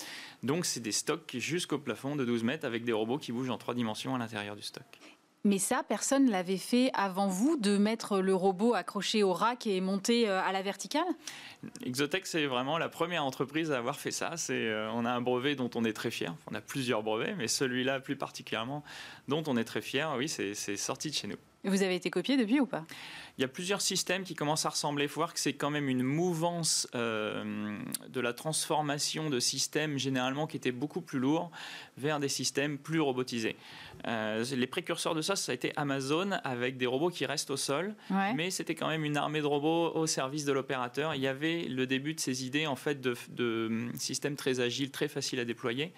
Donc, 0.43 0.67
c'est 0.67 0.81
des 0.81 0.93
stocks 0.93 1.35
jusqu'au 1.39 1.79
plafond 1.79 2.15
de 2.15 2.27
12 2.27 2.45
mètres 2.45 2.67
avec 2.67 2.85
des 2.85 2.93
robots 2.93 3.17
qui 3.17 3.33
bougent 3.33 3.51
en 3.51 3.59
trois 3.59 3.75
dimensions 3.75 4.15
à 4.15 4.19
l'intérieur 4.19 4.55
du 4.55 4.63
stock. 4.63 4.85
Mais 5.45 5.59
ça, 5.59 5.83
personne 5.87 6.27
ne 6.27 6.31
l'avait 6.31 6.57
fait 6.57 6.91
avant 6.95 7.27
vous, 7.27 7.57
de 7.57 7.77
mettre 7.77 8.21
le 8.21 8.35
robot 8.35 8.75
accroché 8.75 9.25
au 9.25 9.33
rack 9.33 9.67
et 9.67 9.81
monter 9.81 10.29
euh, 10.29 10.41
à 10.41 10.53
la 10.53 10.63
verticale? 10.63 11.03
Exotech, 11.85 12.27
c'est 12.27 12.47
vraiment 12.47 12.79
la 12.79 12.89
première 12.89 13.25
entreprise 13.25 13.73
à 13.73 13.79
avoir 13.79 13.99
fait 13.99 14.13
ça. 14.13 14.37
C'est, 14.37 14.69
euh, 14.69 14.89
on 14.93 15.05
a 15.05 15.11
un 15.11 15.21
brevet 15.21 15.57
dont 15.57 15.71
on 15.75 15.85
est 15.85 15.93
très 15.93 16.13
fier. 16.13 16.35
On 16.51 16.55
a 16.55 16.61
plusieurs 16.61 17.03
brevets, 17.03 17.35
mais 17.37 17.49
celui-là 17.49 17.99
plus 17.99 18.17
particulièrement, 18.17 18.85
dont 19.27 19.43
on 19.49 19.57
est 19.57 19.65
très 19.65 19.83
fier. 19.83 20.15
Oui, 20.17 20.29
c'est 20.29 20.55
sorti 20.77 21.11
de 21.11 21.15
chez 21.15 21.27
nous. 21.27 21.37
Vous 21.65 21.83
avez 21.83 21.95
été 21.95 22.11
copié 22.11 22.37
depuis 22.37 22.59
ou 22.59 22.67
pas? 22.67 22.85
Il 23.39 23.43
y 23.43 23.45
a 23.45 23.49
plusieurs 23.49 23.81
systèmes 23.81 24.25
qui 24.25 24.35
commencent 24.35 24.67
à 24.67 24.71
ressembler. 24.71 25.05
Il 25.05 25.09
faut 25.09 25.21
voir 25.21 25.33
que 25.33 25.39
c'est 25.39 25.53
quand 25.53 25.71
même 25.71 25.89
une 25.89 26.03
mouvance 26.03 26.89
euh, 26.97 27.79
de 28.09 28.21
la 28.21 28.33
transformation 28.33 29.31
de 29.31 29.39
systèmes 29.39 29.97
généralement 29.97 30.49
qui 30.49 30.57
étaient 30.57 30.73
beaucoup 30.73 31.01
plus 31.01 31.21
lourds 31.21 31.53
vers 31.97 32.19
des 32.19 32.29
systèmes 32.29 32.79
plus 32.79 33.01
robotisés. 33.01 33.57
Euh, 34.09 34.45
les 34.57 34.67
précurseurs 34.67 35.15
de 35.15 35.23
ça, 35.23 35.37
ça 35.37 35.53
a 35.53 35.55
été 35.55 35.73
Amazon 35.77 36.33
avec 36.43 36.79
des 36.79 36.87
robots 36.87 37.11
qui 37.11 37.27
restent 37.27 37.51
au 37.51 37.57
sol, 37.57 37.95
mais 38.35 38.51
c'était 38.51 38.75
quand 38.75 38.89
même 38.89 39.05
une 39.05 39.17
armée 39.17 39.41
de 39.41 39.47
robots 39.47 39.93
au 39.95 40.07
service 40.07 40.45
de 40.45 40.53
l'opérateur. 40.53 41.15
Il 41.15 41.21
y 41.21 41.29
avait 41.29 41.65
le 41.69 41.87
début 41.87 42.15
de 42.15 42.21
ces 42.21 42.45
idées 42.45 42.67
en 42.67 42.77
fait 42.77 43.01
de, 43.01 43.15
de 43.31 43.89
systèmes 43.99 44.35
très 44.35 44.59
agiles, 44.59 44.91
très 44.91 45.07
faciles 45.09 45.39
à 45.39 45.45
déployer. 45.45 45.93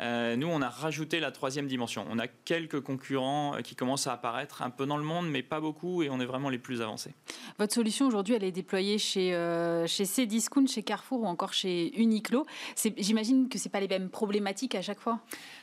Euh, 0.00 0.36
nous, 0.36 0.46
on 0.48 0.62
a 0.62 0.68
rajouté 0.68 1.20
la 1.20 1.30
troisième 1.30 1.66
dimension. 1.66 2.06
On 2.10 2.18
a 2.18 2.26
quelques 2.26 2.80
concurrents 2.80 3.54
euh, 3.54 3.60
qui 3.60 3.74
commencent 3.74 4.06
à 4.06 4.12
apparaître 4.12 4.62
un 4.62 4.70
peu 4.70 4.86
dans 4.86 4.96
le 4.96 5.04
monde, 5.04 5.28
mais 5.28 5.42
pas 5.42 5.60
beaucoup, 5.60 6.02
et 6.02 6.10
on 6.10 6.20
est 6.20 6.26
vraiment 6.26 6.48
les 6.48 6.58
plus 6.58 6.80
avancés. 6.80 7.14
Votre 7.58 7.74
solution 7.74 8.06
aujourd'hui, 8.06 8.34
elle 8.34 8.44
est 8.44 8.52
déployée 8.52 8.98
chez, 8.98 9.34
euh, 9.34 9.86
chez 9.86 10.04
Cdiscount, 10.04 10.66
chez 10.66 10.82
Carrefour 10.82 11.22
ou 11.22 11.26
encore 11.26 11.52
chez 11.52 11.94
Uniqlo. 12.00 12.46
J'imagine 12.96 13.48
que 13.48 13.58
ce 13.58 13.68
pas 13.68 13.80
les 13.80 13.88
mêmes 13.88 14.10
problématiques 14.10 14.74
à 14.74 14.82
chaque 14.82 15.00
fois? 15.00 15.20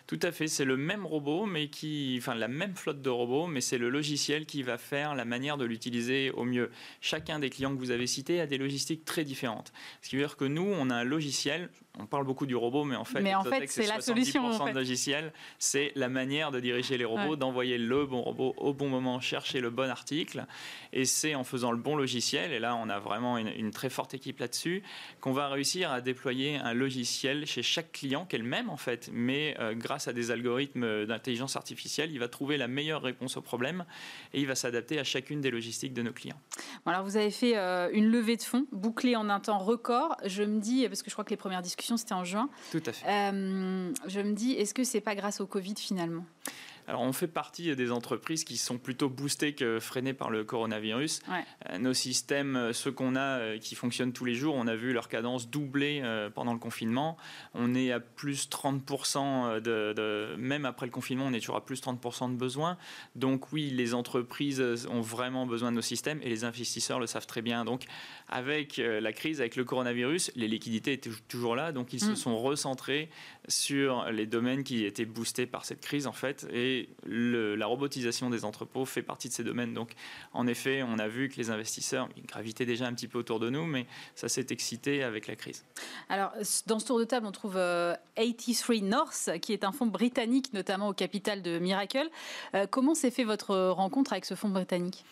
Tout 0.08 0.20
à 0.24 0.32
fait, 0.32 0.47
c'est 0.47 0.64
le 0.64 0.78
même 0.78 1.05
robot, 1.05 1.45
mais 1.45 1.68
qui, 1.68 2.16
enfin 2.18 2.34
la 2.34 2.47
même 2.47 2.76
flotte 2.76 3.01
de 3.01 3.10
robots, 3.10 3.47
mais 3.47 3.60
c'est 3.60 3.78
le 3.78 3.89
logiciel 3.89 4.45
qui 4.45 4.64
va 4.64 4.78
faire 4.78 5.16
la 5.16 5.26
manière 5.26 5.58
de 5.58 5.66
l'utiliser 5.66 6.32
au 6.32 6.45
mieux. 6.45 6.72
Chacun 7.01 7.39
des 7.39 7.49
clients 7.49 7.76
que 7.76 7.80
vous 7.80 7.91
avez 7.91 8.08
cités 8.08 8.39
a 8.39 8.47
des 8.47 8.58
logistiques 8.58 9.03
très 9.03 9.26
différentes. 9.26 9.74
Ce 10.01 10.10
qui 10.10 10.16
veut 10.16 10.22
dire 10.22 10.38
que 10.38 10.45
nous, 10.45 10.64
on 10.66 10.89
a 10.89 10.95
un 10.95 11.03
logiciel, 11.03 11.70
on 11.99 12.05
parle 12.05 12.26
beaucoup 12.26 12.45
du 12.45 12.55
robot, 12.55 12.86
mais 12.86 12.95
en 12.95 13.03
fait, 13.03 13.20
mais 13.20 13.36
en 13.36 13.43
fait 13.43 13.68
c'est 13.68 13.86
la 13.86 13.99
solution. 13.99 14.45
En 14.45 14.66
fait. 14.66 14.72
logiciel, 14.72 15.34
c'est 15.60 15.91
la 15.95 16.08
manière 16.08 16.51
de 16.51 16.62
diriger 16.62 16.97
les 16.97 17.05
robots, 17.05 17.36
d'envoyer 17.36 17.78
le 17.78 18.05
bon 18.05 18.22
robot 18.22 18.53
au 18.58 18.74
bon 18.74 18.88
moment, 18.88 19.20
chercher 19.20 19.60
le 19.60 19.72
bon 19.72 19.89
article. 19.89 20.45
Et 20.93 21.03
c'est 21.03 21.36
en 21.36 21.43
faisant 21.43 21.72
le 21.72 21.78
bon 21.78 21.97
logiciel, 21.97 22.53
et 22.53 22.60
là 22.60 22.78
on 22.78 22.88
a 22.88 22.99
vraiment 22.99 23.38
une, 23.38 23.72
très 23.72 23.89
forte 23.89 24.14
équipe 24.14 24.39
là-dessus, 24.39 24.84
qu'on 25.20 25.34
va 25.34 25.49
réussir 25.49 25.91
à 25.91 25.99
déployer 25.99 26.55
un 26.55 26.74
logiciel 26.74 27.45
chez 27.45 27.62
chaque 27.62 27.91
client, 27.91 28.26
qu'elle 28.26 28.43
même 28.43 28.70
en 28.70 28.78
fait, 28.78 29.10
mais 29.12 29.55
euh, 29.60 29.74
grâce 29.74 29.96
à 30.05 30.13
des 30.13 30.29
algorithmes 30.31 31.05
d'intelligence 31.05 31.55
artificielle, 31.55 32.11
il 32.11 32.19
va 32.19 32.27
trouver 32.27 32.57
la 32.57 32.67
meilleure 32.67 33.01
réponse 33.01 33.37
au 33.37 33.41
problème 33.41 33.85
et 34.33 34.41
il 34.41 34.47
va 34.47 34.55
s'adapter 34.55 34.99
à 34.99 35.03
chacune 35.03 35.41
des 35.41 35.49
logistiques 35.49 35.93
de 35.93 36.01
nos 36.01 36.11
clients. 36.11 36.39
alors 36.85 37.03
vous 37.03 37.17
avez 37.17 37.31
fait 37.31 37.57
euh, 37.57 37.89
une 37.93 38.11
levée 38.11 38.37
de 38.37 38.43
fonds 38.43 38.67
bouclée 38.71 39.15
en 39.15 39.29
un 39.29 39.39
temps 39.39 39.59
record. 39.59 40.17
Je 40.25 40.43
me 40.43 40.59
dis, 40.59 40.87
parce 40.87 41.01
que 41.01 41.09
je 41.09 41.15
crois 41.15 41.25
que 41.25 41.31
les 41.31 41.37
premières 41.37 41.61
discussions 41.61 41.97
c'était 41.97 42.13
en 42.13 42.23
juin. 42.23 42.49
Tout 42.71 42.83
à 42.85 42.91
fait. 42.91 43.05
Euh, 43.07 43.91
je 44.07 44.19
me 44.19 44.33
dis, 44.33 44.53
est-ce 44.53 44.73
que 44.73 44.83
c'est 44.83 45.01
pas 45.01 45.15
grâce 45.15 45.39
au 45.39 45.47
Covid 45.47 45.75
finalement? 45.77 46.25
Alors, 46.88 47.01
on 47.01 47.11
fait 47.11 47.27
partie 47.27 47.75
des 47.75 47.91
entreprises 47.91 48.45
qui 48.45 48.55
sont 48.55 48.77
plutôt 48.77 49.09
boostées 49.09 49.53
que 49.53 49.77
freinées 49.79 50.13
par 50.13 50.29
le 50.29 50.45
coronavirus. 50.45 51.19
Euh, 51.69 51.77
nos 51.79 51.93
systèmes, 51.93 52.55
euh, 52.55 52.71
ceux 52.71 52.93
qu'on 52.93 53.17
a, 53.17 53.39
euh, 53.39 53.57
qui 53.57 53.75
fonctionnent 53.75 54.13
tous 54.13 54.23
les 54.23 54.35
jours, 54.35 54.55
on 54.55 54.67
a 54.67 54.75
vu 54.75 54.93
leur 54.93 55.09
cadence 55.09 55.49
doubler 55.49 56.01
pendant 56.33 56.53
le 56.53 56.59
confinement. 56.59 57.17
On 57.53 57.75
est 57.75 57.91
à 57.91 57.99
plus 57.99 58.49
30% 58.49 59.59
de, 59.59 60.35
même 60.38 60.65
après 60.65 60.85
le 60.85 60.91
confinement, 60.91 61.25
on 61.25 61.33
est 61.33 61.39
toujours 61.39 61.57
à 61.57 61.65
plus 61.65 61.81
30% 61.81 62.31
de 62.31 62.38
besoins. 62.38 62.77
Donc 63.15 63.51
oui, 63.51 63.69
les 63.69 63.93
entreprises 63.93 64.88
ont 64.89 65.01
vraiment 65.01 65.45
besoin 65.45 65.71
de 65.71 65.75
nos 65.75 65.81
systèmes 65.81 66.19
et 66.23 66.29
les 66.29 66.45
investisseurs 66.45 66.99
le 66.99 67.07
savent 67.07 67.27
très 67.27 67.41
bien. 67.41 67.65
Donc 67.65 67.85
avec 68.29 68.77
la 68.77 69.11
crise, 69.11 69.41
avec 69.41 69.55
le 69.55 69.65
coronavirus, 69.65 70.31
les 70.35 70.47
liquidités 70.47 70.93
étaient 70.93 71.09
toujours 71.27 71.55
là, 71.55 71.71
donc 71.71 71.91
ils 71.93 71.99
se 71.99 72.11
mm. 72.11 72.15
sont 72.15 72.38
recentrés 72.38 73.09
sur 73.47 74.05
les 74.11 74.25
domaines 74.25 74.63
qui 74.63 74.85
étaient 74.85 75.05
boostés 75.05 75.45
par 75.45 75.65
cette 75.65 75.81
crise 75.81 76.07
en 76.07 76.13
fait. 76.13 76.47
Et 76.53 76.76
la 77.05 77.65
robotisation 77.65 78.30
des 78.30 78.45
entrepôts 78.45 78.86
fait 78.86 79.01
partie 79.01 79.28
de 79.30 79.34
ces 79.34 79.43
domaines. 79.43 79.73
Donc, 79.73 79.93
en 80.34 80.47
effet, 80.47 80.84
on 80.84 80.99
a 80.99 81.07
vu 81.07 81.30
que 81.30 81.38
les 81.38 81.49
investisseurs 81.49 82.09
gravitaient 82.28 82.65
déjà 82.65 82.86
un 82.88 82.93
petit 82.93 83.07
peu 83.07 83.17
autour 83.17 83.39
de 83.39 83.49
nous, 83.49 83.65
mais 83.65 83.86
ça 84.15 84.30
s'est 84.30 84.47
excité 84.49 85.03
avec 85.03 85.28
la 85.28 85.36
crise. 85.36 85.63
Alors, 86.09 86.32
dans 86.65 86.80
ce 86.80 86.86
tour 86.86 86.99
de 86.99 87.05
table, 87.05 87.25
on 87.25 87.32
trouve 87.32 87.53
83 87.53 88.75
euh, 88.75 88.82
North, 88.82 89.30
qui 89.41 89.53
est 89.53 89.63
un 89.63 89.71
fonds 89.71 89.88
britannique, 89.88 90.53
notamment 90.53 90.89
au 90.89 90.93
capital 90.93 91.41
de 91.41 91.59
Miracle. 91.59 92.09
Euh, 92.53 92.67
comment 92.69 92.95
s'est 92.95 93.11
fait 93.11 93.23
votre 93.23 93.55
rencontre 93.69 94.13
avec 94.13 94.25
ce 94.25 94.36
fonds 94.36 94.49
britannique? 94.49 95.05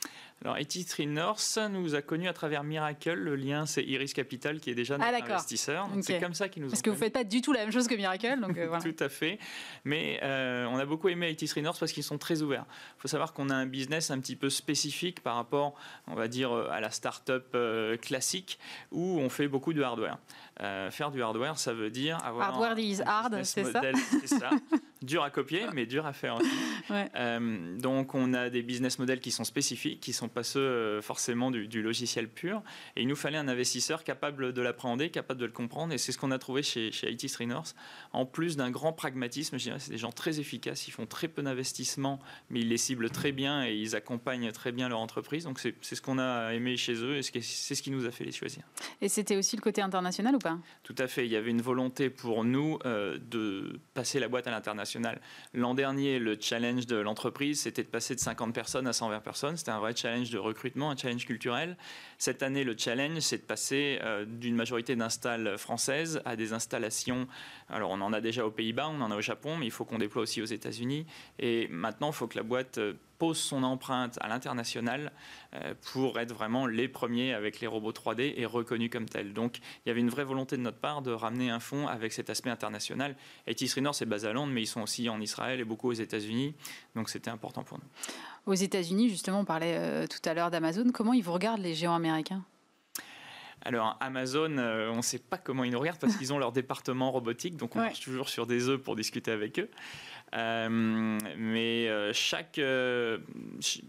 Alors, 0.43 0.57
83 0.57 1.05
North 1.07 1.59
nous 1.71 1.95
a 1.95 2.01
connus 2.01 2.27
à 2.27 2.33
travers 2.33 2.63
Miracle. 2.63 3.13
Le 3.13 3.36
lien, 3.36 3.65
c'est 3.65 3.83
Iris 3.83 4.13
Capital 4.13 4.59
qui 4.59 4.69
est 4.69 4.75
déjà 4.75 4.97
notre 4.97 5.09
ah, 5.11 5.33
investisseur. 5.33 5.89
C'est 6.01 6.19
comme 6.19 6.33
ça 6.33 6.49
qu'ils 6.49 6.61
nous 6.61 6.69
Parce 6.69 6.81
que 6.81 6.89
vous 6.89 6.95
ne 6.95 6.99
faites 6.99 7.13
pas 7.13 7.23
du 7.23 7.41
tout 7.41 7.53
la 7.53 7.61
même 7.61 7.71
chose 7.71 7.88
que 7.88 7.95
Miracle. 7.95 8.39
Donc, 8.39 8.57
euh, 8.57 8.79
Tout 8.83 9.03
à 9.03 9.09
fait. 9.09 9.39
Mais 9.86 10.19
euh, 10.23 10.65
on 10.65 10.77
a 10.77 10.86
beaucoup 10.86 11.09
aimé 11.09 11.36
83 11.36 11.63
North 11.63 11.79
parce 11.79 11.91
qu'ils 11.91 12.03
sont 12.03 12.17
très 12.17 12.41
ouverts. 12.41 12.65
Il 12.97 13.01
faut 13.01 13.07
savoir 13.07 13.33
qu'on 13.33 13.49
a 13.49 13.55
un 13.55 13.65
business 13.65 14.11
un 14.11 14.19
petit 14.19 14.36
peu 14.36 14.49
spécifique 14.49 15.21
par 15.21 15.36
rapport, 15.36 15.73
on 16.07 16.15
va 16.15 16.27
dire, 16.27 16.51
à 16.51 16.79
la 16.79 16.91
start-up 16.91 17.47
euh, 17.55 17.97
classique 17.97 18.59
où 18.91 19.19
on 19.19 19.29
fait 19.29 19.47
beaucoup 19.47 19.73
de 19.73 19.81
hardware. 19.81 20.19
faire 20.91 21.11
du 21.11 21.23
hardware, 21.23 21.57
ça 21.57 21.73
veut 21.73 21.89
dire 21.89 22.23
avoir. 22.23 22.49
Hardware 22.49 22.77
is 22.77 23.01
hard, 23.01 23.43
c'est 23.43 23.63
ça 23.63 23.81
C'est 24.21 24.27
ça. 24.27 24.49
dur 25.06 25.24
à 25.24 25.30
copier, 25.30 25.66
mais 25.74 25.86
dur 25.86 26.06
à 26.06 26.14
faire 26.14 26.36
aussi. 26.36 26.49
Euh, 27.16 27.78
donc, 27.78 28.14
on 28.14 28.34
a 28.34 28.49
des 28.49 28.62
business 28.62 28.99
models 28.99 29.20
qui 29.20 29.32
sont 29.32 29.43
spécifiques, 29.43 29.99
qui 30.01 30.12
ne 30.12 30.16
sont 30.16 30.28
pas 30.28 30.43
ceux 30.43 30.60
euh, 30.60 31.01
forcément 31.01 31.49
du, 31.49 31.82
logiciel 31.82 32.28
pur. 32.30 32.62
Et 32.95 33.01
il 33.01 33.08
nous 33.08 33.16
fallait 33.16 33.38
un 33.38 33.47
investisseur 33.47 34.03
capable 34.03 34.53
de 34.53 34.62
l'appréhender, 34.62 35.10
capable 35.10 35.39
de 35.39 35.45
le 35.45 35.51
comprendre. 35.51 35.93
Et 35.93 35.97
c'est 35.97 36.12
ce 36.12 36.18
qu'on 36.18 36.32
a 36.32 36.38
trouvé 36.38 36.64
chez, 36.64 36.91
chez 36.91 37.12
IT 37.12 37.28
Streamers. 37.28 37.74
En 38.14 38.26
plus 38.26 38.56
d'un 38.56 38.70
grand 38.70 38.93
pragmatisme, 38.93 39.58
je 39.58 39.64
dirais, 39.64 39.80
c'est 39.80 39.91
des 39.91 39.97
gens 39.97 40.12
très 40.12 40.39
efficaces. 40.39 40.88
Ils 40.88 40.91
font 40.91 41.06
très 41.06 41.28
peu 41.28 41.41
d'investissements, 41.41 42.20
mais 42.49 42.60
ils 42.62 42.70
les 42.70 42.78
ciblent 42.78 43.10
très 43.10 43.32
bien 43.32 43.66
et 43.66 43.76
ils 43.76 43.95
accompagnent 43.95 44.51
très 44.51 44.72
bien 44.72 44.88
leur 44.88 44.99
entreprise. 44.99 45.45
Donc, 45.45 45.60
c'est 45.60 45.95
ce 45.95 46.01
qu'on 46.01 46.20
a 46.20 46.53
aimé 46.53 46.78
chez 46.78 46.93
eux 46.93 47.18
et 47.18 47.24
c'est 47.24 47.76
ce 47.76 47.82
qui 47.82 47.91
nous 47.91 48.06
a 48.06 48.12
fait 48.12 48.26
les 48.26 48.32
choisir. 48.32 48.64
Et 49.01 49.10
c'était 49.10 49.38
aussi 49.38 49.56
le 49.56 49.62
côté 49.62 49.82
international 49.82 50.36
ou 50.36 50.39
pas? 50.39 50.58
Tout 50.84 50.95
à 50.97 51.08
fait. 51.08 51.26
Il 51.26 51.32
y 51.32 51.36
avait 51.36 51.51
une 51.51 51.62
volonté 51.62 52.10
pour 52.10 52.43
nous 52.43 52.80
euh, 52.86 53.18
de 53.20 53.80
passer 53.93 54.20
la 54.20 54.28
boîte 54.28 54.47
à 54.47 54.51
l'international 54.51 54.95
L'an 55.54 55.74
dernier, 55.74 56.20
le 56.20 56.38
challenge 56.39 56.86
de 56.86 56.96
l'entreprise, 56.98 57.62
c'était 57.62 57.84
de 57.84 57.88
passer 57.88 58.16
de 58.16 58.20
50 58.20 58.54
personnes 58.54 58.88
à 58.88 58.93
120 58.93 59.20
personnes. 59.20 59.58
C'était 59.58 59.72
un 59.72 59.80
vrai 59.80 59.96
challenge 59.96 60.30
de 60.30 60.38
recrutement, 60.38 60.91
un 60.91 60.98
challenge 60.98 61.26
culturel. 61.26 61.78
Cette 62.18 62.43
année, 62.43 62.64
le 62.64 62.76
challenge, 62.78 63.20
c'est 63.20 63.38
de 63.38 63.43
passer 63.43 64.00
euh, 64.04 64.26
d'une 64.26 64.56
majorité 64.56 64.96
d'installs 64.96 65.58
françaises 65.58 66.22
à 66.26 66.36
des 66.36 66.54
installations. 66.54 67.28
Alors, 67.70 67.91
on 67.91 68.02
en 68.02 68.14
a 68.14 68.22
déjà 68.22 68.46
aux 68.46 68.52
Pays-Bas, 68.52 68.89
on 68.89 69.02
en 69.02 69.12
a 69.12 69.16
au 69.16 69.22
Japon, 69.22 69.58
mais 69.58 69.66
il 69.66 69.72
faut 69.72 69.86
qu'on 69.86 69.98
déploie 69.98 70.24
aussi 70.24 70.41
aux 70.41 70.46
États-Unis. 70.46 71.06
Et 71.39 71.68
maintenant, 71.70 72.10
il 72.10 72.16
faut 72.16 72.28
que 72.28 72.38
la 72.38 72.43
boîte 72.43 72.78
euh, 72.78 72.93
pose 73.18 73.38
son 73.38 73.63
empreinte 73.63 74.18
à 74.22 74.28
l'international 74.28 75.11
euh, 75.53 75.74
pour 75.93 76.20
être 76.20 76.34
vraiment 76.34 76.68
les 76.68 76.88
premiers 76.88 77.34
avec 77.34 77.59
les 77.59 77.68
robots 77.68 77.91
3D 77.91 78.34
et 78.38 78.45
reconnus 78.45 78.89
comme 78.91 79.07
tels. 79.07 79.34
Donc 79.34 79.57
il 79.86 79.89
y 79.89 79.91
avait 79.91 79.99
une 79.99 80.09
vraie 80.09 80.24
volonté 80.24 80.57
de 80.57 80.61
notre 80.61 80.80
part 80.80 81.01
de 81.01 81.11
ramener 81.11 81.49
un 81.49 81.59
fonds 81.59 81.88
avec 81.88 82.13
cet 82.13 82.30
aspect 82.30 82.49
international. 82.49 83.16
Et 83.47 83.55
Nord, 83.82 83.95
c'est 83.95 84.05
basé 84.05 84.28
à 84.28 84.34
Londres, 84.34 84.51
mais 84.53 84.61
ils 84.61 84.68
sont 84.68 84.82
aussi 84.82 85.09
en 85.09 85.20
Israël 85.22 85.59
et 85.59 85.66
beaucoup 85.66 85.89
aux 85.89 85.93
États-Unis. 85.93 86.55
Donc 86.95 87.09
c'était 87.09 87.30
important 87.30 87.63
pour 87.63 87.78
nous. 87.78 88.51
Aux 88.51 88.55
États-Unis, 88.55 89.09
justement, 89.09 89.39
on 89.39 89.45
parlait 89.45 89.76
euh, 89.78 90.07
tout 90.07 90.30
à 90.30 90.34
l'heure 90.34 90.51
d'Amazon. 90.51 90.91
Comment 90.93 91.13
ils 91.13 91.24
vous 91.24 91.34
regardent 91.34 91.61
les 91.61 91.74
géants 91.74 91.95
américains? 91.95 92.43
Alors 93.66 93.97
Amazon, 93.99 94.57
euh, 94.59 94.91
on 94.91 94.97
ne 94.97 95.01
sait 95.01 95.20
pas 95.20 95.38
comment 95.38 95.63
ils 95.63 95.72
nous 95.72 95.80
regardent 95.80 95.99
parce 95.99 96.16
qu'ils 96.16 96.32
ont 96.32 96.38
leur 96.38 96.51
département 96.53 97.11
robotique, 97.11 97.57
donc 97.57 97.76
on 97.76 97.80
marche 97.80 97.99
toujours 97.99 98.30
sur 98.30 98.45
des 98.45 98.70
œufs 98.70 98.80
pour 98.80 98.95
discuter 98.95 99.32
avec 99.32 99.59
eux. 99.59 99.70
Euh, 100.36 101.18
mais 101.38 101.88
euh, 101.88 102.11
chaque, 102.13 102.59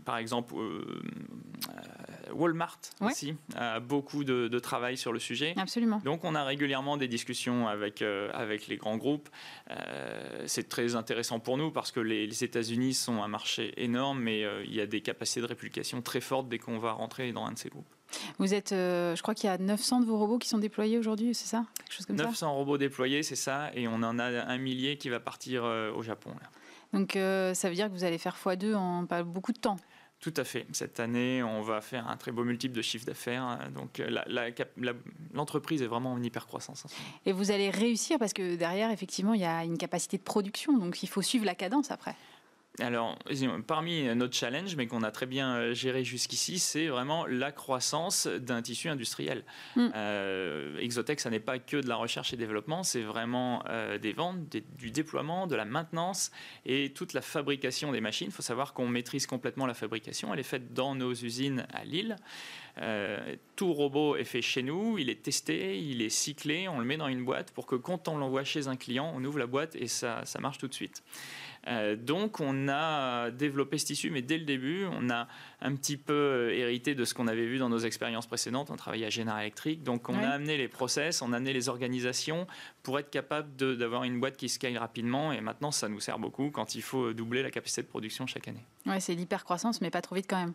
par 0.04 0.16
exemple, 0.16 0.54
Walmart 2.32 2.78
aussi 3.00 3.34
a 3.54 3.80
beaucoup 3.80 4.24
de, 4.24 4.58
travail 4.58 4.96
sur 4.96 5.12
le 5.12 5.18
sujet. 5.18 5.54
Absolument. 5.58 6.00
Donc 6.04 6.24
on 6.24 6.34
a 6.34 6.42
régulièrement 6.42 6.96
des 6.96 7.08
discussions 7.08 7.68
avec, 7.68 8.02
avec 8.02 8.68
les 8.68 8.76
grands 8.76 8.96
groupes. 8.96 9.28
c'est 10.46 10.68
très 10.68 10.94
intéressant 10.94 11.38
pour 11.38 11.58
nous 11.58 11.70
parce 11.70 11.92
que 11.92 12.00
les, 12.00 12.26
les 12.26 12.44
États-Unis 12.44 12.94
sont 12.94 13.22
un 13.22 13.28
marché 13.28 13.74
énorme, 13.76 14.20
mais 14.20 14.42
il 14.64 14.74
y 14.74 14.80
a 14.80 14.86
des 14.86 15.02
capacités 15.02 15.42
de 15.42 15.46
réplication 15.46 16.00
très 16.00 16.22
fortes 16.22 16.48
dès 16.48 16.58
qu'on 16.58 16.78
va 16.78 16.92
rentrer 16.92 17.32
dans 17.32 17.44
un 17.44 17.52
de 17.52 17.58
ces 17.58 17.68
groupes. 17.68 17.95
Vous 18.38 18.54
êtes, 18.54 18.70
je 18.70 19.20
crois 19.22 19.34
qu'il 19.34 19.48
y 19.48 19.52
a 19.52 19.58
900 19.58 20.00
de 20.00 20.06
vos 20.06 20.18
robots 20.18 20.38
qui 20.38 20.48
sont 20.48 20.58
déployés 20.58 20.98
aujourd'hui, 20.98 21.34
c'est 21.34 21.46
ça? 21.46 21.64
Quelque 21.78 21.94
chose 21.94 22.06
comme 22.06 22.16
900 22.16 22.54
robots 22.54 22.78
déployés, 22.78 23.22
c'est 23.22 23.36
ça, 23.36 23.70
et 23.74 23.88
on 23.88 23.94
en 23.94 24.18
a 24.18 24.24
un 24.24 24.58
millier 24.58 24.96
qui 24.96 25.08
va 25.08 25.20
partir 25.20 25.64
au 25.64 26.02
Japon. 26.02 26.30
Donc 26.92 27.16
euh, 27.16 27.54
ça 27.54 27.68
veut 27.68 27.74
dire 27.74 27.88
que 27.88 27.92
vous 27.92 28.04
allez 28.04 28.18
faire 28.18 28.36
x2 28.36 28.74
en 28.74 29.06
pas 29.06 29.22
beaucoup 29.22 29.52
de 29.52 29.58
temps? 29.58 29.76
Tout 30.18 30.32
à 30.38 30.44
fait. 30.44 30.66
Cette 30.72 30.98
année, 30.98 31.42
on 31.42 31.60
va 31.60 31.82
faire 31.82 32.08
un 32.08 32.16
très 32.16 32.32
beau 32.32 32.42
multiple 32.42 32.74
de 32.74 32.80
chiffre 32.80 33.04
d'affaires. 33.04 33.58
Donc 33.74 34.02
l'entreprise 35.34 35.82
est 35.82 35.86
vraiment 35.86 36.12
en 36.12 36.22
hyper 36.22 36.46
croissance. 36.46 36.86
Et 37.26 37.32
vous 37.32 37.50
allez 37.50 37.68
réussir 37.68 38.18
parce 38.18 38.32
que 38.32 38.56
derrière, 38.56 38.90
effectivement, 38.90 39.34
il 39.34 39.42
y 39.42 39.44
a 39.44 39.62
une 39.62 39.76
capacité 39.76 40.16
de 40.16 40.22
production. 40.22 40.78
Donc 40.78 41.02
il 41.02 41.08
faut 41.08 41.20
suivre 41.20 41.44
la 41.44 41.54
cadence 41.54 41.90
après. 41.90 42.16
Alors, 42.80 43.18
parmi 43.66 44.04
notre 44.14 44.34
challenge, 44.34 44.76
mais 44.76 44.86
qu'on 44.86 45.02
a 45.02 45.10
très 45.10 45.26
bien 45.26 45.56
euh, 45.56 45.74
géré 45.74 46.04
jusqu'ici, 46.04 46.58
c'est 46.58 46.88
vraiment 46.88 47.24
la 47.26 47.50
croissance 47.50 48.26
d'un 48.26 48.60
tissu 48.60 48.88
industriel. 48.88 49.44
Mm. 49.76 49.88
Euh, 49.94 50.78
Exotech, 50.78 51.20
ça 51.20 51.30
n'est 51.30 51.40
pas 51.40 51.58
que 51.58 51.78
de 51.78 51.88
la 51.88 51.96
recherche 51.96 52.34
et 52.34 52.36
développement, 52.36 52.82
c'est 52.82 53.02
vraiment 53.02 53.62
euh, 53.68 53.98
des 53.98 54.12
ventes, 54.12 54.56
du 54.76 54.90
déploiement, 54.90 55.46
de 55.46 55.56
la 55.56 55.64
maintenance 55.64 56.30
et 56.66 56.92
toute 56.94 57.14
la 57.14 57.22
fabrication 57.22 57.92
des 57.92 58.00
machines. 58.00 58.28
Il 58.28 58.32
faut 58.32 58.42
savoir 58.42 58.74
qu'on 58.74 58.88
maîtrise 58.88 59.26
complètement 59.26 59.66
la 59.66 59.74
fabrication. 59.74 60.32
Elle 60.34 60.40
est 60.40 60.42
faite 60.42 60.74
dans 60.74 60.94
nos 60.94 61.12
usines 61.12 61.66
à 61.72 61.84
Lille. 61.84 62.16
tout 63.56 63.72
robot 63.72 64.16
est 64.16 64.24
fait 64.24 64.42
chez 64.42 64.62
nous, 64.62 64.98
il 64.98 65.08
est 65.08 65.22
testé, 65.22 65.78
il 65.80 66.02
est 66.02 66.10
cyclé, 66.10 66.68
on 66.68 66.78
le 66.78 66.84
met 66.84 66.98
dans 66.98 67.08
une 67.08 67.24
boîte 67.24 67.52
pour 67.52 67.64
que 67.64 67.76
quand 67.76 68.08
on 68.08 68.18
l'envoie 68.18 68.44
chez 68.44 68.68
un 68.68 68.76
client, 68.76 69.10
on 69.14 69.24
ouvre 69.24 69.38
la 69.38 69.46
boîte 69.46 69.76
et 69.76 69.88
ça, 69.88 70.20
ça 70.24 70.40
marche 70.40 70.58
tout 70.58 70.68
de 70.68 70.74
suite. 70.74 71.02
Euh, 71.66 71.96
donc 71.96 72.40
on 72.40 72.68
a 72.68 73.30
développé 73.30 73.78
ce 73.78 73.86
tissu, 73.86 74.10
mais 74.10 74.22
dès 74.22 74.38
le 74.38 74.44
début, 74.44 74.86
on 74.90 75.10
a 75.10 75.26
un 75.60 75.74
petit 75.74 75.96
peu 75.96 76.12
euh, 76.12 76.54
hérité 76.54 76.94
de 76.94 77.04
ce 77.04 77.14
qu'on 77.14 77.26
avait 77.26 77.46
vu 77.46 77.58
dans 77.58 77.68
nos 77.68 77.78
expériences 77.78 78.26
précédentes. 78.26 78.70
On 78.70 78.76
travaillait 78.76 79.06
à 79.06 79.10
Général 79.10 79.42
Electric, 79.42 79.82
donc 79.82 80.08
on 80.08 80.14
a 80.14 80.28
amené 80.28 80.56
les 80.56 80.68
process, 80.68 81.22
on 81.22 81.32
a 81.32 81.36
amené 81.36 81.52
les 81.52 81.68
organisations 81.68 82.46
pour 82.82 82.98
être 82.98 83.10
capable 83.10 83.54
d'avoir 83.56 84.04
une 84.04 84.20
boîte 84.20 84.36
qui 84.36 84.48
scale 84.48 84.78
rapidement. 84.78 85.32
Et 85.32 85.40
maintenant, 85.40 85.70
ça 85.70 85.88
nous 85.88 86.00
sert 86.00 86.18
beaucoup 86.18 86.50
quand 86.50 86.74
il 86.74 86.82
faut 86.82 87.12
doubler 87.12 87.42
la 87.42 87.50
capacité 87.50 87.82
de 87.82 87.88
production 87.88 88.26
chaque 88.26 88.48
année. 88.48 88.64
Ouais, 88.86 89.00
c'est 89.00 89.14
l'hyper-croissance, 89.14 89.80
mais 89.80 89.90
pas 89.90 90.02
trop 90.02 90.14
vite 90.14 90.26
quand 90.28 90.38
même. 90.38 90.54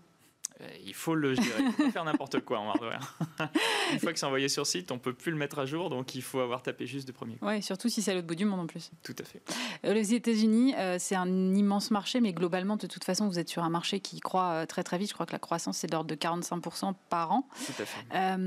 Euh, 0.62 0.68
il 0.86 0.94
faut 0.94 1.16
le 1.16 1.34
gérer. 1.34 1.64
Faut 1.72 1.84
pas 1.84 1.92
faire 1.92 2.04
n'importe 2.04 2.40
quoi 2.42 2.60
en 2.60 2.70
hardware. 2.70 3.18
Une 3.94 4.00
fois 4.00 4.14
que 4.14 4.20
c'est 4.20 4.26
envoyé 4.26 4.50
sur 4.50 4.66
site, 4.68 4.92
on 4.92 5.00
peut 5.00 5.14
plus 5.14 5.32
le 5.32 5.38
mettre 5.38 5.60
à 5.60 5.66
jour, 5.66 5.90
donc 5.90 6.16
il 6.16 6.22
faut 6.22 6.40
avoir 6.40 6.62
tapé 6.62 6.86
juste 6.86 7.08
de 7.08 7.12
premier. 7.12 7.38
Oui, 7.42 7.62
surtout 7.62 7.90
si 7.90 8.02
c'est 8.02 8.12
à 8.12 8.14
l'autre 8.14 8.28
bout 8.28 8.36
du 8.36 8.46
monde 8.46 8.60
en 8.60 8.68
plus. 8.68 8.92
Tout 9.04 9.16
à 9.20 9.24
fait. 9.24 9.42
Euh, 9.86 9.94
les 9.94 10.14
États-Unis, 10.14 10.76
euh, 10.78 10.98
c'est 11.00 11.16
un 11.16 11.54
immense 11.54 11.92
marché, 11.92 12.22
mais 12.22 12.34
globalement, 12.34 12.78
de 12.78 12.88
toute 12.88 13.04
façon, 13.04 13.28
vous 13.28 13.40
êtes 13.40 13.50
sur 13.50 13.64
un 13.64 13.70
marché 13.70 14.00
qui 14.00 14.20
croît 14.20 14.66
très 14.68 14.84
très 14.84 14.98
vite. 14.98 15.10
Je 15.10 15.14
crois 15.14 15.26
que 15.26 15.34
la 15.34 15.40
croissance 15.40 15.78
c'est 15.78 15.88
d'ordre 15.88 16.10
de 16.10 16.16
45% 16.16 16.94
par 17.10 17.32
an. 17.32 17.48
Tout 17.66 17.82
à 17.82 17.86
fait. 17.86 18.38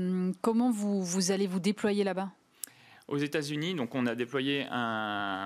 comment 0.41 0.71
vous, 0.71 1.03
vous 1.03 1.31
allez 1.31 1.47
vous 1.47 1.59
déployer 1.59 2.03
là-bas? 2.03 2.29
Aux 3.07 3.17
États-Unis, 3.17 3.75
donc 3.75 3.93
on 3.93 4.07
a 4.07 4.15
déployé 4.15 4.65
un 4.71 5.45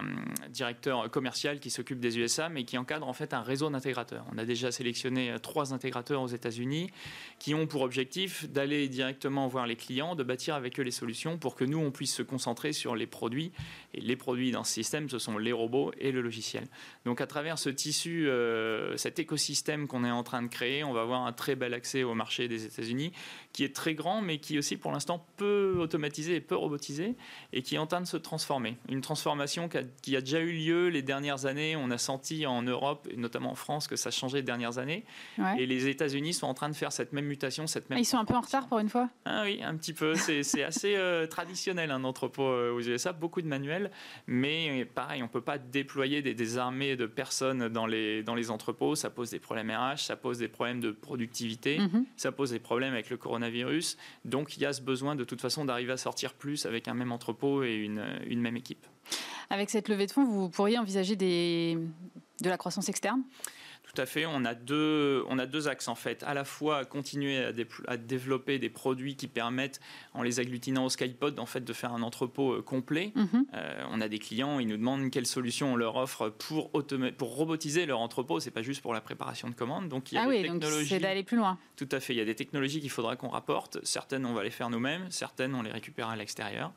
directeur 0.49 1.11
commercial 1.11 1.59
qui 1.59 1.69
s'occupe 1.69 1.99
des 1.99 2.17
USA, 2.17 2.47
mais 2.47 2.63
qui 2.63 2.77
encadre 2.77 3.05
en 3.05 3.11
fait 3.11 3.33
un 3.33 3.41
réseau 3.41 3.69
d'intégrateurs. 3.69 4.25
On 4.33 4.37
a 4.37 4.45
déjà 4.45 4.71
sélectionné 4.71 5.35
trois 5.43 5.73
intégrateurs 5.73 6.21
aux 6.21 6.27
États-Unis 6.27 6.89
qui 7.37 7.53
ont 7.53 7.67
pour 7.67 7.81
objectif 7.81 8.49
d'aller 8.49 8.87
directement 8.87 9.49
voir 9.49 9.67
les 9.67 9.75
clients, 9.75 10.15
de 10.15 10.23
bâtir 10.23 10.55
avec 10.55 10.79
eux 10.79 10.83
les 10.83 10.91
solutions 10.91 11.37
pour 11.37 11.55
que 11.55 11.65
nous 11.65 11.79
on 11.79 11.91
puisse 11.91 12.15
se 12.15 12.23
concentrer 12.23 12.71
sur 12.71 12.95
les 12.95 13.07
produits. 13.07 13.51
Et 13.93 13.99
les 13.99 14.15
produits 14.15 14.51
dans 14.51 14.63
ce 14.63 14.71
système, 14.71 15.09
ce 15.09 15.19
sont 15.19 15.37
les 15.37 15.51
robots 15.51 15.91
et 15.97 16.13
le 16.13 16.21
logiciel. 16.21 16.65
Donc 17.03 17.19
à 17.19 17.27
travers 17.27 17.59
ce 17.59 17.67
tissu, 17.67 18.29
euh, 18.29 18.95
cet 18.95 19.19
écosystème 19.19 19.87
qu'on 19.87 20.05
est 20.05 20.11
en 20.11 20.23
train 20.23 20.43
de 20.43 20.47
créer, 20.47 20.85
on 20.85 20.93
va 20.93 21.01
avoir 21.01 21.25
un 21.25 21.33
très 21.33 21.57
bel 21.57 21.73
accès 21.73 22.03
au 22.03 22.13
marché 22.13 22.47
des 22.47 22.63
États-Unis, 22.63 23.11
qui 23.51 23.65
est 23.65 23.75
très 23.75 23.95
grand, 23.95 24.21
mais 24.21 24.37
qui 24.37 24.57
aussi 24.57 24.77
pour 24.77 24.93
l'instant 24.93 25.27
peu 25.35 25.75
automatisé 25.77 26.35
et 26.35 26.41
peu 26.41 26.55
robotisé 26.55 27.15
et 27.51 27.61
qui 27.61 27.75
est 27.75 27.77
en 27.79 27.87
train 27.87 28.01
de 28.01 28.05
se 28.05 28.17
transformer. 28.17 28.77
Une 28.89 29.01
transformation 29.01 29.69
qui 30.01 30.15
a, 30.15 30.21
déjà 30.21 30.39
eu 30.39 30.51
lieu 30.51 30.89
les 30.89 31.01
dernières 31.01 31.45
années. 31.45 31.75
On 31.75 31.89
a 31.89 31.97
senti 31.97 32.45
en 32.45 32.61
Europe, 32.61 33.07
et 33.11 33.17
notamment 33.17 33.51
en 33.51 33.55
France, 33.55 33.87
que 33.87 33.95
ça 33.95 34.11
changeait 34.11 34.37
les 34.37 34.43
dernières 34.43 34.77
années. 34.77 35.05
Et 35.57 35.65
les 35.65 35.87
États-Unis 35.87 36.33
sont 36.33 36.47
en 36.47 36.53
train 36.53 36.69
de 36.69 36.75
faire 36.75 36.91
cette 36.91 37.13
même 37.13 37.25
mutation, 37.25 37.67
cette 37.67 37.89
même. 37.89 37.97
Ah, 37.97 38.01
ils 38.01 38.05
sont 38.05 38.17
un 38.17 38.25
peu 38.25 38.35
en 38.35 38.41
retard 38.41 38.67
pour 38.67 38.79
une 38.79 38.89
fois? 38.89 39.09
Ah 39.25 39.43
oui, 39.43 39.61
un 39.63 39.75
petit 39.75 39.93
peu. 39.93 40.13
C'est 40.15 40.63
assez 40.63 40.95
euh, 40.95 41.27
traditionnel 41.27 41.91
un 41.91 42.03
entrepôt 42.03 42.43
euh, 42.43 42.73
aux 42.73 42.81
USA, 42.81 43.13
beaucoup 43.13 43.41
de 43.41 43.47
manuels, 43.47 43.91
mais 44.27 44.85
pareil, 44.85 45.23
on 45.23 45.27
peut 45.27 45.41
pas 45.41 45.57
déployer 45.57 46.21
des, 46.21 46.57
armées 46.57 46.95
de 46.95 47.05
personnes 47.05 47.69
dans 47.69 47.85
les 47.85 48.23
dans 48.23 48.35
les 48.35 48.51
entrepôts. 48.51 48.95
Ça 48.95 49.09
pose 49.09 49.29
des 49.29 49.39
problèmes 49.39 49.71
RH, 49.71 49.99
ça 49.99 50.15
pose 50.15 50.39
des 50.39 50.47
problèmes 50.47 50.79
de 50.79 50.91
productivité, 50.91 51.79
mhm. 51.79 52.05
ça 52.15 52.31
pose 52.31 52.51
des 52.51 52.59
problèmes 52.59 52.93
avec 52.93 53.09
le 53.09 53.17
coronavirus. 53.17 53.97
Donc 54.25 54.57
il 54.57 54.63
y 54.63 54.65
a 54.65 54.73
ce 54.73 54.81
besoin 54.81 55.15
de 55.15 55.23
toute 55.23 55.41
façon 55.41 55.65
d'arriver 55.65 55.93
à 55.93 55.97
sortir 55.97 56.33
plus 56.33 56.65
avec 56.65 56.87
un 56.87 56.93
même 56.93 57.11
entrepôt 57.11 57.38
et 57.63 57.75
une, 57.75 58.41
même 58.41 58.57
équipe. 58.57 58.85
Avec 59.49 59.69
cette 59.69 59.89
levée 59.89 60.05
de 60.05 60.11
fonds, 60.11 60.25
vous 60.25 60.49
pourriez 60.49 60.77
envisager 60.77 61.15
de 61.15 61.79
la 62.43 62.57
croissance 62.57 62.89
externe? 62.89 63.23
Tout 63.93 63.99
à 63.99 64.05
fait. 64.05 64.25
On 64.27 64.45
a 64.45 64.53
deux, 64.53 65.23
on 65.29 65.39
a 65.39 65.45
deux 65.47 65.67
axes 65.67 65.87
en 65.87 65.95
fait. 65.95 66.23
À 66.23 66.33
la 66.33 66.45
fois 66.45 66.85
continuer 66.85 67.51
à, 67.87 67.97
développer 67.97 68.59
des 68.59 68.69
produits 68.69 69.15
qui 69.15 69.27
permettent, 69.27 69.79
en 70.13 70.21
les 70.21 70.39
agglutinant 70.39 70.85
au 70.85 70.89
Skypod, 70.89 71.39
en 71.39 71.45
fait, 71.45 71.61
de 71.61 71.73
faire 71.73 71.93
un 71.93 72.03
entrepôt 72.03 72.53
euh, 72.53 72.61
complet. 72.61 73.11
Mhm. 73.15 73.45
Euh, 73.53 73.83
on 73.89 73.99
a 74.01 74.07
des 74.07 74.19
clients, 74.19 74.59
ils 74.59 74.67
nous 74.67 74.77
demandent 74.77 75.09
quelle 75.09 75.25
solution 75.25 75.73
on 75.73 75.75
leur 75.75 75.95
offre 75.95 76.29
pour, 76.29 76.71
pour 77.17 77.35
robotiser 77.35 77.85
leur 77.87 77.99
entrepôt. 77.99 78.39
C'est 78.39 78.51
pas 78.51 78.61
juste 78.61 78.81
pour 78.81 78.93
la 78.93 79.01
préparation 79.01 79.49
de 79.49 79.55
commandes. 79.55 79.89
Donc 79.89 80.11
il 80.11 80.15
y 80.15 80.17
a 80.19 80.23
ah 80.23 80.27
oui, 80.27 80.45
c'est 80.87 80.99
d'aller 80.99 81.23
plus 81.23 81.37
loin. 81.37 81.57
Tout 81.75 81.89
à 81.91 81.99
fait. 81.99 82.13
Il 82.13 82.17
y 82.17 82.21
a 82.21 82.25
des 82.25 82.35
technologies 82.35 82.81
qu'il 82.81 82.91
faudra 82.91 83.15
qu'on 83.15 83.29
rapporte. 83.29 83.79
Certaines, 83.83 84.25
on 84.25 84.33
va 84.33 84.43
les 84.43 84.51
faire 84.51 84.69
nous-mêmes. 84.69 85.09
Certaines, 85.09 85.55
on 85.55 85.63
les 85.63 85.71
récupère 85.71 86.09
à 86.09 86.15
l'extérieur. 86.15 86.71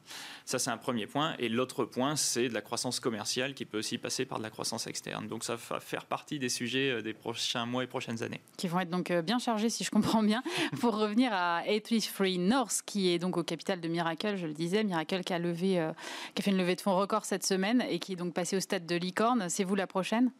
Ça, 0.46 0.58
c'est 0.58 0.70
un 0.70 0.78
premier 0.78 1.06
point. 1.06 1.34
Et 1.38 1.50
l'autre 1.50 1.84
point, 1.84 2.16
c'est 2.16 2.48
de 2.48 2.54
la 2.54 2.62
croissance 2.62 3.00
commerciale 3.00 3.52
qui 3.52 3.66
peut 3.66 3.78
aussi 3.78 3.98
passer 3.98 4.24
par 4.24 4.38
de 4.38 4.42
la 4.42 4.50
croissance 4.50 4.86
externe. 4.86 5.28
Donc 5.28 5.44
ça 5.44 5.56
va 5.56 5.80
faire 5.80 6.06
partie 6.06 6.38
des 6.38 6.48
sujets 6.48 6.90
euh, 6.90 7.01
des 7.02 7.12
prochains 7.12 7.66
mois 7.66 7.84
et 7.84 7.86
prochaines 7.86 8.22
années. 8.22 8.40
Qui 8.56 8.68
vont 8.68 8.80
être 8.80 8.90
donc 8.90 9.10
euh, 9.10 9.22
bien 9.22 9.38
chargés, 9.38 9.70
si 9.70 9.84
je 9.84 9.90
comprends 9.90 10.22
bien, 10.22 10.42
pour 10.80 10.96
revenir 10.96 11.32
à 11.32 11.62
833 11.66 12.38
North, 12.38 12.82
qui 12.84 13.10
est 13.10 13.18
donc 13.18 13.36
au 13.36 13.42
capital 13.42 13.80
de 13.80 13.88
Miracle, 13.88 14.36
je 14.36 14.46
le 14.46 14.54
disais, 14.54 14.84
Miracle 14.84 15.22
qui 15.24 15.32
a, 15.32 15.38
levé, 15.38 15.80
euh, 15.80 15.92
qui 16.34 16.42
a 16.42 16.44
fait 16.44 16.50
une 16.50 16.58
levée 16.58 16.76
de 16.76 16.80
fonds 16.80 16.96
record 16.96 17.24
cette 17.24 17.44
semaine 17.44 17.84
et 17.88 17.98
qui 17.98 18.12
est 18.14 18.16
donc 18.16 18.34
passé 18.34 18.56
au 18.56 18.60
stade 18.60 18.86
de 18.86 18.96
licorne. 18.96 19.48
C'est 19.48 19.64
vous 19.64 19.74
la 19.74 19.86
prochaine? 19.86 20.30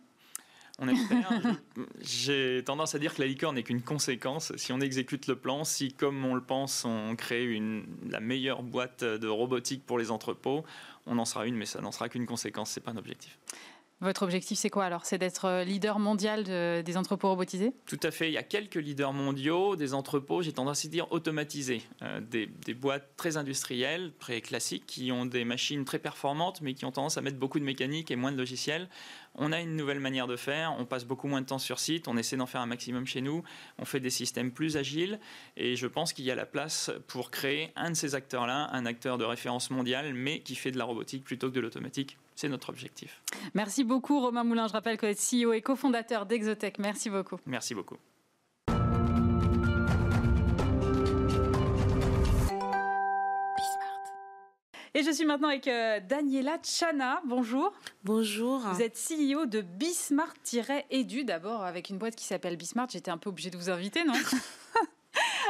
On 0.79 0.89
espère. 0.89 1.31
J'ai 2.01 2.63
tendance 2.65 2.95
à 2.95 2.99
dire 2.99 3.15
que 3.15 3.21
la 3.21 3.29
licorne 3.29 3.57
n'est 3.57 3.63
qu'une 3.63 3.83
conséquence. 3.83 4.53
Si 4.57 4.73
on 4.73 4.81
exécute 4.81 5.27
le 5.27 5.37
plan, 5.37 5.65
si 5.65 5.93
comme 5.93 6.25
on 6.25 6.35
le 6.35 6.41
pense, 6.41 6.85
on 6.85 7.15
crée 7.15 7.45
une, 7.45 7.85
la 8.09 8.21
meilleure 8.21 8.63
boîte 8.63 9.05
de 9.05 9.29
robotique 9.29 9.85
pour 9.85 9.99
les 9.99 10.11
entrepôts, 10.11 10.65
on 11.07 11.19
en 11.19 11.25
sera 11.25 11.47
une, 11.47 11.57
mais 11.57 11.67
ça 11.67 11.81
n'en 11.81 11.93
sera 11.93 12.09
qu'une 12.09 12.27
conséquence, 12.27 12.71
c'est 12.71 12.81
pas 12.81 12.93
un 12.93 12.97
objectif. 12.97 13.39
Votre 14.03 14.25
objectif, 14.25 14.59
c'est 14.59 14.69
quoi 14.69 14.85
alors? 14.85 15.07
C'est 15.07 15.17
d'être 15.17 15.45
euh, 15.45 15.63
leader 15.63 16.01
mondial 16.01 16.43
des 16.43 16.97
entrepôts 16.97 17.29
robotisés? 17.29 17.73
Tout 17.87 18.01
à 18.03 18.11
fait. 18.11 18.29
Il 18.29 18.33
y 18.33 18.37
a 18.37 18.43
quelques 18.43 18.75
leaders 18.75 19.13
mondiaux 19.13 19.77
des 19.77 19.95
entrepôts, 19.95 20.43
j'ai 20.43 20.53
tendance 20.53 20.85
à 20.85 20.89
dire 20.89 21.07
automatisés. 21.13 21.83
Euh, 22.03 22.21
des, 22.21 22.75
boîtes 22.75 23.11
très 23.17 23.37
industrielles, 23.37 24.13
très 24.19 24.41
classiques, 24.41 24.87
qui 24.87 25.13
ont 25.13 25.25
des 25.25 25.45
machines 25.45 25.85
très 25.85 26.01
performantes, 26.01 26.63
mais 26.63 26.75
qui 26.75 26.85
ont 26.85 26.91
tendance 26.91 27.17
à 27.17 27.21
mettre 27.21 27.39
beaucoup 27.39 27.61
de 27.61 27.65
mécanique 27.65 28.11
et 28.11 28.17
moins 28.17 28.33
de 28.33 28.37
logiciels. 28.37 28.89
On 29.37 29.53
a 29.53 29.61
une 29.61 29.77
nouvelle 29.77 30.01
manière 30.01 30.27
de 30.27 30.35
faire, 30.35 30.75
on 30.81 30.85
passe 30.85 31.05
beaucoup 31.05 31.29
moins 31.29 31.41
de 31.41 31.47
temps 31.47 31.61
sur 31.61 31.79
site, 31.79 32.09
on 32.09 32.17
essaie 32.17 32.37
d'en 32.37 32.47
faire 32.47 32.61
un 32.61 32.67
maximum 32.67 33.07
chez 33.07 33.21
nous, 33.21 33.45
on 33.79 33.85
fait 33.85 34.01
des 34.01 34.11
systèmes 34.11 34.51
plus 34.51 34.77
agiles, 34.77 35.21
et 35.57 35.77
je 35.77 35.87
pense 35.87 36.13
qu'il 36.13 36.25
y 36.25 36.31
a 36.33 36.35
la 36.35 36.45
place 36.45 36.91
pour 37.07 37.31
créer 37.31 37.71
un 37.77 37.91
de 37.91 37.97
ces 37.97 38.17
acteurs-là, 38.17 38.69
un 38.73 38.85
acteur 38.85 39.17
de 39.17 39.25
référence 39.25 39.71
mondiale, 39.71 40.13
mais 40.13 40.41
qui 40.41 40.57
fait 40.57 40.73
de 40.73 40.79
la 40.79 40.85
robotique 40.85 41.23
plutôt 41.23 41.49
que 41.51 41.55
de 41.55 41.61
l'automatique. 41.61 42.19
C'est 42.35 42.49
notre 42.49 42.71
objectif. 42.71 43.23
Merci 43.55 43.85
beaucoup 43.85 44.21
Romain 44.21 44.45
Moulin. 44.45 44.69
Je 44.69 44.73
rappelle 44.73 44.97
que 44.97 45.07
vous 45.07 45.13
êtes 45.13 45.19
CEO 45.19 45.53
et 45.53 45.63
cofondateur 45.63 46.27
d'Exotech. 46.27 46.79
Merci 46.79 47.11
beaucoup. 47.11 47.37
Merci 47.47 47.75
beaucoup. 47.75 47.97
Et 54.95 55.03
je 55.03 55.11
suis 55.11 55.25
maintenant 55.25 55.49
avec 55.49 55.69
euh, 55.69 56.01
Daniela 56.07 56.59
Chana. 56.63 57.23
Bonjour. 57.25 57.73
Bonjour. 58.05 58.59
Vous 58.59 58.83
êtes 58.83 58.99
CEO 58.99 59.47
de 59.47 59.63
Bismart-Edu. 59.63 61.25
D'abord, 61.25 61.65
avec 61.65 61.89
une 61.89 61.97
boîte 61.97 62.15
qui 62.15 62.27
s'appelle 62.27 62.59
Bismart, 62.59 62.89
j'étais 62.91 63.11
un 63.11 63.17
peu 63.17 63.31
obligée 63.31 63.49
de 63.49 63.57
vous 63.57 63.71
inviter, 63.71 64.05
non? 64.05 64.13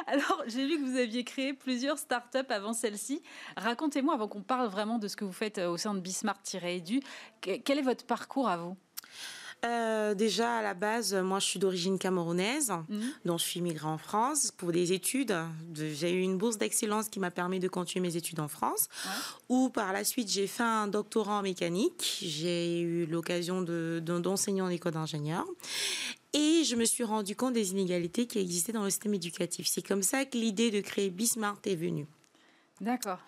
Alors, 0.06 0.42
j'ai 0.46 0.66
vu 0.66 0.78
que 0.78 0.84
vous 0.84 0.96
aviez 0.96 1.24
créé 1.24 1.52
plusieurs 1.52 1.98
startups 1.98 2.38
avant 2.48 2.72
celle-ci. 2.72 3.22
Racontez-moi, 3.56 4.14
avant 4.14 4.28
qu'on 4.28 4.42
parle 4.42 4.68
vraiment 4.68 4.98
de 4.98 5.08
ce 5.08 5.16
que 5.16 5.24
vous 5.24 5.32
faites 5.32 5.58
euh, 5.58 5.70
au 5.70 5.76
sein 5.76 5.94
de 5.94 6.00
Bismart-Edu, 6.00 7.00
quel 7.40 7.78
est 7.78 7.82
votre 7.82 8.04
parcours 8.04 8.48
à 8.48 8.56
vous? 8.56 8.76
Euh, 9.64 10.14
déjà, 10.14 10.56
à 10.56 10.62
la 10.62 10.74
base, 10.74 11.14
moi, 11.14 11.38
je 11.38 11.46
suis 11.46 11.58
d'origine 11.60 11.98
camerounaise, 11.98 12.72
mhm. 12.88 13.12
donc 13.24 13.38
je 13.38 13.44
suis 13.44 13.60
immigrée 13.60 13.86
en 13.86 13.98
France 13.98 14.50
pour 14.50 14.72
des 14.72 14.92
études. 14.92 15.36
J'ai 15.74 16.12
eu 16.12 16.20
une 16.20 16.36
bourse 16.36 16.58
d'excellence 16.58 17.08
qui 17.08 17.20
m'a 17.20 17.30
permis 17.30 17.60
de 17.60 17.68
continuer 17.68 18.08
mes 18.08 18.16
études 18.16 18.40
en 18.40 18.48
France. 18.48 18.88
Ou 19.48 19.68
par 19.68 19.92
la 19.92 20.02
suite, 20.02 20.28
j'ai 20.28 20.48
fait 20.48 20.64
un 20.64 20.88
doctorat 20.88 21.38
en 21.38 21.42
mécanique. 21.42 22.18
J'ai 22.22 22.80
eu 22.80 23.06
l'occasion 23.06 23.62
d'enseigner 23.62 24.62
en 24.62 24.68
école 24.68 24.92
d'ingénieur. 24.92 25.46
Et 26.32 26.64
je 26.64 26.76
me 26.76 26.84
suis 26.84 27.04
rendu 27.04 27.36
compte 27.36 27.52
des 27.52 27.72
inégalités 27.72 28.26
qui 28.26 28.38
existaient 28.38 28.72
dans 28.72 28.84
le 28.84 28.90
système 28.90 29.14
éducatif. 29.14 29.66
C'est 29.66 29.86
comme 29.86 30.02
ça 30.02 30.24
que 30.24 30.38
l'idée 30.38 30.70
de 30.70 30.80
créer 30.80 31.10
Bismart 31.10 31.58
est 31.64 31.76
venue. 31.76 32.06
D'accord. 32.80 33.18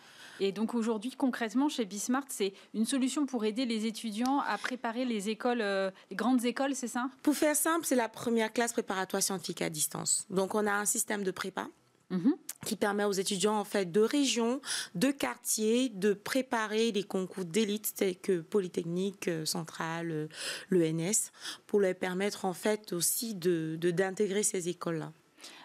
Et 0.40 0.50
donc 0.50 0.74
aujourd'hui, 0.74 1.12
concrètement, 1.12 1.68
chez 1.68 1.84
Bismart, 1.84 2.24
c'est 2.28 2.55
une 2.72 2.86
solution 2.86 3.24
pour 3.26 3.44
aider 3.44 3.66
les 3.66 3.86
étudiants 3.86 4.40
à 4.40 4.59
préparer 4.59 5.05
les 5.05 5.28
écoles, 5.28 5.61
euh, 5.61 5.90
les 6.11 6.16
grandes 6.16 6.44
écoles, 6.44 6.74
c'est 6.74 6.88
ça? 6.88 7.09
Pour 7.22 7.36
faire 7.36 7.55
simple, 7.55 7.86
c'est 7.86 7.94
la 7.94 8.09
première 8.09 8.52
classe 8.52 8.72
préparatoire 8.72 9.22
scientifique 9.22 9.62
à 9.62 9.70
distance. 9.70 10.26
Donc 10.30 10.55
on 10.55 10.66
a 10.66 10.72
un 10.72 10.86
système 10.86 11.22
de 11.22 11.30
prépa. 11.30 11.68
Mhm. 12.15 12.35
qui 12.65 12.77
permet 12.77 13.05
aux 13.05 13.12
étudiants 13.12 13.59
en 13.59 13.65
fait 13.65 13.93
de 13.93 14.01
régions, 14.01 14.61
de 14.95 15.11
quartiers, 15.11 15.91
de 15.91 16.15
préparer 16.15 16.93
les 16.93 17.03
concours 17.03 17.45
d'élite 17.45 17.93
tels 17.95 18.17
que 18.17 18.41
Polytechnique, 18.41 19.29
euh, 19.29 19.45
Centrale, 19.45 20.11
euh, 20.11 20.29
l'ENS, 20.71 21.31
pour 21.67 21.81
leur 21.81 21.95
permettre 21.95 22.47
en 22.47 22.55
fait 22.55 22.93
aussi 22.95 23.35
de 23.35 23.77
d'intégrer 23.77 24.43
ces 24.43 24.69
écoles-là. 24.71 25.12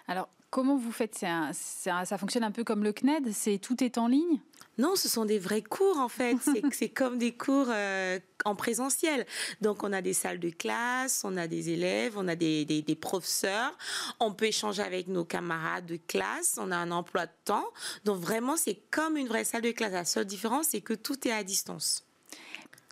Alors 0.08 0.28
comment 0.50 0.78
vous 0.78 0.92
faites? 0.92 1.16
Ça, 1.16 1.52
ça 1.54 2.18
fonctionne 2.18 2.44
un 2.44 2.52
peu 2.52 2.64
comme 2.64 2.84
le 2.84 2.94
CNED, 2.94 3.32
c'est 3.34 3.58
tout 3.58 3.84
est 3.84 3.98
en 3.98 4.08
ligne? 4.08 4.40
Non, 4.80 4.96
ce 4.96 5.10
sont 5.10 5.26
des 5.26 5.40
vrais 5.40 5.62
cours 5.62 5.98
en 5.98 6.08
fait. 6.08 6.38
C'est 6.72 6.88
comme 6.88 7.18
des 7.18 7.34
cours 7.34 7.68
euh, 7.68 8.18
en 8.46 8.56
présentiel. 8.56 9.26
Donc 9.60 9.84
on 9.84 9.92
a 9.92 10.02
des 10.02 10.14
salles 10.14 10.40
de 10.40 10.50
classe, 10.50 11.24
on 11.26 11.36
a 11.36 11.48
des 11.48 11.72
élèves, 11.72 12.14
on 12.16 12.30
a 12.30 12.36
des, 12.36 12.64
des, 12.64 12.96
professeurs, 12.96 13.78
on 14.22 14.34
peut 14.34 14.46
échanger 14.46 14.82
avec 14.82 15.10
nos 15.10 15.26
camarades 15.26 15.86
de 15.86 15.98
classe, 15.98 16.58
on 16.62 16.72
a 16.72 16.78
un 16.78 16.92
emploi 16.92 17.26
de 17.26 17.32
temps. 17.44 17.66
Donc 18.06 18.22
vraiment 18.22 18.56
c'est 18.56 18.80
comme 18.90 19.18
une 19.18 19.28
vraie 19.28 19.44
salle 19.44 19.64
de 19.64 19.72
classe. 19.72 19.92
La 19.92 20.06
seule 20.06 20.26
différence 20.26 20.68
c'est 20.68 20.82
que 20.82 20.94
tout 20.94 21.28
est 21.28 21.34
à 21.34 21.44
distance. 21.44 22.06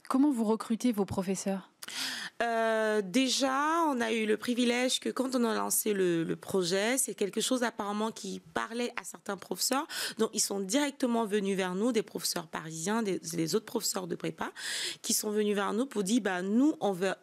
Comment 0.09 0.31
vous 0.31 0.43
recrutez 0.43 0.91
vos 0.91 1.05
professeurs? 1.05 1.69
Euh, 2.41 3.01
déjà, 3.03 3.83
on 3.87 3.99
a 3.99 4.11
eu 4.11 4.25
le 4.25 4.37
privilège 4.37 4.99
que 4.99 5.09
quand 5.09 5.35
on 5.35 5.43
a 5.43 5.55
lancé 5.55 5.93
le, 5.93 6.35
projet, 6.35 6.97
c'est 6.97 7.15
quelque 7.15 7.41
chose 7.41 7.63
apparemment 7.63 8.11
qui 8.11 8.41
parlait 8.53 8.93
à 8.95 9.03
certains 9.03 9.37
professeurs. 9.37 9.87
Donc, 10.17 10.29
ils 10.33 10.39
sont 10.39 10.59
directement 10.59 11.25
venus 11.25 11.57
vers 11.57 11.75
nous, 11.75 11.91
des 11.91 12.03
professeurs 12.03 12.47
parisiens, 12.47 13.01
des, 13.01 13.55
autres 13.55 13.65
professeurs 13.65 14.07
de 14.07 14.15
prépa, 14.15 14.51
qui 15.01 15.13
sont 15.13 15.31
venus 15.31 15.55
vers 15.55 15.73
nous 15.73 15.85
pour 15.85 16.03
dire, 16.03 16.21
bah, 16.21 16.41
nous, 16.41 16.75
on 16.79 16.91
veut 16.91 17.13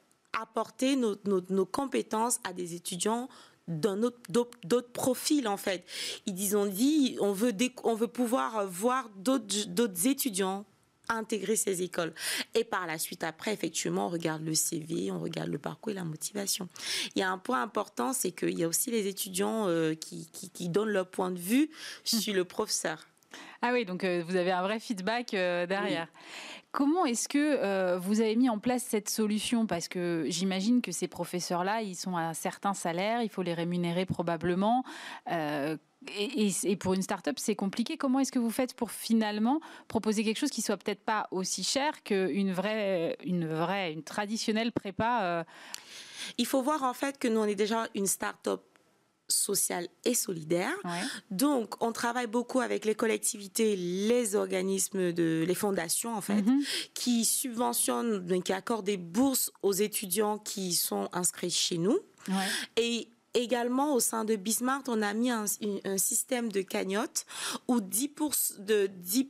apporter 0.40 0.96
nos, 0.96 1.66
compétences 1.66 2.40
à 2.44 2.52
des 2.52 2.74
étudiants 2.74 3.28
d'autres 3.68 4.92
profils 4.92 5.48
en 5.48 5.56
fait. 5.56 5.86
Ils 6.26 6.56
ont 6.56 6.66
dit 6.66 7.16
on 7.20 7.34
on 7.84 7.94
veut 7.94 8.08
pouvoir 8.08 8.66
voir 8.66 9.08
d'autres 9.16 10.06
étudiants 10.06 10.66
intégrer 11.08 11.56
ces 11.56 11.82
écoles. 11.82 12.12
Et 12.54 12.64
par 12.64 12.86
la 12.86 12.98
suite, 12.98 13.24
après, 13.24 13.52
effectivement, 13.52 14.06
on 14.06 14.10
regarde 14.10 14.44
le 14.44 14.54
CV, 14.54 15.10
on 15.10 15.18
regarde 15.18 15.48
le 15.48 15.58
parcours 15.58 15.92
et 15.92 15.94
la 15.94 16.04
motivation. 16.04 16.68
Il 17.14 17.20
y 17.20 17.22
a 17.22 17.30
un 17.30 17.38
point 17.38 17.62
important, 17.62 18.12
c'est 18.12 18.32
qu'il 18.32 18.58
y 18.58 18.64
a 18.64 18.68
aussi 18.68 18.90
les 18.90 19.06
étudiants 19.06 19.68
euh, 19.68 19.94
qui, 19.94 20.28
qui, 20.32 20.68
donnent 20.68 20.90
leur 20.90 21.08
point 21.08 21.30
de 21.30 21.38
vue 21.38 21.70
sur 22.04 22.34
le 22.34 22.44
professeur. 22.44 23.06
Ah 23.62 23.70
oui, 23.72 23.84
donc 23.84 24.04
vous 24.04 24.36
avez 24.36 24.52
un 24.52 24.62
vrai 24.62 24.78
feedback 24.78 25.30
derrière. 25.32 26.08
Comment 26.74 27.04
est-ce 27.06 27.28
que 27.28 27.96
vous 27.98 28.20
avez 28.20 28.34
mis 28.34 28.50
en 28.50 28.58
place 28.58 28.82
cette 28.82 29.08
solution? 29.08 29.64
Parce 29.64 29.86
que 29.86 30.24
j'imagine 30.28 30.82
que 30.82 30.90
ces 30.90 31.06
professeurs-là, 31.06 31.82
ils 31.82 31.94
sont 31.94 32.16
à 32.16 32.22
un 32.22 32.34
certain 32.34 32.74
salaire, 32.74 33.22
il 33.22 33.28
faut 33.28 33.42
les 33.42 33.54
rémunérer 33.54 34.06
probablement. 34.06 34.82
Et, 36.18 36.76
pour 36.76 36.94
une 36.94 37.02
start-up, 37.02 37.36
c'est 37.38 37.54
compliqué. 37.54 37.96
Comment 37.96 38.18
est-ce 38.18 38.32
que 38.32 38.38
vous 38.38 38.50
faites 38.50 38.74
pour 38.74 38.90
finalement 38.90 39.60
proposer 39.88 40.24
quelque 40.24 40.38
chose 40.38 40.50
qui 40.50 40.62
soit 40.62 40.76
peut-être 40.76 41.04
pas 41.04 41.28
aussi 41.30 41.62
cher 41.64 42.02
qu'une 42.02 42.52
vraie, 42.52 43.16
une 43.24 43.46
vraie, 43.46 43.92
une 43.92 44.02
traditionnelle 44.02 44.72
prépa 44.72 45.22
euh? 45.22 45.44
Il 46.38 46.46
faut 46.46 46.62
voir 46.62 46.82
en 46.82 46.94
fait 46.94 47.18
que 47.18 47.28
nous 47.28 47.40
on 47.40 47.44
est 47.44 47.54
déjà 47.54 47.86
une 47.94 48.06
start-up 48.06 48.62
sociale 49.28 49.88
et 50.04 50.14
solidaire. 50.14 50.74
Donc, 51.30 51.82
on 51.82 51.92
travaille 51.92 52.26
beaucoup 52.26 52.60
avec 52.60 52.84
les 52.84 52.94
collectivités, 52.94 53.76
les 53.76 54.34
organismes, 54.34 55.12
de, 55.12 55.44
les 55.46 55.54
fondations, 55.54 56.14
en 56.14 56.20
fait, 56.20 56.42
mm-hmm. 56.42 56.90
qui 56.94 57.24
subventionnent, 57.24 58.42
qui 58.42 58.52
accordent 58.52 58.86
des 58.86 58.96
bourses 58.96 59.52
aux 59.62 59.72
étudiants 59.72 60.38
qui 60.38 60.74
sont 60.74 61.08
inscrits 61.12 61.50
chez 61.50 61.78
nous. 61.78 61.98
Et 62.76 63.08
Également, 63.34 63.94
au 63.94 64.00
sein 64.00 64.24
de 64.24 64.36
Bismarck, 64.36 64.86
on 64.88 65.02
a 65.02 65.12
mis 65.12 65.30
un, 65.30 65.46
système 65.96 66.52
de 66.52 66.62
cagnotte 66.62 67.26
où 67.68 67.80
10%, 67.80 68.64
de 68.64 68.86
10 68.86 69.26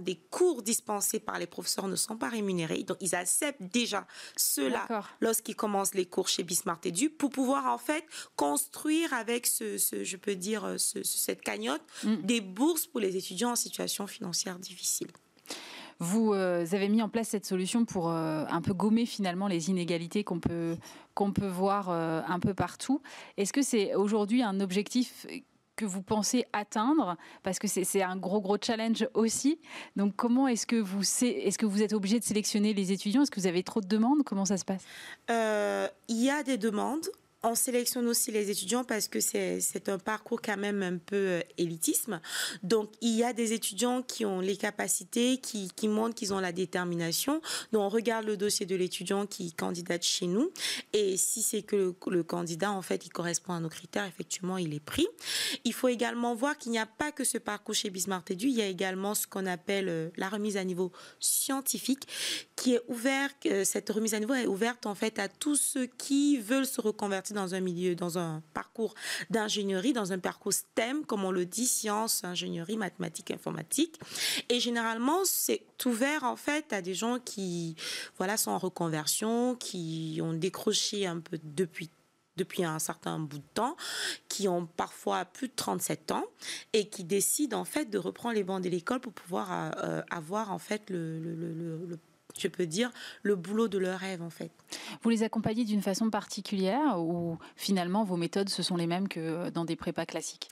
des 0.00 0.16
cours 0.30 0.62
dispensés 0.62 1.18
par 1.18 1.38
les 1.38 1.46
professeurs 1.46 1.88
ne 1.88 1.96
sont 1.96 2.16
pas 2.16 2.28
rémunérés. 2.28 2.82
Donc, 2.82 2.98
ils 3.00 3.14
acceptent 3.14 3.62
déjà 3.62 4.06
cela 4.36 4.86
lorsqu'ils 5.20 5.56
commencent 5.56 5.94
les 5.94 6.06
cours 6.06 6.28
chez 6.28 6.42
Bismarck 6.42 6.86
et 6.86 6.92
Du 6.92 7.08
pour 7.08 7.30
pouvoir, 7.30 7.66
en 7.66 7.78
fait, 7.78 8.04
construire 8.36 9.12
avec 9.14 9.46
ce, 9.46 9.78
je 9.78 10.16
peux 10.16 10.34
dire, 10.34 10.76
cette 10.78 11.40
cagnotte, 11.40 11.82
mm. 12.04 12.16
des 12.16 12.40
bourses 12.40 12.86
pour 12.86 13.00
les 13.00 13.16
étudiants 13.16 13.52
en 13.52 13.56
situation 13.56 14.06
financière 14.06 14.58
difficile. 14.58 15.08
Vous 16.00 16.32
euh, 16.32 16.64
avez 16.72 16.88
mis 16.88 17.02
en 17.02 17.08
place 17.08 17.28
cette 17.28 17.44
solution 17.44 17.84
pour 17.84 18.08
euh, 18.08 18.44
un 18.48 18.60
peu 18.60 18.72
gommer 18.72 19.04
finalement 19.04 19.48
les 19.48 19.70
inégalités 19.70 20.22
qu'on 20.22 20.38
peut, 20.38 20.76
qu'on 21.14 21.32
peut 21.32 21.48
voir 21.48 21.88
euh, 21.90 22.20
un 22.26 22.38
peu 22.38 22.54
partout. 22.54 23.02
Est-ce 23.36 23.52
que 23.52 23.62
c'est 23.62 23.94
aujourd'hui 23.94 24.42
un 24.42 24.60
objectif 24.60 25.26
que 25.74 25.84
vous 25.84 26.02
pensez 26.02 26.44
atteindre? 26.52 27.16
Parce 27.42 27.58
que 27.58 27.66
c'est 27.66 28.02
un 28.02 28.16
gros, 28.16 28.40
gros 28.40 28.58
challenge 28.60 29.08
aussi. 29.14 29.58
Donc, 29.96 30.14
comment 30.14 30.46
est-ce 30.46 30.66
que 30.66 30.76
vous, 30.76 31.02
est-ce 31.02 31.58
que 31.58 31.66
vous 31.66 31.82
êtes 31.82 31.92
obligé 31.92 32.20
de 32.20 32.24
sélectionner 32.24 32.74
les 32.74 32.92
étudiants? 32.92 33.22
Est-ce 33.22 33.30
que 33.32 33.40
vous 33.40 33.46
avez 33.48 33.64
trop 33.64 33.80
de 33.80 33.88
demandes? 33.88 34.22
Comment 34.24 34.44
ça 34.44 34.56
se 34.56 34.64
passe? 34.64 34.84
Il 35.28 36.22
y 36.22 36.30
a 36.30 36.44
des 36.44 36.58
demandes 36.58 37.08
on 37.44 37.54
sélectionne 37.54 38.08
aussi 38.08 38.32
les 38.32 38.50
étudiants 38.50 38.82
parce 38.82 39.06
que 39.06 39.20
c'est 39.20 39.88
un 39.88 39.98
parcours 39.98 40.42
quand 40.42 40.56
même 40.56 40.82
un 40.82 40.98
peu 40.98 41.16
euh, 41.16 41.40
élitisme. 41.56 42.20
Donc, 42.64 42.90
il 43.00 43.14
y 43.14 43.22
a 43.22 43.32
des 43.32 43.52
étudiants 43.52 44.02
qui 44.02 44.24
ont 44.24 44.40
les 44.40 44.56
capacités, 44.56 45.38
qui, 45.38 45.70
qui 45.76 45.86
montrent 45.86 46.16
qu'ils 46.16 46.34
ont 46.34 46.40
la 46.40 46.50
détermination. 46.50 47.40
Donc, 47.72 47.82
on 47.82 47.88
regarde 47.88 48.26
le 48.26 48.36
dossier 48.36 48.66
de 48.66 48.74
l'étudiant 48.74 49.26
qui 49.26 49.52
candidate 49.52 50.02
chez 50.02 50.26
nous. 50.26 50.50
Et 50.92 51.16
si 51.16 51.42
c'est 51.42 51.62
que 51.62 51.94
le, 52.06 52.22
candidat, 52.24 52.72
en 52.72 52.82
fait, 52.82 53.06
il 53.06 53.10
correspond 53.10 53.52
à 53.52 53.60
nos 53.60 53.68
critères, 53.68 54.04
effectivement, 54.04 54.58
il 54.58 54.74
est 54.74 54.80
pris. 54.80 55.06
Il 55.64 55.72
faut 55.72 55.88
également 55.88 56.34
voir 56.34 56.58
qu'il 56.58 56.72
n'y 56.72 56.78
a 56.78 56.86
pas 56.86 57.12
que 57.12 57.22
ce 57.22 57.38
parcours 57.38 57.74
chez 57.74 57.90
Bismarck 57.90 58.32
Edu. 58.32 58.48
Il 58.48 58.54
y 58.54 58.62
a 58.62 58.66
également 58.66 59.14
ce 59.14 59.28
qu'on 59.28 59.46
appelle 59.46 59.88
euh, 59.88 60.08
la 60.16 60.28
remise 60.28 60.56
à 60.56 60.64
niveau 60.64 60.90
scientifique 61.20 62.08
qui 62.56 62.74
est 62.74 62.82
ouverte. 62.88 63.36
Euh, 63.46 63.64
cette 63.64 63.88
remise 63.90 64.14
à 64.14 64.18
niveau 64.18 64.34
est 64.34 64.46
ouverte, 64.46 64.86
en 64.86 64.96
fait, 64.96 65.20
à 65.20 65.28
tous 65.28 65.56
ceux 65.56 65.86
qui 65.86 66.38
veulent 66.38 66.66
se 66.66 66.80
reconvertir 66.80 67.27
dans 67.34 67.54
un 67.54 67.60
milieu, 67.60 67.94
dans 67.94 68.18
un 68.18 68.42
parcours 68.54 68.94
d'ingénierie, 69.30 69.92
dans 69.92 70.12
un 70.12 70.18
parcours 70.18 70.52
STEM, 70.52 71.04
comme 71.04 71.24
on 71.24 71.30
le 71.30 71.46
dit, 71.46 71.66
sciences, 71.66 72.24
ingénierie, 72.24 72.76
mathématiques, 72.76 73.30
informatique. 73.30 73.98
Et 74.48 74.60
généralement, 74.60 75.24
c'est 75.24 75.64
ouvert 75.84 76.24
en 76.24 76.36
fait 76.36 76.72
à 76.72 76.82
des 76.82 76.94
gens 76.94 77.18
qui, 77.18 77.76
voilà, 78.16 78.36
sont 78.36 78.50
en 78.50 78.58
reconversion, 78.58 79.54
qui 79.56 80.20
ont 80.22 80.32
décroché 80.32 81.06
un 81.06 81.20
peu 81.20 81.38
depuis 81.42 81.90
depuis 82.38 82.64
un 82.64 82.78
certain 82.78 83.18
bout 83.18 83.38
de 83.38 83.52
temps, 83.52 83.76
qui 84.28 84.48
ont 84.48 84.64
parfois 84.64 85.26
plus 85.26 85.48
de 85.48 85.54
37 85.54 86.12
ans 86.12 86.24
et 86.72 86.88
qui 86.88 87.04
décident 87.04 87.58
en 87.58 87.64
fait 87.64 87.90
de 87.90 87.98
reprendre 87.98 88.36
les 88.36 88.44
bancs 88.44 88.62
de 88.62 88.70
l'école 88.70 89.00
pour 89.00 89.12
pouvoir 89.12 89.72
euh, 89.82 90.00
avoir 90.08 90.52
en 90.52 90.58
fait 90.58 90.88
le, 90.88 91.18
le, 91.18 91.34
le, 91.34 91.98
je 92.40 92.48
peux 92.48 92.66
dire, 92.66 92.90
le 93.22 93.36
boulot 93.36 93.68
de 93.68 93.78
leur 93.78 93.98
rêve 93.98 94.22
en 94.22 94.30
fait. 94.30 94.50
Vous 95.02 95.10
les 95.10 95.22
accompagnez 95.22 95.64
d'une 95.64 95.82
façon 95.82 96.10
particulière 96.10 96.98
ou 96.98 97.38
finalement 97.56 98.04
vos 98.04 98.16
méthodes 98.16 98.48
ce 98.48 98.62
sont 98.62 98.76
les 98.76 98.86
mêmes 98.86 99.08
que 99.08 99.50
dans 99.50 99.64
des 99.64 99.76
prépas 99.76 100.06
classiques? 100.06 100.48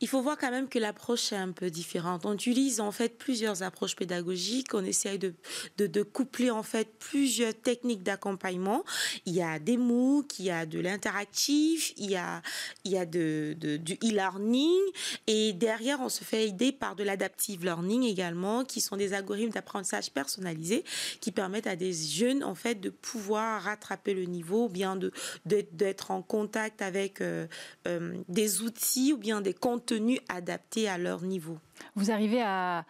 Il 0.00 0.08
faut 0.08 0.20
voir 0.20 0.36
quand 0.38 0.50
même 0.50 0.68
que 0.68 0.78
l'approche 0.78 1.32
est 1.32 1.36
un 1.36 1.52
peu 1.52 1.70
différente. 1.70 2.26
On 2.26 2.34
utilise 2.34 2.80
en 2.80 2.90
fait 2.90 3.16
plusieurs 3.16 3.62
approches 3.62 3.96
pédagogiques, 3.96 4.74
on 4.74 4.84
essaye 4.84 5.18
de, 5.18 5.34
de, 5.78 6.02
coupler 6.02 6.50
en 6.50 6.62
fait 6.62 6.98
plusieurs 6.98 7.54
techniques 7.54 8.02
d'accompagnement. 8.02 8.84
Il 9.26 9.34
y 9.34 9.42
a 9.42 9.58
des 9.58 9.76
MOOC, 9.76 10.38
il 10.38 10.46
y 10.46 10.50
a 10.50 10.66
de 10.66 10.80
l'interactif, 10.80 11.92
il 11.96 12.10
y 12.10 12.16
a, 12.16 12.42
il 12.84 12.92
y 12.92 12.98
a 12.98 13.06
de, 13.06 13.56
du 13.58 13.94
e-learning 13.94 14.80
et 15.26 15.52
derrière 15.52 16.00
on 16.00 16.08
se 16.08 16.24
fait 16.24 16.48
aider 16.48 16.72
par 16.72 16.96
de 16.96 17.04
l'adaptive 17.04 17.64
learning 17.64 18.02
également 18.02 18.64
qui 18.64 18.80
sont 18.80 18.96
des 18.96 19.12
algorithmes 19.12 19.52
d'apprentissage 19.52 20.10
personnalisés 20.10 20.84
qui 21.24 21.32
permettent 21.32 21.66
à 21.66 21.74
des 21.74 21.94
jeunes 21.94 22.44
en 22.44 22.54
fait 22.54 22.74
de 22.74 22.90
pouvoir 22.90 23.62
rattraper 23.62 24.12
le 24.12 24.24
niveau, 24.24 24.66
ou 24.66 24.68
bien 24.68 24.98
d'être 25.46 26.10
en 26.10 26.20
contact 26.20 26.82
avec 26.82 27.22
euh, 27.22 27.46
euh, 27.88 28.18
des 28.28 28.60
outils 28.60 29.14
ou 29.14 29.16
bien 29.16 29.40
des 29.40 29.54
contenus 29.54 30.20
adaptés 30.28 30.86
à 30.86 30.98
leur 30.98 31.22
niveau. 31.22 31.56
Vous 31.94 32.10
arrivez 32.10 32.42
à 32.42 32.84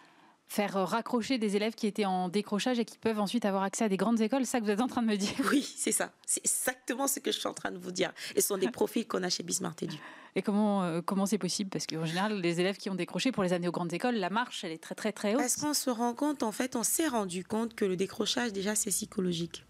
faire 0.47 0.73
raccrocher 0.87 1.37
des 1.37 1.55
élèves 1.55 1.75
qui 1.75 1.87
étaient 1.87 2.05
en 2.05 2.29
décrochage 2.29 2.79
et 2.79 2.85
qui 2.85 2.97
peuvent 2.97 3.19
ensuite 3.19 3.45
avoir 3.45 3.63
accès 3.63 3.83
à 3.83 3.89
des 3.89 3.97
grandes 3.97 4.21
écoles, 4.21 4.45
c'est 4.45 4.51
ça 4.51 4.59
que 4.59 4.65
vous 4.65 4.71
êtes 4.71 4.81
en 4.81 4.87
train 4.87 5.01
de 5.01 5.07
me 5.07 5.15
dire 5.15 5.33
Oui, 5.51 5.61
c'est 5.77 5.91
ça. 5.91 6.11
C'est 6.25 6.45
exactement 6.45 7.07
ce 7.07 7.19
que 7.19 7.31
je 7.31 7.39
suis 7.39 7.47
en 7.47 7.53
train 7.53 7.71
de 7.71 7.77
vous 7.77 7.91
dire. 7.91 8.13
Et 8.35 8.41
ce 8.41 8.47
sont 8.47 8.57
des 8.57 8.69
profils 8.71 9.07
qu'on 9.07 9.23
a 9.23 9.29
chez 9.29 9.43
Bismarck 9.43 9.83
Edu. 9.83 9.97
Et 10.35 10.41
comment 10.41 10.83
euh, 10.83 11.01
comment 11.01 11.25
c'est 11.25 11.37
possible? 11.37 11.69
Parce 11.69 11.87
qu'en 11.87 12.05
général, 12.05 12.39
les 12.39 12.59
élèves 12.59 12.77
qui 12.77 12.89
ont 12.89 12.95
décroché 12.95 13.31
pour 13.31 13.43
les 13.43 13.53
années 13.53 13.67
aux 13.67 13.73
grandes 13.73 13.93
écoles, 13.93 14.15
la 14.15 14.29
marche, 14.29 14.63
elle 14.63 14.71
est 14.71 14.83
très 14.83 14.95
très 14.95 15.11
très 15.11 15.33
haute. 15.33 15.41
Parce 15.41 15.55
qu'on 15.55 15.73
se 15.73 15.89
rend 15.89 16.13
compte, 16.13 16.43
en 16.43 16.51
fait, 16.51 16.75
on 16.75 16.83
s'est 16.83 17.07
rendu 17.07 17.43
compte 17.43 17.73
que 17.73 17.85
le 17.85 17.95
décrochage, 17.95 18.51
déjà, 18.51 18.75
c'est 18.75 18.89
psychologique. 18.89 19.65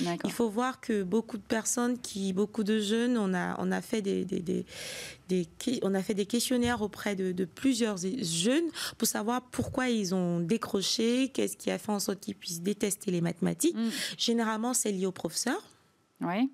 Il 0.00 0.32
faut 0.32 0.48
voir 0.48 0.80
que 0.80 1.02
beaucoup 1.02 1.36
de 1.36 1.42
personnes, 1.42 1.98
qui, 1.98 2.32
beaucoup 2.32 2.64
de 2.64 2.80
jeunes, 2.80 3.18
on 3.18 3.34
a, 3.34 3.56
on 3.58 3.70
a, 3.72 3.80
fait, 3.80 4.02
des, 4.02 4.24
des, 4.24 4.40
des, 4.40 5.46
on 5.82 5.94
a 5.94 6.02
fait 6.02 6.14
des 6.14 6.26
questionnaires 6.26 6.82
auprès 6.82 7.14
de, 7.16 7.44
plusieurs 7.44 7.96
jeunes 7.98 8.68
pour 8.98 9.08
savoir 9.08 9.42
pourquoi 9.42 9.88
ils 9.88 10.14
ont 10.14 10.40
décroché, 10.40 11.28
qu'est-ce 11.28 11.56
qui 11.56 11.70
a 11.70 11.78
fait 11.78 11.92
en 11.92 11.98
sorte 11.98 12.20
qu'ils 12.20 12.34
puissent 12.34 12.62
détester 12.62 13.10
les 13.10 13.20
mathématiques. 13.20 13.76
Mm. 13.76 13.88
Généralement, 14.16 14.74
c'est 14.74 14.92
lié 14.92 15.06
au 15.06 15.12
professeur. 15.12 15.60
Oui. 16.20 16.50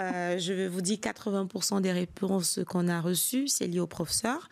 Euh, 0.00 0.38
je 0.38 0.66
vous 0.66 0.80
dis 0.80 0.96
80% 0.96 1.80
des 1.80 1.92
réponses 1.92 2.60
qu'on 2.66 2.88
a 2.88 3.00
reçues, 3.00 3.48
c'est 3.48 3.66
lié 3.66 3.80
au 3.80 3.86
professeur. 3.86 4.48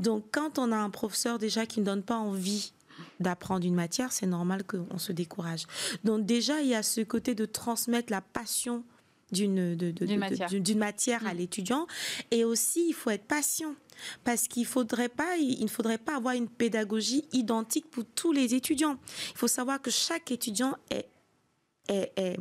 Donc, 0.00 0.26
quand 0.30 0.58
on 0.58 0.72
a 0.72 0.76
un 0.76 0.90
professeur 0.90 1.38
déjà 1.38 1.66
qui 1.66 1.80
ne 1.80 1.84
donne 1.84 2.02
pas 2.02 2.16
envie 2.16 2.72
d'apprendre 3.20 3.66
une 3.66 3.74
matière, 3.74 4.12
c'est 4.12 4.26
normal 4.26 4.64
qu'on 4.64 4.98
se 4.98 5.12
décourage. 5.12 5.66
Donc 6.04 6.26
déjà, 6.26 6.60
il 6.60 6.68
y 6.68 6.74
a 6.74 6.82
ce 6.82 7.00
côté 7.00 7.34
de 7.34 7.46
transmettre 7.46 8.12
la 8.12 8.20
passion 8.20 8.84
d'une 9.32 9.76
matière. 10.78 11.26
à 11.26 11.34
mm. 11.34 11.36
l'étudiant 11.36 11.86
et 12.30 12.44
aussi 12.44 12.86
il 12.88 12.92
faut 12.92 13.10
être 13.10 13.24
patient 13.24 13.74
parce 14.22 14.48
qu'il 14.48 14.66
faudrait 14.66 15.08
pas 15.08 15.36
il 15.38 15.62
ne 15.62 15.68
faudrait 15.68 15.98
pas 15.98 16.16
avoir 16.16 16.34
une 16.34 16.48
pédagogie 16.48 17.24
identique 17.32 17.90
pour 17.90 18.04
tous 18.04 18.32
les 18.32 18.54
étudiants. 18.54 18.96
Il 19.32 19.38
faut 19.38 19.48
savoir 19.48 19.80
que 19.80 19.90
chaque 19.90 20.30
étudiant 20.30 20.76
est 20.90 21.06
est, 21.88 22.36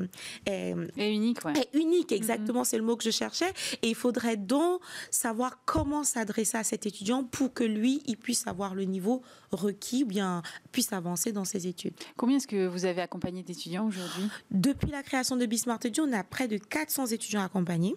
unique. 0.98 1.40
Est 1.46 1.70
unique, 1.74 2.10
mm-hmm. 2.12 2.16
exactement, 2.16 2.64
c'est 2.64 2.78
le 2.78 2.84
mot 2.84 2.96
que 2.96 3.04
je 3.04 3.12
cherchais. 3.12 3.52
Et 3.82 3.90
il 3.90 3.96
faudrait 3.96 4.38
donc 4.38 4.82
savoir 5.12 5.60
comment 5.66 6.04
s'adresser 6.04 6.58
à 6.58 6.64
cet 6.64 6.86
étudiant 6.86 7.24
pour 7.24 7.54
que 7.54 7.64
lui, 7.64 8.02
il 8.06 8.18
puisse 8.18 8.48
avoir 8.48 8.76
le 8.76 8.84
niveau 8.84 9.22
requis 9.52 10.04
bien 10.04 10.42
puisse 10.72 10.94
avancer 10.94 11.32
dans 11.32 11.46
ses 11.46 11.68
études. 11.68 11.94
Combien 12.18 12.38
est-ce 12.38 12.48
que 12.48 12.68
vous 12.68 12.86
avez 12.86 13.02
accompagné 13.02 13.44
d'étudiants 13.44 13.88
aujourd'hui? 13.88 14.30
Depuis 14.52 14.90
la 14.90 15.04
création 15.04 15.36
de 15.36 15.46
Bismart 15.46 15.80
Edu, 15.84 16.02
on 16.02 16.12
a 16.14 16.24
près 16.24 16.48
de 16.48 16.58
400 16.58 17.08
étudiants 17.08 17.44
accompagnés. 17.44 17.96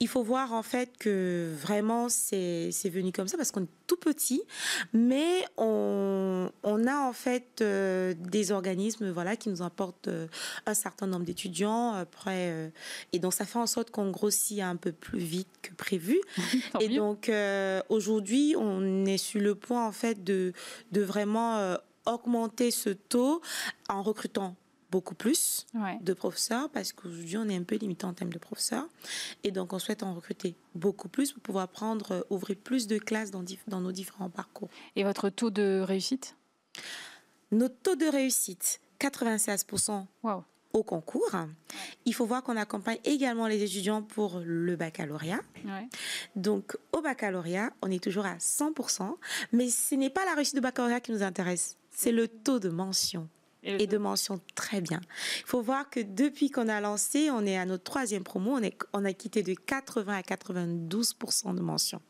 Il 0.00 0.08
faut 0.08 0.22
voir 0.22 0.52
en 0.52 0.62
fait 0.62 0.90
que 0.98 1.52
vraiment 1.60 2.08
c'est 2.08 2.70
venu 2.84 3.12
comme 3.12 3.28
ça 3.28 3.36
parce 3.36 3.50
qu'on 3.50 3.62
est 3.62 3.68
tout 3.86 3.96
petit, 3.96 4.42
mais 4.92 5.44
on, 5.56 6.50
on 6.62 6.86
a 6.86 6.96
en 6.98 7.12
fait 7.12 7.60
euh, 7.60 8.14
des 8.18 8.50
organismes 8.50 9.10
voilà 9.10 9.36
qui 9.36 9.48
nous 9.48 9.62
apportent 9.62 10.08
euh, 10.08 10.26
un 10.66 10.74
certain 10.74 11.06
nombre 11.06 11.24
d'étudiants. 11.24 11.92
Après 11.92 12.50
euh, 12.50 12.68
et 13.12 13.18
donc 13.18 13.34
ça 13.34 13.44
fait 13.44 13.58
en 13.58 13.66
sorte 13.66 13.90
qu'on 13.90 14.10
grossit 14.10 14.60
un 14.60 14.76
peu 14.76 14.92
plus 14.92 15.18
vite 15.18 15.48
que 15.62 15.74
prévu. 15.74 16.20
et 16.80 16.88
donc 16.88 17.30
aujourd'hui 17.88 18.54
on 18.58 19.04
est 19.04 19.18
sur 19.18 19.40
le 19.40 19.54
point 19.54 19.86
en 19.86 19.92
fait 19.92 20.24
de 20.24 20.52
de 20.92 21.02
vraiment 21.02 21.76
augmenter 22.06 22.70
ce 22.70 22.90
taux 22.90 23.40
en 23.88 24.02
recrutant 24.02 24.56
beaucoup 24.90 25.14
plus 25.14 25.66
de 26.00 26.12
professeurs 26.12 26.68
parce 26.70 26.92
qu'aujourd'hui, 26.92 27.36
on 27.36 27.48
est 27.48 27.56
un 27.56 27.62
peu 27.62 27.76
limité 27.76 28.06
en 28.06 28.14
termes 28.14 28.32
de 28.32 28.38
professeurs. 28.38 28.88
Et 29.44 29.50
donc, 29.50 29.72
on 29.72 29.78
souhaite 29.78 30.02
en 30.02 30.14
recruter 30.14 30.54
beaucoup 30.74 31.08
plus 31.08 31.32
pour 31.32 31.42
pouvoir 31.42 31.68
prendre, 31.68 32.12
euh, 32.12 32.22
ouvrir 32.30 32.56
plus 32.56 32.86
de 32.86 32.98
classes 32.98 33.30
dans, 33.30 33.44
dans 33.68 33.80
nos 33.80 33.92
différents 33.92 34.30
parcours. 34.30 34.68
Et 34.94 35.04
votre 35.04 35.28
taux 35.28 35.50
de 35.50 35.80
réussite? 35.80 36.36
Notre 37.52 37.76
taux 37.76 37.96
de 37.96 38.06
réussite, 38.06 38.80
96% 39.00 40.06
au 40.72 40.82
concours. 40.82 41.34
Il 42.04 42.14
faut 42.14 42.26
voir 42.26 42.42
qu'on 42.42 42.56
accompagne 42.56 42.98
également 43.04 43.46
les 43.46 43.62
étudiants 43.62 44.02
pour 44.02 44.40
le 44.44 44.76
baccalauréat. 44.76 45.40
Donc, 46.34 46.76
au 46.92 47.00
baccalauréat, 47.00 47.72
on 47.82 47.90
est 47.90 48.02
toujours 48.02 48.26
à 48.26 48.36
100%, 48.36 49.16
mais 49.52 49.68
ce 49.68 49.94
n'est 49.94 50.10
pas 50.10 50.24
la 50.24 50.34
réussite 50.34 50.56
du 50.56 50.60
baccalauréat 50.60 51.00
qui 51.00 51.12
nous 51.12 51.22
intéresse, 51.22 51.76
c'est 51.90 52.12
le 52.12 52.28
taux 52.28 52.58
de 52.58 52.68
mention 52.68 53.28
et, 53.66 53.86
de 53.86 53.98
mention 53.98 54.40
très 54.54 54.80
bien. 54.80 55.00
Il 55.40 55.46
faut 55.46 55.60
voir 55.60 55.90
que 55.90 56.00
depuis 56.00 56.50
qu'on 56.50 56.68
a 56.68 56.80
lancé, 56.80 57.30
on 57.30 57.44
est 57.44 57.56
à 57.56 57.64
notre 57.64 57.84
troisième 57.84 58.24
promo, 58.24 58.52
on, 58.52 58.62
est, 58.62 58.76
on 58.92 59.04
a 59.04 59.12
quitté 59.12 59.42
de 59.42 59.54
80 59.54 60.14
à 60.14 60.20
92% 60.20 61.54
de 61.54 61.60
mention. 61.60 62.00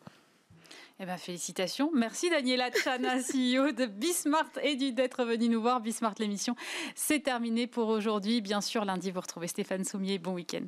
Eh 0.98 1.04
ben, 1.04 1.18
félicitations. 1.18 1.90
Merci 1.94 2.30
Daniela 2.30 2.70
Chana, 2.70 3.18
CEO 3.20 3.72
de 3.72 3.84
Bismart 3.84 4.50
et 4.62 4.76
du 4.76 4.92
d'être 4.92 5.24
venu 5.24 5.48
nous 5.48 5.60
voir. 5.60 5.80
Bismart, 5.80 6.14
l'émission, 6.18 6.56
c'est 6.94 7.20
terminé 7.20 7.66
pour 7.66 7.88
aujourd'hui. 7.88 8.40
Bien 8.40 8.62
sûr, 8.62 8.84
lundi, 8.84 9.10
vous 9.10 9.20
retrouvez 9.20 9.48
Stéphane 9.48 9.84
Soumier. 9.84 10.18
Bon 10.18 10.32
week-end. 10.32 10.66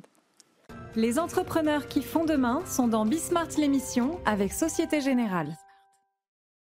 Les 0.95 1.17
entrepreneurs 1.17 1.87
qui 1.87 2.03
font 2.03 2.25
demain 2.25 2.63
sont 2.67 2.87
dans 2.87 3.05
Bismart, 3.05 3.49
l'émission 3.57 4.19
avec 4.25 4.53
Société 4.53 5.01
Générale. 5.01 5.55